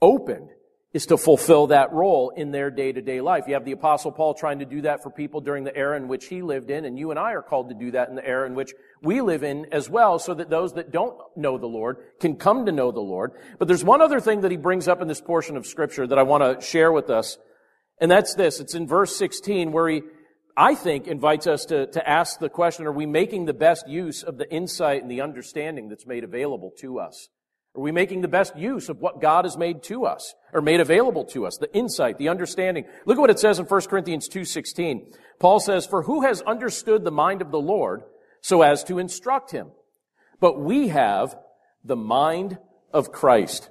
opened 0.00 0.48
is 0.94 1.04
to 1.06 1.18
fulfill 1.18 1.66
that 1.66 1.92
role 1.92 2.30
in 2.30 2.50
their 2.50 2.70
day 2.70 2.92
to 2.92 3.02
day 3.02 3.20
life. 3.20 3.44
You 3.46 3.54
have 3.54 3.66
the 3.66 3.72
apostle 3.72 4.10
Paul 4.10 4.32
trying 4.32 4.60
to 4.60 4.64
do 4.64 4.82
that 4.82 5.02
for 5.02 5.10
people 5.10 5.42
during 5.42 5.64
the 5.64 5.76
era 5.76 5.96
in 5.96 6.08
which 6.08 6.26
he 6.26 6.40
lived 6.40 6.70
in, 6.70 6.86
and 6.86 6.98
you 6.98 7.10
and 7.10 7.18
I 7.18 7.32
are 7.32 7.42
called 7.42 7.68
to 7.68 7.74
do 7.74 7.90
that 7.90 8.08
in 8.08 8.14
the 8.14 8.26
era 8.26 8.46
in 8.46 8.54
which 8.54 8.72
we 9.02 9.20
live 9.20 9.42
in 9.42 9.66
as 9.70 9.90
well, 9.90 10.18
so 10.18 10.32
that 10.34 10.48
those 10.48 10.72
that 10.74 10.90
don't 10.90 11.18
know 11.36 11.58
the 11.58 11.66
Lord 11.66 11.98
can 12.20 12.36
come 12.36 12.64
to 12.64 12.72
know 12.72 12.90
the 12.90 13.00
Lord. 13.00 13.32
But 13.58 13.68
there's 13.68 13.84
one 13.84 14.00
other 14.00 14.18
thing 14.18 14.40
that 14.40 14.50
he 14.50 14.56
brings 14.56 14.88
up 14.88 15.02
in 15.02 15.08
this 15.08 15.20
portion 15.20 15.58
of 15.58 15.66
scripture 15.66 16.06
that 16.06 16.18
I 16.18 16.22
want 16.22 16.42
to 16.60 16.66
share 16.66 16.90
with 16.90 17.10
us, 17.10 17.36
and 18.00 18.10
that's 18.10 18.34
this. 18.34 18.58
It's 18.58 18.74
in 18.74 18.86
verse 18.86 19.14
16 19.16 19.72
where 19.72 19.88
he, 19.88 20.02
I 20.56 20.74
think, 20.74 21.06
invites 21.06 21.46
us 21.46 21.66
to, 21.66 21.86
to 21.88 22.08
ask 22.08 22.38
the 22.38 22.48
question, 22.48 22.86
are 22.86 22.92
we 22.92 23.04
making 23.04 23.44
the 23.44 23.52
best 23.52 23.86
use 23.86 24.22
of 24.22 24.38
the 24.38 24.50
insight 24.50 25.02
and 25.02 25.10
the 25.10 25.20
understanding 25.20 25.90
that's 25.90 26.06
made 26.06 26.24
available 26.24 26.72
to 26.78 26.98
us? 26.98 27.28
Are 27.78 27.80
we 27.80 27.92
making 27.92 28.22
the 28.22 28.28
best 28.28 28.56
use 28.56 28.88
of 28.88 29.00
what 29.00 29.20
God 29.20 29.44
has 29.44 29.56
made 29.56 29.84
to 29.84 30.04
us 30.04 30.34
or 30.52 30.60
made 30.60 30.80
available 30.80 31.24
to 31.26 31.46
us? 31.46 31.58
The 31.58 31.72
insight, 31.72 32.18
the 32.18 32.28
understanding. 32.28 32.86
Look 33.06 33.18
at 33.18 33.20
what 33.20 33.30
it 33.30 33.38
says 33.38 33.60
in 33.60 33.66
1 33.66 33.80
Corinthians 33.82 34.28
2.16. 34.28 35.14
Paul 35.38 35.60
says, 35.60 35.86
For 35.86 36.02
who 36.02 36.22
has 36.22 36.42
understood 36.42 37.04
the 37.04 37.12
mind 37.12 37.40
of 37.40 37.52
the 37.52 37.60
Lord 37.60 38.02
so 38.40 38.62
as 38.62 38.82
to 38.84 38.98
instruct 38.98 39.52
him? 39.52 39.68
But 40.40 40.58
we 40.58 40.88
have 40.88 41.38
the 41.84 41.94
mind 41.94 42.58
of 42.92 43.12
Christ. 43.12 43.70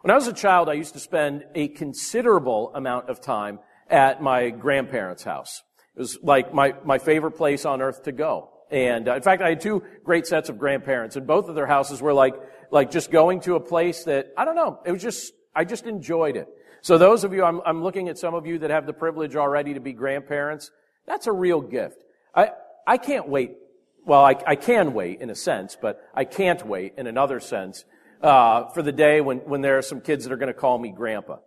When 0.00 0.10
I 0.10 0.14
was 0.14 0.26
a 0.26 0.32
child, 0.32 0.70
I 0.70 0.72
used 0.72 0.94
to 0.94 0.98
spend 0.98 1.44
a 1.54 1.68
considerable 1.68 2.72
amount 2.74 3.10
of 3.10 3.20
time 3.20 3.58
at 3.90 4.22
my 4.22 4.48
grandparents' 4.48 5.22
house. 5.22 5.62
It 5.96 6.00
was 6.00 6.18
like 6.22 6.54
my, 6.54 6.72
my 6.82 6.96
favorite 6.96 7.32
place 7.32 7.66
on 7.66 7.82
earth 7.82 8.04
to 8.04 8.12
go. 8.12 8.52
And 8.70 9.08
uh, 9.08 9.14
in 9.14 9.22
fact, 9.22 9.42
I 9.42 9.50
had 9.50 9.60
two 9.60 9.84
great 10.02 10.26
sets 10.26 10.48
of 10.48 10.58
grandparents, 10.58 11.16
and 11.16 11.26
both 11.26 11.48
of 11.48 11.54
their 11.54 11.66
houses 11.66 12.02
were 12.02 12.12
like 12.12 12.34
like 12.70 12.90
just 12.90 13.10
going 13.10 13.40
to 13.42 13.54
a 13.54 13.60
place 13.60 14.04
that, 14.04 14.32
I 14.36 14.44
don't 14.44 14.56
know, 14.56 14.80
it 14.84 14.92
was 14.92 15.02
just, 15.02 15.32
I 15.54 15.64
just 15.64 15.86
enjoyed 15.86 16.36
it. 16.36 16.48
So 16.82 16.98
those 16.98 17.24
of 17.24 17.32
you, 17.32 17.44
I'm, 17.44 17.60
I'm 17.66 17.82
looking 17.82 18.08
at 18.08 18.18
some 18.18 18.34
of 18.34 18.46
you 18.46 18.58
that 18.58 18.70
have 18.70 18.86
the 18.86 18.92
privilege 18.92 19.34
already 19.34 19.74
to 19.74 19.80
be 19.80 19.92
grandparents. 19.92 20.70
That's 21.06 21.26
a 21.26 21.32
real 21.32 21.60
gift. 21.60 22.02
I, 22.34 22.50
I 22.86 22.98
can't 22.98 23.28
wait. 23.28 23.56
Well, 24.04 24.24
I, 24.24 24.36
I 24.46 24.54
can 24.56 24.94
wait 24.94 25.20
in 25.20 25.30
a 25.30 25.34
sense, 25.34 25.76
but 25.80 26.00
I 26.14 26.24
can't 26.24 26.64
wait 26.64 26.94
in 26.96 27.06
another 27.06 27.40
sense, 27.40 27.84
uh, 28.22 28.68
for 28.68 28.82
the 28.82 28.92
day 28.92 29.20
when, 29.20 29.38
when 29.38 29.62
there 29.62 29.78
are 29.78 29.82
some 29.82 30.00
kids 30.00 30.24
that 30.24 30.32
are 30.32 30.36
going 30.36 30.52
to 30.52 30.54
call 30.54 30.78
me 30.78 30.90
grandpa. 30.90 31.38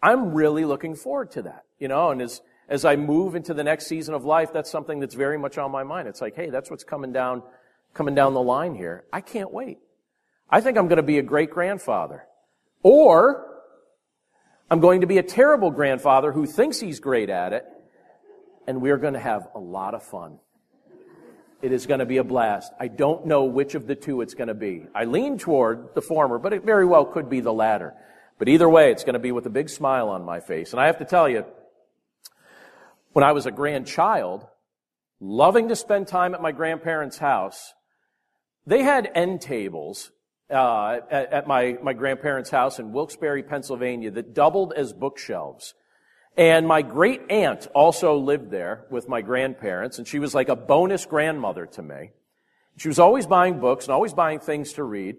I'm 0.00 0.34
really 0.34 0.64
looking 0.64 0.94
forward 0.94 1.32
to 1.32 1.42
that, 1.42 1.62
you 1.78 1.88
know, 1.88 2.10
and 2.10 2.22
as, 2.22 2.40
as 2.68 2.84
I 2.84 2.96
move 2.96 3.34
into 3.34 3.54
the 3.54 3.64
next 3.64 3.86
season 3.86 4.14
of 4.14 4.24
life, 4.24 4.52
that's 4.52 4.70
something 4.70 5.00
that's 5.00 5.14
very 5.14 5.38
much 5.38 5.58
on 5.58 5.70
my 5.70 5.82
mind. 5.82 6.06
It's 6.06 6.20
like, 6.20 6.36
hey, 6.36 6.50
that's 6.50 6.70
what's 6.70 6.84
coming 6.84 7.12
down, 7.12 7.42
coming 7.92 8.14
down 8.14 8.34
the 8.34 8.42
line 8.42 8.74
here. 8.74 9.04
I 9.12 9.20
can't 9.20 9.52
wait. 9.52 9.78
I 10.50 10.60
think 10.60 10.78
I'm 10.78 10.88
going 10.88 10.98
to 10.98 11.02
be 11.02 11.18
a 11.18 11.22
great 11.22 11.50
grandfather. 11.50 12.24
Or 12.82 13.46
I'm 14.70 14.80
going 14.80 15.00
to 15.02 15.06
be 15.06 15.18
a 15.18 15.22
terrible 15.22 15.70
grandfather 15.70 16.32
who 16.32 16.46
thinks 16.46 16.80
he's 16.80 17.00
great 17.00 17.30
at 17.30 17.52
it, 17.52 17.64
and 18.66 18.80
we're 18.80 18.98
going 18.98 19.14
to 19.14 19.20
have 19.20 19.48
a 19.54 19.58
lot 19.58 19.94
of 19.94 20.02
fun. 20.02 20.38
It 21.62 21.72
is 21.72 21.86
going 21.86 22.00
to 22.00 22.06
be 22.06 22.18
a 22.18 22.24
blast. 22.24 22.72
I 22.78 22.88
don't 22.88 23.26
know 23.26 23.44
which 23.44 23.74
of 23.74 23.86
the 23.86 23.94
two 23.94 24.20
it's 24.20 24.34
going 24.34 24.48
to 24.48 24.54
be. 24.54 24.86
I 24.94 25.04
lean 25.04 25.38
toward 25.38 25.94
the 25.94 26.02
former, 26.02 26.38
but 26.38 26.52
it 26.52 26.62
very 26.62 26.84
well 26.84 27.06
could 27.06 27.30
be 27.30 27.40
the 27.40 27.52
latter. 27.52 27.94
But 28.38 28.48
either 28.48 28.68
way, 28.68 28.90
it's 28.90 29.04
going 29.04 29.14
to 29.14 29.18
be 29.18 29.32
with 29.32 29.46
a 29.46 29.50
big 29.50 29.70
smile 29.70 30.08
on 30.10 30.24
my 30.24 30.40
face. 30.40 30.72
And 30.72 30.80
I 30.80 30.86
have 30.86 30.98
to 30.98 31.04
tell 31.04 31.28
you, 31.28 31.44
when 33.12 33.24
I 33.24 33.32
was 33.32 33.46
a 33.46 33.50
grandchild, 33.50 34.46
loving 35.20 35.68
to 35.68 35.76
spend 35.76 36.08
time 36.08 36.34
at 36.34 36.42
my 36.42 36.52
grandparents' 36.52 37.16
house, 37.16 37.72
they 38.66 38.82
had 38.82 39.10
end 39.14 39.40
tables 39.40 40.10
uh, 40.50 41.00
at, 41.10 41.32
at 41.32 41.46
my, 41.46 41.78
my 41.82 41.92
grandparents' 41.92 42.50
house 42.50 42.78
in 42.78 42.92
Wilkes-Barre, 42.92 43.42
Pennsylvania, 43.42 44.10
that 44.10 44.34
doubled 44.34 44.72
as 44.76 44.92
bookshelves. 44.92 45.74
And 46.36 46.66
my 46.66 46.82
great 46.82 47.22
aunt 47.30 47.68
also 47.74 48.16
lived 48.16 48.50
there 48.50 48.86
with 48.90 49.08
my 49.08 49.22
grandparents, 49.22 49.98
and 49.98 50.06
she 50.06 50.18
was 50.18 50.34
like 50.34 50.48
a 50.48 50.56
bonus 50.56 51.06
grandmother 51.06 51.66
to 51.66 51.82
me. 51.82 52.10
She 52.76 52.88
was 52.88 52.98
always 52.98 53.26
buying 53.26 53.60
books 53.60 53.84
and 53.84 53.94
always 53.94 54.12
buying 54.12 54.40
things 54.40 54.72
to 54.74 54.82
read. 54.82 55.16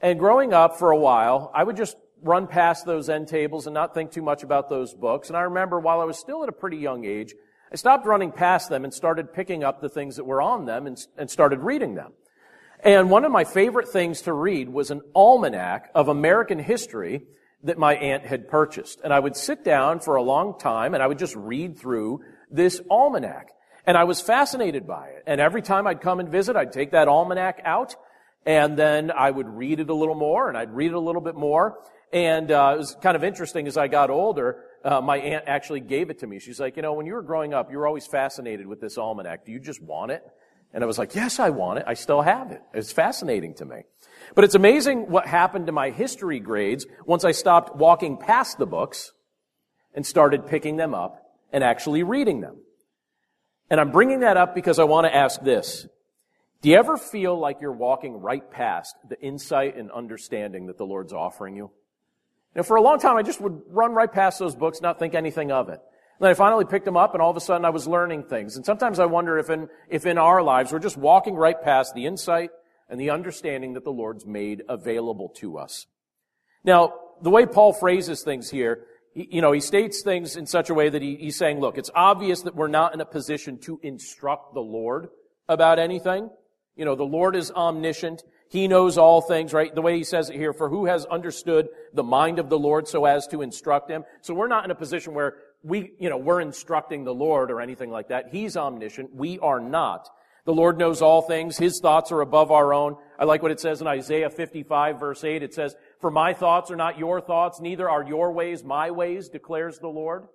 And 0.00 0.18
growing 0.18 0.52
up 0.52 0.78
for 0.78 0.90
a 0.90 0.98
while, 0.98 1.50
I 1.54 1.62
would 1.62 1.76
just 1.76 1.96
run 2.22 2.48
past 2.48 2.86
those 2.86 3.08
end 3.08 3.28
tables 3.28 3.66
and 3.66 3.74
not 3.74 3.94
think 3.94 4.10
too 4.10 4.22
much 4.22 4.42
about 4.42 4.68
those 4.68 4.94
books. 4.94 5.28
And 5.28 5.36
I 5.36 5.42
remember 5.42 5.78
while 5.78 6.00
I 6.00 6.04
was 6.04 6.18
still 6.18 6.42
at 6.42 6.48
a 6.48 6.52
pretty 6.52 6.78
young 6.78 7.04
age, 7.04 7.34
I 7.72 7.76
stopped 7.76 8.06
running 8.06 8.32
past 8.32 8.68
them 8.68 8.82
and 8.82 8.92
started 8.92 9.32
picking 9.32 9.62
up 9.62 9.80
the 9.80 9.88
things 9.88 10.16
that 10.16 10.24
were 10.24 10.42
on 10.42 10.64
them 10.64 10.86
and, 10.86 10.98
and 11.16 11.30
started 11.30 11.60
reading 11.60 11.94
them. 11.94 12.14
And 12.84 13.10
one 13.10 13.24
of 13.24 13.32
my 13.32 13.44
favorite 13.44 13.88
things 13.88 14.22
to 14.22 14.32
read 14.32 14.68
was 14.68 14.90
an 14.90 15.02
almanac 15.14 15.90
of 15.94 16.08
American 16.08 16.58
history 16.58 17.22
that 17.64 17.78
my 17.78 17.94
aunt 17.96 18.24
had 18.24 18.48
purchased. 18.48 19.00
And 19.02 19.12
I 19.12 19.18
would 19.18 19.36
sit 19.36 19.64
down 19.64 20.00
for 20.00 20.16
a 20.16 20.22
long 20.22 20.58
time 20.58 20.94
and 20.94 21.02
I 21.02 21.06
would 21.06 21.18
just 21.18 21.34
read 21.34 21.78
through 21.78 22.20
this 22.50 22.80
almanac. 22.88 23.50
And 23.84 23.96
I 23.96 24.04
was 24.04 24.20
fascinated 24.20 24.86
by 24.86 25.08
it. 25.08 25.24
And 25.26 25.40
every 25.40 25.62
time 25.62 25.86
I'd 25.86 26.00
come 26.00 26.20
and 26.20 26.28
visit, 26.28 26.56
I'd 26.56 26.72
take 26.72 26.92
that 26.92 27.08
almanac 27.08 27.60
out 27.64 27.96
and 28.46 28.78
then 28.78 29.10
I 29.10 29.30
would 29.30 29.48
read 29.48 29.80
it 29.80 29.90
a 29.90 29.94
little 29.94 30.14
more 30.14 30.48
and 30.48 30.56
I'd 30.56 30.72
read 30.72 30.92
it 30.92 30.94
a 30.94 31.00
little 31.00 31.20
bit 31.20 31.34
more. 31.34 31.80
And 32.12 32.50
uh, 32.50 32.72
it 32.74 32.78
was 32.78 32.96
kind 33.02 33.16
of 33.16 33.24
interesting 33.24 33.66
as 33.66 33.76
I 33.76 33.88
got 33.88 34.08
older. 34.08 34.64
Uh, 34.84 35.00
my 35.00 35.18
aunt 35.18 35.44
actually 35.46 35.80
gave 35.80 36.10
it 36.10 36.20
to 36.20 36.26
me. 36.26 36.38
She's 36.38 36.60
like, 36.60 36.76
you 36.76 36.82
know, 36.82 36.92
when 36.92 37.06
you 37.06 37.14
were 37.14 37.22
growing 37.22 37.52
up, 37.52 37.70
you 37.70 37.78
were 37.78 37.86
always 37.86 38.06
fascinated 38.06 38.66
with 38.66 38.80
this 38.80 38.96
almanac. 38.96 39.44
Do 39.44 39.52
you 39.52 39.58
just 39.58 39.82
want 39.82 40.12
it? 40.12 40.22
And 40.72 40.84
I 40.84 40.86
was 40.86 40.98
like, 40.98 41.14
yes, 41.14 41.38
I 41.38 41.50
want 41.50 41.78
it. 41.78 41.84
I 41.86 41.94
still 41.94 42.22
have 42.22 42.52
it. 42.52 42.62
It's 42.74 42.92
fascinating 42.92 43.54
to 43.54 43.64
me. 43.64 43.82
But 44.34 44.44
it's 44.44 44.54
amazing 44.54 45.10
what 45.10 45.26
happened 45.26 45.66
to 45.66 45.72
my 45.72 45.90
history 45.90 46.40
grades 46.40 46.86
once 47.06 47.24
I 47.24 47.32
stopped 47.32 47.76
walking 47.76 48.18
past 48.18 48.58
the 48.58 48.66
books 48.66 49.12
and 49.94 50.06
started 50.06 50.46
picking 50.46 50.76
them 50.76 50.94
up 50.94 51.32
and 51.52 51.64
actually 51.64 52.02
reading 52.02 52.40
them. 52.40 52.58
And 53.70 53.80
I'm 53.80 53.90
bringing 53.90 54.20
that 54.20 54.36
up 54.36 54.54
because 54.54 54.78
I 54.78 54.84
want 54.84 55.06
to 55.06 55.14
ask 55.14 55.40
this. 55.40 55.86
Do 56.60 56.68
you 56.68 56.76
ever 56.76 56.96
feel 56.96 57.38
like 57.38 57.60
you're 57.60 57.72
walking 57.72 58.20
right 58.20 58.48
past 58.50 58.96
the 59.08 59.18
insight 59.20 59.76
and 59.76 59.90
understanding 59.90 60.66
that 60.66 60.76
the 60.76 60.84
Lord's 60.84 61.12
offering 61.12 61.56
you? 61.56 61.70
Now, 62.54 62.62
for 62.62 62.76
a 62.76 62.82
long 62.82 62.98
time, 62.98 63.16
I 63.16 63.22
just 63.22 63.40
would 63.40 63.62
run 63.68 63.92
right 63.92 64.10
past 64.10 64.38
those 64.38 64.56
books, 64.56 64.80
not 64.80 64.98
think 64.98 65.14
anything 65.14 65.52
of 65.52 65.68
it. 65.68 65.80
Then 66.20 66.30
I 66.30 66.34
finally 66.34 66.64
picked 66.64 66.84
them 66.84 66.96
up 66.96 67.14
and 67.14 67.22
all 67.22 67.30
of 67.30 67.36
a 67.36 67.40
sudden 67.40 67.64
I 67.64 67.70
was 67.70 67.86
learning 67.86 68.24
things. 68.24 68.56
And 68.56 68.66
sometimes 68.66 68.98
I 68.98 69.06
wonder 69.06 69.38
if 69.38 69.50
in, 69.50 69.68
if 69.88 70.04
in 70.04 70.18
our 70.18 70.42
lives 70.42 70.72
we're 70.72 70.78
just 70.78 70.96
walking 70.96 71.34
right 71.34 71.60
past 71.62 71.94
the 71.94 72.06
insight 72.06 72.50
and 72.88 73.00
the 73.00 73.10
understanding 73.10 73.74
that 73.74 73.84
the 73.84 73.90
Lord's 73.90 74.26
made 74.26 74.62
available 74.68 75.28
to 75.36 75.58
us. 75.58 75.86
Now, 76.64 76.94
the 77.22 77.30
way 77.30 77.46
Paul 77.46 77.72
phrases 77.72 78.22
things 78.22 78.50
here, 78.50 78.84
he, 79.14 79.28
you 79.30 79.40
know, 79.40 79.52
he 79.52 79.60
states 79.60 80.02
things 80.02 80.36
in 80.36 80.46
such 80.46 80.70
a 80.70 80.74
way 80.74 80.88
that 80.88 81.02
he, 81.02 81.16
he's 81.16 81.36
saying, 81.36 81.60
look, 81.60 81.78
it's 81.78 81.90
obvious 81.94 82.42
that 82.42 82.54
we're 82.54 82.68
not 82.68 82.94
in 82.94 83.00
a 83.00 83.06
position 83.06 83.58
to 83.60 83.78
instruct 83.82 84.54
the 84.54 84.60
Lord 84.60 85.08
about 85.48 85.78
anything. 85.78 86.30
You 86.76 86.84
know, 86.84 86.94
the 86.94 87.04
Lord 87.04 87.36
is 87.36 87.50
omniscient. 87.50 88.22
He 88.50 88.68
knows 88.68 88.96
all 88.96 89.20
things, 89.20 89.52
right? 89.52 89.74
The 89.74 89.82
way 89.82 89.96
he 89.96 90.04
says 90.04 90.30
it 90.30 90.36
here, 90.36 90.52
for 90.52 90.68
who 90.68 90.86
has 90.86 91.04
understood 91.06 91.68
the 91.92 92.02
mind 92.02 92.38
of 92.38 92.48
the 92.48 92.58
Lord 92.58 92.88
so 92.88 93.04
as 93.04 93.26
to 93.28 93.42
instruct 93.42 93.90
him? 93.90 94.04
So 94.22 94.32
we're 94.32 94.48
not 94.48 94.64
in 94.64 94.70
a 94.70 94.76
position 94.76 95.12
where 95.12 95.34
we, 95.62 95.92
you 95.98 96.08
know, 96.08 96.16
we're 96.16 96.40
instructing 96.40 97.04
the 97.04 97.14
Lord 97.14 97.50
or 97.50 97.60
anything 97.60 97.90
like 97.90 98.08
that. 98.08 98.26
He's 98.30 98.56
omniscient. 98.56 99.14
We 99.14 99.38
are 99.40 99.60
not. 99.60 100.08
The 100.44 100.54
Lord 100.54 100.78
knows 100.78 101.02
all 101.02 101.20
things. 101.20 101.58
His 101.58 101.78
thoughts 101.80 102.10
are 102.10 102.22
above 102.22 102.50
our 102.50 102.72
own. 102.72 102.96
I 103.18 103.24
like 103.24 103.42
what 103.42 103.50
it 103.50 103.60
says 103.60 103.82
in 103.82 103.86
Isaiah 103.86 104.30
55 104.30 104.98
verse 104.98 105.22
8. 105.22 105.42
It 105.42 105.52
says, 105.52 105.74
For 106.00 106.10
my 106.10 106.32
thoughts 106.32 106.70
are 106.70 106.76
not 106.76 106.98
your 106.98 107.20
thoughts, 107.20 107.60
neither 107.60 107.88
are 107.88 108.02
your 108.02 108.32
ways 108.32 108.64
my 108.64 108.90
ways, 108.90 109.28
declares 109.28 109.78
the 109.78 109.88
Lord. 109.88 110.26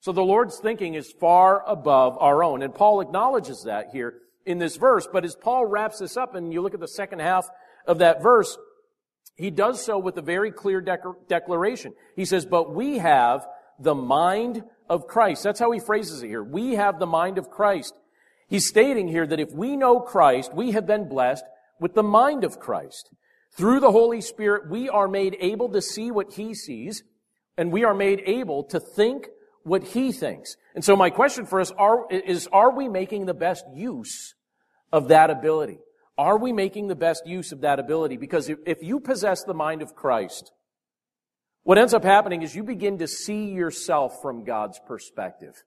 So 0.00 0.12
the 0.12 0.22
Lord's 0.22 0.58
thinking 0.58 0.94
is 0.94 1.12
far 1.20 1.62
above 1.66 2.16
our 2.18 2.42
own. 2.42 2.62
And 2.62 2.74
Paul 2.74 3.00
acknowledges 3.00 3.64
that 3.64 3.88
here 3.92 4.14
in 4.46 4.58
this 4.58 4.76
verse. 4.76 5.08
But 5.12 5.24
as 5.24 5.36
Paul 5.36 5.66
wraps 5.66 5.98
this 5.98 6.16
up 6.16 6.34
and 6.34 6.52
you 6.52 6.62
look 6.62 6.74
at 6.74 6.80
the 6.80 6.88
second 6.88 7.20
half 7.20 7.48
of 7.86 7.98
that 7.98 8.22
verse, 8.22 8.56
he 9.36 9.50
does 9.50 9.84
so 9.84 9.98
with 9.98 10.16
a 10.16 10.22
very 10.22 10.50
clear 10.50 10.80
declaration. 10.80 11.92
He 12.16 12.24
says, 12.24 12.46
But 12.46 12.74
we 12.74 12.98
have 12.98 13.46
the 13.78 13.94
mind 13.94 14.64
of 14.88 15.06
Christ. 15.06 15.42
That's 15.42 15.60
how 15.60 15.70
he 15.70 15.80
phrases 15.80 16.22
it 16.22 16.28
here. 16.28 16.42
We 16.42 16.74
have 16.74 16.98
the 16.98 17.06
mind 17.06 17.38
of 17.38 17.50
Christ. 17.50 17.94
He's 18.48 18.66
stating 18.66 19.08
here 19.08 19.26
that 19.26 19.40
if 19.40 19.52
we 19.52 19.76
know 19.76 20.00
Christ, 20.00 20.54
we 20.54 20.72
have 20.72 20.86
been 20.86 21.08
blessed 21.08 21.44
with 21.78 21.94
the 21.94 22.02
mind 22.02 22.44
of 22.44 22.58
Christ. 22.58 23.10
Through 23.52 23.80
the 23.80 23.92
Holy 23.92 24.20
Spirit, 24.20 24.70
we 24.70 24.88
are 24.88 25.08
made 25.08 25.36
able 25.40 25.68
to 25.70 25.82
see 25.82 26.10
what 26.10 26.32
He 26.34 26.54
sees, 26.54 27.02
and 27.56 27.72
we 27.72 27.84
are 27.84 27.94
made 27.94 28.22
able 28.24 28.64
to 28.64 28.80
think 28.80 29.28
what 29.64 29.84
He 29.84 30.12
thinks. 30.12 30.56
And 30.74 30.84
so 30.84 30.96
my 30.96 31.10
question 31.10 31.44
for 31.44 31.60
us 31.60 31.70
are, 31.72 32.10
is, 32.10 32.48
are 32.52 32.74
we 32.74 32.88
making 32.88 33.26
the 33.26 33.34
best 33.34 33.64
use 33.74 34.34
of 34.92 35.08
that 35.08 35.30
ability? 35.30 35.78
Are 36.16 36.38
we 36.38 36.52
making 36.52 36.88
the 36.88 36.96
best 36.96 37.26
use 37.26 37.52
of 37.52 37.60
that 37.60 37.78
ability? 37.78 38.16
Because 38.16 38.48
if, 38.48 38.58
if 38.66 38.78
you 38.82 38.98
possess 38.98 39.44
the 39.44 39.54
mind 39.54 39.82
of 39.82 39.94
Christ, 39.94 40.52
what 41.68 41.76
ends 41.76 41.92
up 41.92 42.02
happening 42.02 42.40
is 42.40 42.56
you 42.56 42.62
begin 42.62 42.96
to 42.96 43.06
see 43.06 43.50
yourself 43.50 44.22
from 44.22 44.42
God's 44.42 44.80
perspective. 44.86 45.62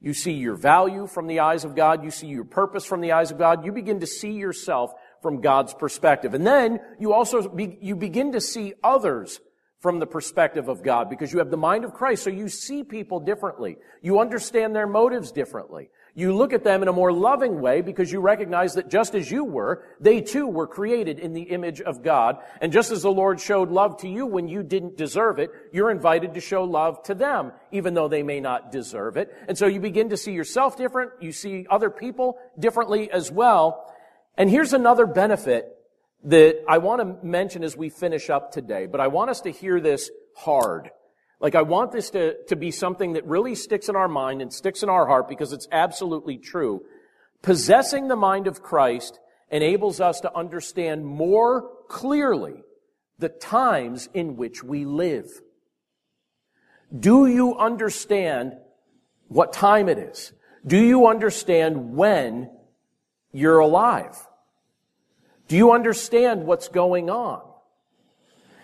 You 0.00 0.14
see 0.14 0.34
your 0.34 0.54
value 0.54 1.08
from 1.08 1.26
the 1.26 1.40
eyes 1.40 1.64
of 1.64 1.74
God. 1.74 2.04
You 2.04 2.12
see 2.12 2.28
your 2.28 2.44
purpose 2.44 2.84
from 2.84 3.00
the 3.00 3.10
eyes 3.10 3.32
of 3.32 3.36
God. 3.36 3.64
You 3.64 3.72
begin 3.72 3.98
to 3.98 4.06
see 4.06 4.30
yourself 4.30 4.92
from 5.20 5.40
God's 5.40 5.74
perspective. 5.74 6.34
And 6.34 6.46
then 6.46 6.78
you 7.00 7.12
also, 7.12 7.48
be, 7.48 7.78
you 7.80 7.96
begin 7.96 8.30
to 8.30 8.40
see 8.40 8.74
others 8.84 9.40
from 9.80 9.98
the 9.98 10.06
perspective 10.06 10.68
of 10.68 10.84
God 10.84 11.10
because 11.10 11.32
you 11.32 11.40
have 11.40 11.50
the 11.50 11.56
mind 11.56 11.84
of 11.84 11.94
Christ. 11.94 12.22
So 12.22 12.30
you 12.30 12.48
see 12.48 12.84
people 12.84 13.18
differently. 13.18 13.76
You 14.00 14.20
understand 14.20 14.72
their 14.76 14.86
motives 14.86 15.32
differently. 15.32 15.90
You 16.18 16.34
look 16.34 16.52
at 16.52 16.64
them 16.64 16.82
in 16.82 16.88
a 16.88 16.92
more 16.92 17.12
loving 17.12 17.60
way 17.60 17.80
because 17.80 18.10
you 18.10 18.18
recognize 18.18 18.74
that 18.74 18.90
just 18.90 19.14
as 19.14 19.30
you 19.30 19.44
were, 19.44 19.84
they 20.00 20.20
too 20.20 20.48
were 20.48 20.66
created 20.66 21.20
in 21.20 21.32
the 21.32 21.42
image 21.42 21.80
of 21.80 22.02
God. 22.02 22.38
And 22.60 22.72
just 22.72 22.90
as 22.90 23.02
the 23.02 23.12
Lord 23.12 23.38
showed 23.40 23.70
love 23.70 23.98
to 23.98 24.08
you 24.08 24.26
when 24.26 24.48
you 24.48 24.64
didn't 24.64 24.96
deserve 24.96 25.38
it, 25.38 25.52
you're 25.72 25.92
invited 25.92 26.34
to 26.34 26.40
show 26.40 26.64
love 26.64 27.00
to 27.04 27.14
them, 27.14 27.52
even 27.70 27.94
though 27.94 28.08
they 28.08 28.24
may 28.24 28.40
not 28.40 28.72
deserve 28.72 29.16
it. 29.16 29.32
And 29.46 29.56
so 29.56 29.68
you 29.68 29.78
begin 29.78 30.08
to 30.08 30.16
see 30.16 30.32
yourself 30.32 30.76
different. 30.76 31.12
You 31.20 31.30
see 31.30 31.68
other 31.70 31.88
people 31.88 32.36
differently 32.58 33.08
as 33.12 33.30
well. 33.30 33.94
And 34.36 34.50
here's 34.50 34.72
another 34.72 35.06
benefit 35.06 35.68
that 36.24 36.64
I 36.68 36.78
want 36.78 37.00
to 37.00 37.24
mention 37.24 37.62
as 37.62 37.76
we 37.76 37.90
finish 37.90 38.28
up 38.28 38.50
today, 38.50 38.86
but 38.86 39.00
I 39.00 39.06
want 39.06 39.30
us 39.30 39.42
to 39.42 39.52
hear 39.52 39.78
this 39.78 40.10
hard. 40.34 40.90
Like 41.40 41.54
I 41.54 41.62
want 41.62 41.92
this 41.92 42.10
to, 42.10 42.42
to 42.44 42.56
be 42.56 42.70
something 42.70 43.12
that 43.12 43.24
really 43.26 43.54
sticks 43.54 43.88
in 43.88 43.96
our 43.96 44.08
mind 44.08 44.42
and 44.42 44.52
sticks 44.52 44.82
in 44.82 44.88
our 44.88 45.06
heart 45.06 45.28
because 45.28 45.52
it's 45.52 45.68
absolutely 45.70 46.36
true. 46.36 46.82
Possessing 47.42 48.08
the 48.08 48.16
mind 48.16 48.46
of 48.46 48.62
Christ 48.62 49.20
enables 49.50 50.00
us 50.00 50.20
to 50.20 50.34
understand 50.34 51.06
more 51.06 51.70
clearly 51.88 52.64
the 53.18 53.28
times 53.28 54.08
in 54.14 54.36
which 54.36 54.62
we 54.62 54.84
live. 54.84 55.26
Do 56.96 57.26
you 57.26 57.56
understand 57.56 58.54
what 59.28 59.52
time 59.52 59.88
it 59.88 59.98
is? 59.98 60.32
Do 60.66 60.78
you 60.78 61.06
understand 61.06 61.94
when 61.94 62.50
you're 63.32 63.58
alive? 63.58 64.16
Do 65.46 65.56
you 65.56 65.72
understand 65.72 66.44
what's 66.44 66.68
going 66.68 67.10
on? 67.10 67.47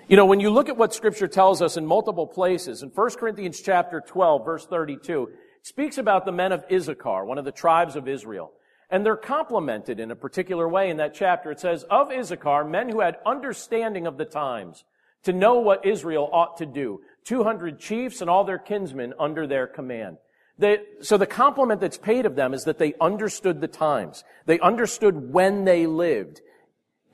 You 0.07 0.19
know, 0.19 0.27
when 0.27 0.40
you 0.40 0.51
look 0.51 0.69
at 0.69 0.77
what 0.77 0.93
scripture 0.93 1.29
tells 1.29 1.62
us 1.62 1.79
in 1.79 1.87
multiple 1.87 2.27
places, 2.27 2.83
in 2.83 2.90
1 2.90 3.11
Corinthians 3.12 3.62
chapter 3.62 4.03
12, 4.03 4.45
verse 4.45 4.67
32, 4.67 5.31
it 5.33 5.67
speaks 5.67 5.97
about 5.97 6.27
the 6.27 6.33
men 6.33 6.53
of 6.53 6.62
Issachar, 6.71 7.25
one 7.25 7.38
of 7.38 7.47
the 7.47 7.53
tribes 7.53 7.97
of 7.97 8.07
Israel. 8.07 8.53
And 8.90 9.05
they're 9.05 9.17
complimented 9.17 9.99
in 9.99 10.11
a 10.11 10.17
particular 10.17 10.69
way 10.69 10.90
in 10.90 10.99
that 10.99 11.14
chapter. 11.14 11.51
It 11.51 11.59
says, 11.59 11.85
of 11.85 12.12
Issachar, 12.12 12.64
men 12.64 12.90
who 12.90 13.01
had 13.01 13.17
understanding 13.25 14.07
of 14.07 14.19
the 14.19 14.27
times, 14.27 14.85
to 15.23 15.33
know 15.33 15.55
what 15.55 15.87
Israel 15.87 16.29
ought 16.31 16.59
to 16.59 16.67
do. 16.67 17.01
200 17.25 17.81
chiefs 17.81 18.21
and 18.21 18.29
all 18.29 18.45
their 18.45 18.59
kinsmen 18.59 19.14
under 19.19 19.47
their 19.47 19.67
command. 19.67 20.19
They, 20.59 20.81
so 21.01 21.17
the 21.17 21.27
compliment 21.27 21.81
that's 21.81 21.97
paid 21.97 22.27
of 22.27 22.37
them 22.37 22.53
is 22.53 22.64
that 22.64 22.77
they 22.77 22.93
understood 23.01 23.62
the 23.62 23.69
times. 23.69 24.23
They 24.45 24.61
understood 24.61 25.33
when 25.33 25.64
they 25.64 25.87
lived 25.87 26.43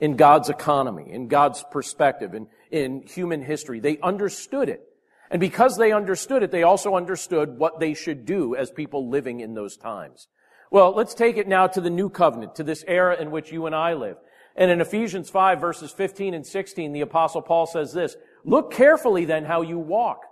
in 0.01 0.17
God's 0.17 0.49
economy, 0.49 1.11
in 1.11 1.29
God's 1.29 1.63
perspective, 1.71 2.35
in, 2.35 2.49
in 2.71 3.03
human 3.03 3.43
history. 3.43 3.81
They 3.81 3.99
understood 3.99 4.69
it. 4.69 4.83
And 5.31 5.39
because 5.39 5.77
they 5.77 5.93
understood 5.93 6.43
it, 6.43 6.51
they 6.51 6.65
also 6.65 6.97
understood 6.97 7.59
what 7.59 7.79
they 7.79 7.95
should 7.95 8.25
do 8.25 8.57
as 8.57 8.71
people 8.71 9.09
living 9.09 9.41
in 9.41 9.55
those 9.55 9.77
times. 9.77 10.27
Well, 10.71 10.93
let's 10.95 11.15
take 11.15 11.37
it 11.37 11.47
now 11.47 11.67
to 11.69 11.81
the 11.81 11.91
new 11.91 12.09
covenant, 12.09 12.57
to 12.57 12.65
this 12.65 12.85
era 12.89 13.17
in 13.21 13.31
which 13.31 13.53
you 13.53 13.67
and 13.67 13.75
I 13.75 13.95
live. 13.95 14.17
And 14.57 14.71
in 14.71 14.81
Ephesians 14.81 15.31
5 15.31 15.61
verses 15.61 15.93
15 15.93 16.35
and 16.35 16.47
16, 16.47 16.93
the 16.93 17.01
apostle 17.03 17.43
Paul 17.43 17.67
says 17.67 17.93
this, 17.93 18.17
look 18.45 18.73
carefully 18.73 19.25
then 19.25 19.45
how 19.45 19.63
you 19.63 19.79
walk, 19.79 20.23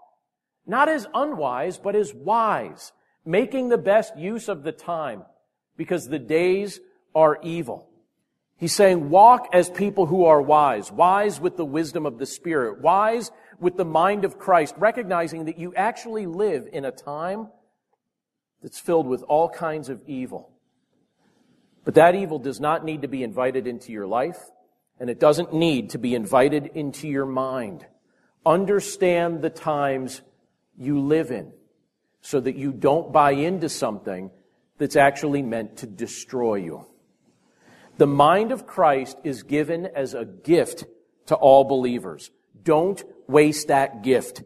not 0.66 0.88
as 0.88 1.06
unwise, 1.14 1.78
but 1.78 1.94
as 1.94 2.12
wise, 2.14 2.92
making 3.24 3.68
the 3.68 3.78
best 3.78 4.16
use 4.16 4.48
of 4.48 4.64
the 4.64 4.72
time, 4.72 5.24
because 5.76 6.08
the 6.08 6.18
days 6.18 6.80
are 7.14 7.38
evil. 7.42 7.87
He's 8.58 8.74
saying, 8.74 9.08
walk 9.08 9.48
as 9.52 9.70
people 9.70 10.06
who 10.06 10.24
are 10.24 10.42
wise, 10.42 10.90
wise 10.90 11.40
with 11.40 11.56
the 11.56 11.64
wisdom 11.64 12.04
of 12.06 12.18
the 12.18 12.26
Spirit, 12.26 12.80
wise 12.80 13.30
with 13.60 13.76
the 13.76 13.84
mind 13.84 14.24
of 14.24 14.36
Christ, 14.36 14.74
recognizing 14.78 15.44
that 15.44 15.58
you 15.58 15.72
actually 15.76 16.26
live 16.26 16.68
in 16.72 16.84
a 16.84 16.90
time 16.90 17.48
that's 18.60 18.80
filled 18.80 19.06
with 19.06 19.22
all 19.22 19.48
kinds 19.48 19.88
of 19.88 20.02
evil. 20.06 20.50
But 21.84 21.94
that 21.94 22.16
evil 22.16 22.40
does 22.40 22.58
not 22.58 22.84
need 22.84 23.02
to 23.02 23.08
be 23.08 23.22
invited 23.22 23.68
into 23.68 23.92
your 23.92 24.08
life, 24.08 24.40
and 24.98 25.08
it 25.08 25.20
doesn't 25.20 25.54
need 25.54 25.90
to 25.90 25.98
be 25.98 26.16
invited 26.16 26.66
into 26.74 27.06
your 27.06 27.26
mind. 27.26 27.86
Understand 28.44 29.40
the 29.40 29.50
times 29.50 30.20
you 30.76 30.98
live 31.00 31.30
in 31.30 31.52
so 32.22 32.40
that 32.40 32.56
you 32.56 32.72
don't 32.72 33.12
buy 33.12 33.30
into 33.30 33.68
something 33.68 34.32
that's 34.78 34.96
actually 34.96 35.42
meant 35.42 35.76
to 35.78 35.86
destroy 35.86 36.56
you. 36.56 36.84
The 37.98 38.06
mind 38.06 38.52
of 38.52 38.66
Christ 38.66 39.18
is 39.24 39.42
given 39.42 39.86
as 39.86 40.14
a 40.14 40.24
gift 40.24 40.84
to 41.26 41.34
all 41.34 41.64
believers. 41.64 42.30
Don't 42.62 43.02
waste 43.26 43.68
that 43.68 44.02
gift. 44.02 44.42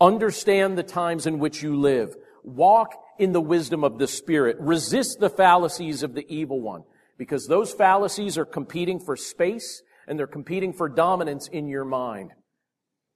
Understand 0.00 0.76
the 0.76 0.82
times 0.82 1.26
in 1.26 1.38
which 1.38 1.62
you 1.62 1.76
live. 1.76 2.16
Walk 2.42 2.94
in 3.18 3.32
the 3.32 3.40
wisdom 3.40 3.84
of 3.84 3.98
the 3.98 4.08
Spirit. 4.08 4.56
Resist 4.58 5.20
the 5.20 5.30
fallacies 5.30 6.02
of 6.02 6.14
the 6.14 6.26
evil 6.28 6.60
one 6.60 6.82
because 7.16 7.46
those 7.46 7.72
fallacies 7.72 8.36
are 8.36 8.44
competing 8.44 8.98
for 8.98 9.16
space 9.16 9.82
and 10.08 10.18
they're 10.18 10.26
competing 10.26 10.72
for 10.72 10.88
dominance 10.88 11.46
in 11.48 11.68
your 11.68 11.84
mind. 11.84 12.32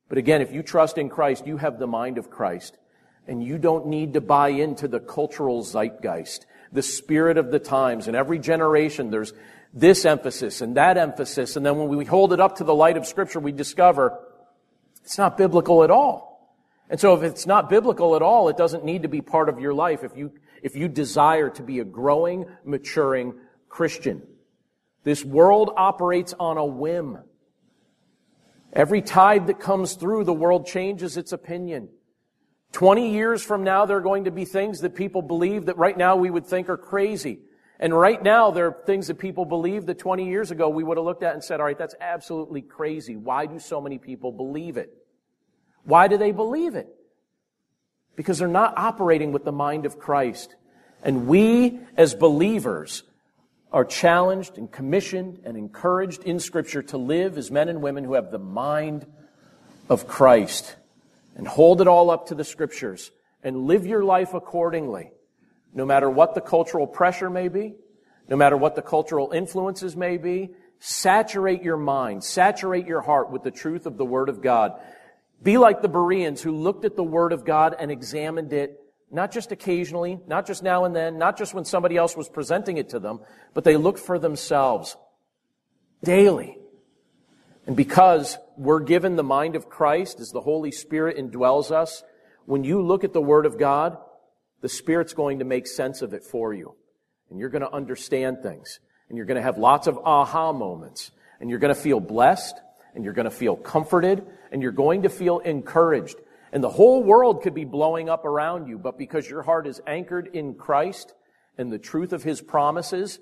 But 0.08 0.18
again, 0.18 0.40
if 0.40 0.52
you 0.52 0.62
trust 0.62 0.98
in 0.98 1.08
Christ, 1.08 1.46
you 1.46 1.56
have 1.56 1.78
the 1.78 1.86
mind 1.86 2.18
of 2.18 2.30
Christ 2.30 2.78
and 3.26 3.42
you 3.42 3.58
don't 3.58 3.86
need 3.86 4.12
to 4.12 4.20
buy 4.20 4.50
into 4.50 4.86
the 4.86 5.00
cultural 5.00 5.62
zeitgeist, 5.62 6.46
the 6.70 6.82
spirit 6.82 7.38
of 7.38 7.50
the 7.50 7.58
times. 7.58 8.06
In 8.06 8.14
every 8.14 8.38
generation, 8.38 9.10
there's 9.10 9.32
this 9.74 10.04
emphasis 10.04 10.60
and 10.60 10.76
that 10.76 10.96
emphasis. 10.96 11.56
And 11.56 11.66
then 11.66 11.76
when 11.76 11.88
we 11.88 12.04
hold 12.04 12.32
it 12.32 12.40
up 12.40 12.56
to 12.56 12.64
the 12.64 12.74
light 12.74 12.96
of 12.96 13.06
scripture, 13.06 13.40
we 13.40 13.52
discover 13.52 14.18
it's 15.02 15.18
not 15.18 15.36
biblical 15.36 15.82
at 15.82 15.90
all. 15.90 16.32
And 16.88 17.00
so 17.00 17.14
if 17.14 17.22
it's 17.22 17.46
not 17.46 17.68
biblical 17.68 18.14
at 18.14 18.22
all, 18.22 18.48
it 18.48 18.56
doesn't 18.56 18.84
need 18.84 19.02
to 19.02 19.08
be 19.08 19.20
part 19.20 19.48
of 19.48 19.58
your 19.58 19.74
life 19.74 20.04
if 20.04 20.16
you, 20.16 20.32
if 20.62 20.76
you 20.76 20.88
desire 20.88 21.50
to 21.50 21.62
be 21.62 21.80
a 21.80 21.84
growing, 21.84 22.46
maturing 22.64 23.34
Christian. 23.68 24.22
This 25.02 25.24
world 25.24 25.72
operates 25.76 26.34
on 26.38 26.56
a 26.56 26.64
whim. 26.64 27.18
Every 28.72 29.02
tide 29.02 29.48
that 29.48 29.60
comes 29.60 29.94
through, 29.94 30.24
the 30.24 30.32
world 30.32 30.66
changes 30.66 31.16
its 31.16 31.32
opinion. 31.32 31.88
20 32.72 33.12
years 33.12 33.42
from 33.42 33.64
now, 33.64 33.86
there 33.86 33.96
are 33.96 34.02
going 34.02 34.24
to 34.24 34.30
be 34.30 34.44
things 34.44 34.80
that 34.80 34.94
people 34.94 35.22
believe 35.22 35.66
that 35.66 35.78
right 35.78 35.96
now 35.96 36.16
we 36.16 36.30
would 36.30 36.46
think 36.46 36.68
are 36.68 36.76
crazy. 36.76 37.40
And 37.80 37.92
right 37.92 38.22
now, 38.22 38.50
there 38.50 38.68
are 38.68 38.76
things 38.86 39.08
that 39.08 39.18
people 39.18 39.44
believe 39.44 39.86
that 39.86 39.98
20 39.98 40.28
years 40.28 40.50
ago 40.50 40.68
we 40.68 40.84
would 40.84 40.96
have 40.96 41.04
looked 41.04 41.22
at 41.22 41.34
and 41.34 41.42
said, 41.42 41.60
all 41.60 41.66
right, 41.66 41.76
that's 41.76 41.96
absolutely 42.00 42.62
crazy. 42.62 43.16
Why 43.16 43.46
do 43.46 43.58
so 43.58 43.80
many 43.80 43.98
people 43.98 44.30
believe 44.30 44.76
it? 44.76 44.94
Why 45.82 46.08
do 46.08 46.16
they 46.16 46.32
believe 46.32 46.76
it? 46.76 46.88
Because 48.16 48.38
they're 48.38 48.48
not 48.48 48.74
operating 48.76 49.32
with 49.32 49.44
the 49.44 49.52
mind 49.52 49.86
of 49.86 49.98
Christ. 49.98 50.54
And 51.02 51.26
we, 51.26 51.80
as 51.96 52.14
believers, 52.14 53.02
are 53.72 53.84
challenged 53.84 54.56
and 54.56 54.70
commissioned 54.70 55.40
and 55.44 55.56
encouraged 55.56 56.22
in 56.22 56.38
Scripture 56.38 56.82
to 56.84 56.96
live 56.96 57.36
as 57.36 57.50
men 57.50 57.68
and 57.68 57.82
women 57.82 58.04
who 58.04 58.14
have 58.14 58.30
the 58.30 58.38
mind 58.38 59.04
of 59.88 60.06
Christ 60.06 60.76
and 61.34 61.46
hold 61.46 61.80
it 61.80 61.88
all 61.88 62.08
up 62.08 62.28
to 62.28 62.36
the 62.36 62.44
Scriptures 62.44 63.10
and 63.42 63.66
live 63.66 63.84
your 63.84 64.04
life 64.04 64.32
accordingly, 64.32 65.10
no 65.74 65.84
matter 65.84 66.08
what 66.08 66.34
the 66.34 66.40
cultural 66.40 66.86
pressure 66.86 67.28
may 67.28 67.48
be, 67.48 67.74
no 68.28 68.36
matter 68.36 68.56
what 68.56 68.76
the 68.76 68.82
cultural 68.82 69.32
influences 69.32 69.96
may 69.96 70.16
be. 70.16 70.50
Saturate 70.78 71.62
your 71.62 71.76
mind, 71.76 72.22
saturate 72.24 72.86
your 72.86 73.00
heart 73.00 73.30
with 73.30 73.42
the 73.42 73.50
truth 73.50 73.86
of 73.86 73.96
the 73.96 74.04
Word 74.04 74.28
of 74.28 74.40
God. 74.40 74.80
Be 75.42 75.58
like 75.58 75.82
the 75.82 75.88
Bereans 75.88 76.42
who 76.42 76.52
looked 76.52 76.84
at 76.84 76.96
the 76.96 77.04
Word 77.04 77.32
of 77.32 77.44
God 77.44 77.74
and 77.78 77.90
examined 77.90 78.52
it, 78.52 78.80
not 79.10 79.30
just 79.30 79.52
occasionally, 79.52 80.18
not 80.26 80.46
just 80.46 80.62
now 80.62 80.84
and 80.84 80.94
then, 80.94 81.18
not 81.18 81.36
just 81.36 81.54
when 81.54 81.64
somebody 81.64 81.96
else 81.96 82.16
was 82.16 82.28
presenting 82.28 82.76
it 82.76 82.90
to 82.90 82.98
them, 82.98 83.20
but 83.52 83.64
they 83.64 83.76
looked 83.76 84.00
for 84.00 84.18
themselves 84.18 84.96
daily. 86.02 86.58
And 87.66 87.76
because 87.76 88.36
we're 88.56 88.80
given 88.80 89.16
the 89.16 89.22
mind 89.22 89.56
of 89.56 89.68
Christ 89.68 90.20
as 90.20 90.30
the 90.30 90.40
Holy 90.40 90.70
Spirit 90.70 91.16
indwells 91.16 91.70
us, 91.70 92.02
when 92.46 92.62
you 92.64 92.82
look 92.82 93.04
at 93.04 93.12
the 93.12 93.22
Word 93.22 93.46
of 93.46 93.58
God, 93.58 93.96
the 94.64 94.70
Spirit's 94.70 95.12
going 95.12 95.40
to 95.40 95.44
make 95.44 95.66
sense 95.66 96.00
of 96.00 96.14
it 96.14 96.24
for 96.24 96.54
you. 96.54 96.74
And 97.28 97.38
you're 97.38 97.50
going 97.50 97.60
to 97.60 97.70
understand 97.70 98.38
things. 98.42 98.80
And 99.10 99.18
you're 99.18 99.26
going 99.26 99.36
to 99.36 99.42
have 99.42 99.58
lots 99.58 99.88
of 99.88 99.98
aha 99.98 100.54
moments. 100.54 101.10
And 101.38 101.50
you're 101.50 101.58
going 101.58 101.74
to 101.74 101.78
feel 101.78 102.00
blessed. 102.00 102.58
And 102.94 103.04
you're 103.04 103.12
going 103.12 103.26
to 103.26 103.30
feel 103.30 103.56
comforted 103.56 104.26
and 104.50 104.62
you're 104.62 104.72
going 104.72 105.02
to 105.02 105.10
feel 105.10 105.40
encouraged. 105.40 106.16
And 106.50 106.64
the 106.64 106.70
whole 106.70 107.02
world 107.02 107.42
could 107.42 107.52
be 107.52 107.66
blowing 107.66 108.08
up 108.08 108.24
around 108.24 108.66
you, 108.66 108.78
but 108.78 108.96
because 108.96 109.28
your 109.28 109.42
heart 109.42 109.66
is 109.66 109.82
anchored 109.86 110.30
in 110.32 110.54
Christ 110.54 111.12
and 111.58 111.70
the 111.70 111.78
truth 111.78 112.14
of 112.14 112.22
His 112.22 112.40
promises, 112.40 113.18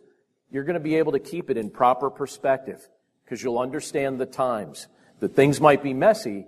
you're 0.49 0.63
going 0.63 0.75
to 0.75 0.81
be 0.81 0.95
able 0.95 1.11
to 1.11 1.19
keep 1.19 1.51
it 1.51 1.57
in 1.57 1.71
proper 1.71 2.09
perspective 2.09 2.89
because 3.25 3.43
you'll 3.43 3.59
understand 3.59 4.21
the 4.21 4.27
times. 4.27 4.87
That 5.19 5.35
things 5.35 5.61
might 5.61 5.83
be 5.83 5.93
messy, 5.93 6.47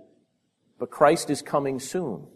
but 0.79 0.89
Christ 0.89 1.29
is 1.29 1.41
coming 1.41 1.81
soon. 1.81 2.27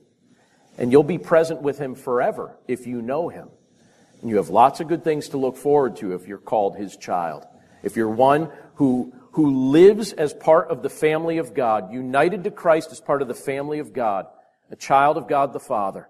And 0.79 0.91
you'll 0.91 1.03
be 1.03 1.19
present 1.19 1.61
with 1.61 1.77
Him 1.77 1.93
forever 1.93 2.57
if 2.67 2.87
you 2.87 3.03
know 3.03 3.29
Him. 3.29 3.49
And 4.21 4.31
you 4.31 4.37
have 4.37 4.49
lots 4.49 4.79
of 4.79 4.87
good 4.87 5.03
things 5.03 5.29
to 5.29 5.37
look 5.37 5.57
forward 5.57 5.97
to 5.97 6.13
if 6.13 6.27
you're 6.27 6.39
called 6.39 6.75
His 6.75 6.97
child. 6.97 7.45
If 7.83 7.95
you're 7.95 8.09
one 8.09 8.49
who 8.75 9.13
who 9.33 9.69
lives 9.69 10.11
as 10.13 10.33
part 10.33 10.69
of 10.69 10.81
the 10.81 10.89
family 10.89 11.37
of 11.37 11.53
God, 11.53 11.93
united 11.93 12.43
to 12.45 12.51
Christ 12.51 12.91
as 12.91 12.99
part 12.99 13.21
of 13.21 13.27
the 13.27 13.33
family 13.33 13.79
of 13.79 13.93
God, 13.93 14.27
a 14.71 14.75
child 14.75 15.17
of 15.17 15.27
God 15.27 15.53
the 15.53 15.59
Father. 15.59 16.09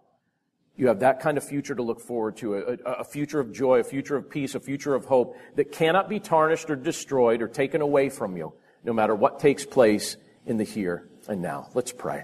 You 0.75 0.87
have 0.87 1.01
that 1.01 1.19
kind 1.19 1.37
of 1.37 1.43
future 1.43 1.75
to 1.75 1.83
look 1.83 1.99
forward 1.99 2.37
to, 2.37 2.55
a, 2.55 2.61
a, 2.85 3.03
future 3.03 3.41
of 3.41 3.51
joy, 3.51 3.79
a 3.79 3.83
future 3.83 4.15
of 4.15 4.29
peace, 4.29 4.55
a 4.55 4.61
future 4.61 4.95
of 4.95 5.05
hope 5.05 5.35
that 5.55 5.73
cannot 5.73 6.07
be 6.07 6.21
tarnished 6.21 6.69
or 6.69 6.77
destroyed 6.77 7.41
or 7.41 7.49
taken 7.49 7.81
away 7.81 8.07
from 8.07 8.37
you, 8.37 8.53
no 8.85 8.93
matter 8.93 9.13
what 9.13 9.39
takes 9.39 9.65
place 9.65 10.15
in 10.45 10.55
the 10.55 10.63
here 10.63 11.09
and 11.27 11.41
now. 11.41 11.69
Let's 11.73 11.91
pray. 11.91 12.23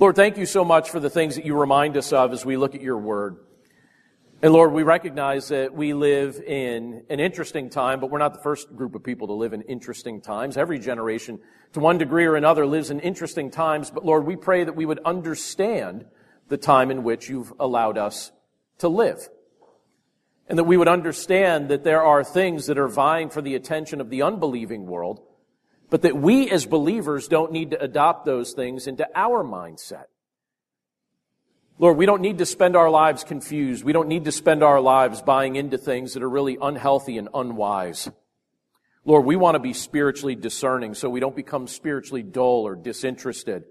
Lord, 0.00 0.14
thank 0.14 0.36
you 0.36 0.46
so 0.46 0.64
much 0.64 0.90
for 0.90 1.00
the 1.00 1.10
things 1.10 1.34
that 1.34 1.44
you 1.44 1.58
remind 1.58 1.96
us 1.96 2.12
of 2.12 2.32
as 2.32 2.46
we 2.46 2.56
look 2.56 2.76
at 2.76 2.80
your 2.80 2.98
word. 2.98 3.38
And 4.40 4.52
Lord, 4.52 4.72
we 4.72 4.84
recognize 4.84 5.48
that 5.48 5.74
we 5.74 5.92
live 5.92 6.36
in 6.36 7.02
an 7.10 7.18
interesting 7.18 7.68
time, 7.68 7.98
but 7.98 8.08
we're 8.08 8.20
not 8.20 8.32
the 8.32 8.40
first 8.40 8.76
group 8.76 8.94
of 8.94 9.02
people 9.02 9.26
to 9.26 9.32
live 9.32 9.54
in 9.54 9.62
interesting 9.62 10.20
times. 10.20 10.56
Every 10.56 10.78
generation, 10.78 11.40
to 11.72 11.80
one 11.80 11.98
degree 11.98 12.26
or 12.26 12.36
another, 12.36 12.64
lives 12.64 12.90
in 12.90 13.00
interesting 13.00 13.50
times. 13.50 13.90
But 13.90 14.04
Lord, 14.04 14.24
we 14.24 14.36
pray 14.36 14.62
that 14.62 14.76
we 14.76 14.86
would 14.86 15.00
understand 15.04 16.04
the 16.46 16.56
time 16.56 16.92
in 16.92 17.02
which 17.02 17.28
you've 17.28 17.52
allowed 17.58 17.98
us 17.98 18.30
to 18.78 18.88
live. 18.88 19.28
And 20.48 20.56
that 20.60 20.64
we 20.64 20.76
would 20.76 20.86
understand 20.86 21.70
that 21.70 21.82
there 21.82 22.04
are 22.04 22.22
things 22.22 22.66
that 22.66 22.78
are 22.78 22.86
vying 22.86 23.30
for 23.30 23.42
the 23.42 23.56
attention 23.56 24.00
of 24.00 24.10
the 24.10 24.22
unbelieving 24.22 24.86
world, 24.86 25.22
but 25.90 26.02
that 26.02 26.16
we 26.16 26.50
as 26.50 26.66
believers 26.66 27.28
don't 27.28 27.52
need 27.52 27.70
to 27.70 27.82
adopt 27.82 28.24
those 28.24 28.52
things 28.52 28.86
into 28.86 29.06
our 29.14 29.42
mindset. 29.42 30.04
Lord, 31.78 31.96
we 31.96 32.06
don't 32.06 32.22
need 32.22 32.38
to 32.38 32.46
spend 32.46 32.74
our 32.74 32.90
lives 32.90 33.22
confused. 33.22 33.84
We 33.84 33.92
don't 33.92 34.08
need 34.08 34.24
to 34.24 34.32
spend 34.32 34.62
our 34.62 34.80
lives 34.80 35.22
buying 35.22 35.56
into 35.56 35.78
things 35.78 36.14
that 36.14 36.22
are 36.22 36.28
really 36.28 36.58
unhealthy 36.60 37.18
and 37.18 37.28
unwise. 37.32 38.10
Lord, 39.04 39.24
we 39.24 39.36
want 39.36 39.54
to 39.54 39.60
be 39.60 39.72
spiritually 39.72 40.34
discerning 40.34 40.94
so 40.94 41.08
we 41.08 41.20
don't 41.20 41.36
become 41.36 41.68
spiritually 41.68 42.22
dull 42.22 42.66
or 42.66 42.74
disinterested. 42.74 43.64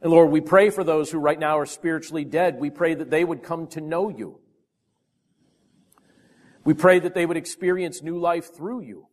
And 0.00 0.10
Lord, 0.10 0.30
we 0.30 0.40
pray 0.40 0.70
for 0.70 0.82
those 0.82 1.10
who 1.10 1.18
right 1.18 1.38
now 1.38 1.58
are 1.58 1.66
spiritually 1.66 2.24
dead. 2.24 2.58
We 2.58 2.70
pray 2.70 2.94
that 2.94 3.10
they 3.10 3.24
would 3.24 3.42
come 3.42 3.66
to 3.68 3.80
know 3.80 4.08
you. 4.08 4.40
We 6.64 6.74
pray 6.74 6.98
that 6.98 7.14
they 7.14 7.26
would 7.26 7.36
experience 7.36 8.02
new 8.02 8.18
life 8.18 8.54
through 8.54 8.80
you. 8.80 9.08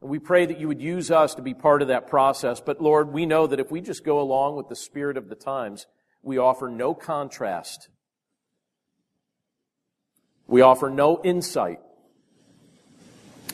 We 0.00 0.18
pray 0.18 0.46
that 0.46 0.60
you 0.60 0.68
would 0.68 0.80
use 0.80 1.10
us 1.10 1.34
to 1.34 1.42
be 1.42 1.54
part 1.54 1.82
of 1.82 1.88
that 1.88 2.06
process. 2.06 2.60
But 2.60 2.80
Lord, 2.80 3.12
we 3.12 3.26
know 3.26 3.46
that 3.46 3.60
if 3.60 3.70
we 3.70 3.80
just 3.80 4.04
go 4.04 4.20
along 4.20 4.56
with 4.56 4.68
the 4.68 4.76
spirit 4.76 5.16
of 5.16 5.28
the 5.28 5.34
times, 5.34 5.86
we 6.22 6.38
offer 6.38 6.68
no 6.68 6.94
contrast. 6.94 7.88
We 10.46 10.60
offer 10.60 10.90
no 10.90 11.20
insight. 11.24 11.80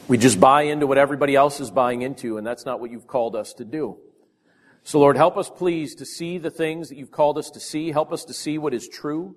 We 0.08 0.18
just 0.18 0.40
buy 0.40 0.62
into 0.62 0.86
what 0.86 0.98
everybody 0.98 1.36
else 1.36 1.60
is 1.60 1.70
buying 1.70 2.02
into, 2.02 2.36
and 2.36 2.46
that's 2.46 2.66
not 2.66 2.80
what 2.80 2.90
you've 2.90 3.06
called 3.06 3.36
us 3.36 3.52
to 3.54 3.64
do. 3.64 3.98
So, 4.82 4.98
Lord, 4.98 5.16
help 5.16 5.36
us 5.36 5.48
please 5.48 5.94
to 5.96 6.04
see 6.04 6.38
the 6.38 6.50
things 6.50 6.88
that 6.88 6.98
you've 6.98 7.12
called 7.12 7.38
us 7.38 7.50
to 7.50 7.60
see. 7.60 7.92
Help 7.92 8.12
us 8.12 8.24
to 8.24 8.34
see 8.34 8.58
what 8.58 8.74
is 8.74 8.88
true. 8.88 9.36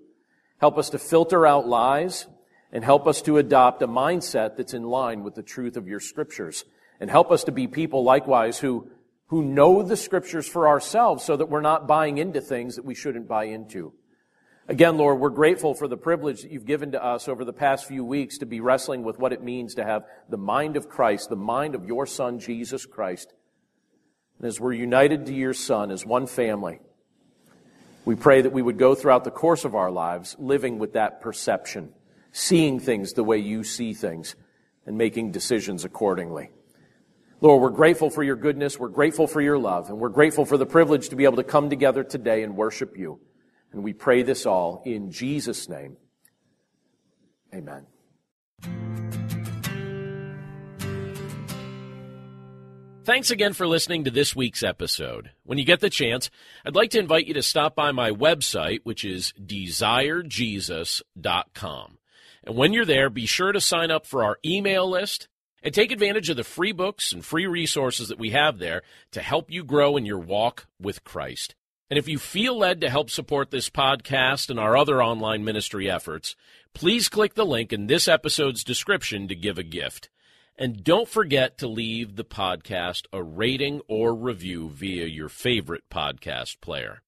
Help 0.57 0.77
us 0.77 0.89
to 0.89 0.97
filter 0.97 1.45
out 1.45 1.67
lies. 1.67 2.25
And 2.71 2.83
help 2.83 3.07
us 3.07 3.21
to 3.21 3.37
adopt 3.37 3.81
a 3.83 3.87
mindset 3.87 4.57
that's 4.57 4.73
in 4.73 4.83
line 4.83 5.23
with 5.23 5.35
the 5.35 5.43
truth 5.43 5.77
of 5.77 5.87
your 5.87 6.01
scriptures. 6.01 6.65
And 6.99 7.09
help 7.09 7.31
us 7.31 7.43
to 7.45 7.51
be 7.51 7.67
people 7.67 8.03
likewise 8.03 8.57
who 8.57 8.89
who 9.27 9.43
know 9.43 9.81
the 9.81 9.97
scriptures 9.97 10.47
for 10.47 10.67
ourselves 10.67 11.23
so 11.23 11.35
that 11.35 11.49
we're 11.49 11.61
not 11.61 11.87
buying 11.87 12.17
into 12.17 12.41
things 12.41 12.75
that 12.75 12.85
we 12.85 12.95
shouldn't 12.95 13.27
buy 13.27 13.45
into. 13.45 13.93
Again, 14.67 14.97
Lord, 14.97 15.19
we're 15.19 15.29
grateful 15.29 15.73
for 15.73 15.87
the 15.87 15.97
privilege 15.97 16.41
that 16.41 16.51
you've 16.51 16.65
given 16.65 16.91
to 16.93 17.03
us 17.03 17.27
over 17.27 17.45
the 17.45 17.53
past 17.53 17.85
few 17.85 18.03
weeks 18.03 18.39
to 18.39 18.45
be 18.45 18.61
wrestling 18.61 19.03
with 19.03 19.19
what 19.19 19.33
it 19.33 19.43
means 19.43 19.75
to 19.75 19.83
have 19.83 20.05
the 20.29 20.37
mind 20.37 20.75
of 20.75 20.89
Christ, 20.89 21.29
the 21.29 21.35
mind 21.35 21.75
of 21.75 21.85
your 21.85 22.05
Son, 22.05 22.39
Jesus 22.39 22.85
Christ. 22.85 23.33
And 24.39 24.47
as 24.47 24.59
we're 24.59 24.73
united 24.73 25.27
to 25.27 25.33
your 25.33 25.53
Son 25.53 25.91
as 25.91 26.05
one 26.05 26.25
family, 26.25 26.79
we 28.05 28.15
pray 28.15 28.41
that 28.41 28.53
we 28.53 28.61
would 28.61 28.77
go 28.77 28.95
throughout 28.95 29.23
the 29.23 29.31
course 29.31 29.65
of 29.65 29.75
our 29.75 29.91
lives 29.91 30.35
living 30.39 30.79
with 30.79 30.93
that 30.93 31.21
perception, 31.21 31.93
seeing 32.31 32.79
things 32.79 33.13
the 33.13 33.23
way 33.23 33.37
you 33.37 33.63
see 33.63 33.93
things, 33.93 34.35
and 34.85 34.97
making 34.97 35.31
decisions 35.31 35.85
accordingly. 35.85 36.49
Lord, 37.45 37.61
we're 37.61 37.69
grateful 37.69 38.09
for 38.09 38.23
your 38.23 38.37
goodness. 38.37 38.79
We're 38.79 38.87
grateful 38.87 39.27
for 39.27 39.39
your 39.39 39.59
love. 39.59 39.89
And 39.89 39.99
we're 39.99 40.09
grateful 40.09 40.45
for 40.45 40.57
the 40.57 40.65
privilege 40.65 41.09
to 41.09 41.15
be 41.15 41.25
able 41.25 41.35
to 41.35 41.43
come 41.43 41.69
together 41.69 42.03
today 42.03 42.41
and 42.41 42.57
worship 42.57 42.97
you. 42.97 43.19
And 43.71 43.83
we 43.83 43.93
pray 43.93 44.23
this 44.23 44.47
all 44.47 44.81
in 44.83 45.11
Jesus' 45.11 45.69
name. 45.69 45.97
Amen. 47.53 47.85
Thanks 53.03 53.29
again 53.29 53.53
for 53.53 53.67
listening 53.67 54.05
to 54.05 54.11
this 54.11 54.35
week's 54.35 54.63
episode. 54.63 55.29
When 55.43 55.59
you 55.59 55.65
get 55.65 55.81
the 55.81 55.91
chance, 55.91 56.31
I'd 56.65 56.75
like 56.75 56.89
to 56.89 56.99
invite 56.99 57.27
you 57.27 57.35
to 57.35 57.43
stop 57.43 57.75
by 57.75 57.91
my 57.91 58.09
website, 58.09 58.79
which 58.85 59.05
is 59.05 59.33
desirejesus.com. 59.39 61.97
And 62.43 62.55
when 62.55 62.73
you're 62.73 62.85
there, 62.85 63.11
be 63.11 63.27
sure 63.27 63.51
to 63.51 63.61
sign 63.61 63.91
up 63.91 64.07
for 64.07 64.23
our 64.23 64.39
email 64.43 64.89
list 64.89 65.27
and 65.65 65.73
take 65.73 65.91
advantage 65.91 66.29
of 66.29 66.37
the 66.37 66.43
free 66.43 66.71
books 66.71 67.11
and 67.11 67.25
free 67.25 67.47
resources 67.47 68.07
that 68.09 68.19
we 68.19 68.29
have 68.29 68.59
there 68.59 68.83
to 69.11 69.21
help 69.21 69.49
you 69.49 69.63
grow 69.63 69.97
in 69.97 70.05
your 70.05 70.19
walk 70.19 70.67
with 70.79 71.03
Christ. 71.03 71.55
And 71.89 71.97
if 71.97 72.07
you 72.07 72.19
feel 72.19 72.57
led 72.57 72.81
to 72.81 72.89
help 72.89 73.09
support 73.09 73.49
this 73.49 73.69
podcast 73.69 74.51
and 74.51 74.59
our 74.59 74.77
other 74.77 75.01
online 75.01 75.43
ministry 75.43 75.89
efforts, 75.89 76.35
please 76.73 77.09
click 77.09 77.33
the 77.33 77.45
link 77.45 77.73
in 77.73 77.87
this 77.87 78.07
episode's 78.07 78.63
description 78.63 79.27
to 79.27 79.35
give 79.35 79.57
a 79.57 79.63
gift. 79.63 80.09
And 80.55 80.83
don't 80.83 81.09
forget 81.09 81.57
to 81.57 81.67
leave 81.67 82.15
the 82.15 82.23
podcast 82.23 83.07
a 83.11 83.21
rating 83.23 83.81
or 83.87 84.13
review 84.13 84.69
via 84.69 85.05
your 85.05 85.29
favorite 85.29 85.89
podcast 85.89 86.61
player. 86.61 87.01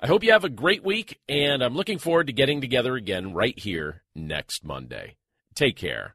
I 0.00 0.06
hope 0.06 0.22
you 0.22 0.30
have 0.30 0.44
a 0.44 0.48
great 0.48 0.84
week, 0.84 1.18
and 1.28 1.62
I'm 1.62 1.74
looking 1.74 1.98
forward 1.98 2.28
to 2.28 2.32
getting 2.32 2.60
together 2.60 2.94
again 2.94 3.34
right 3.34 3.58
here 3.58 4.02
next 4.14 4.64
Monday. 4.64 5.16
Take 5.56 5.76
care. 5.76 6.14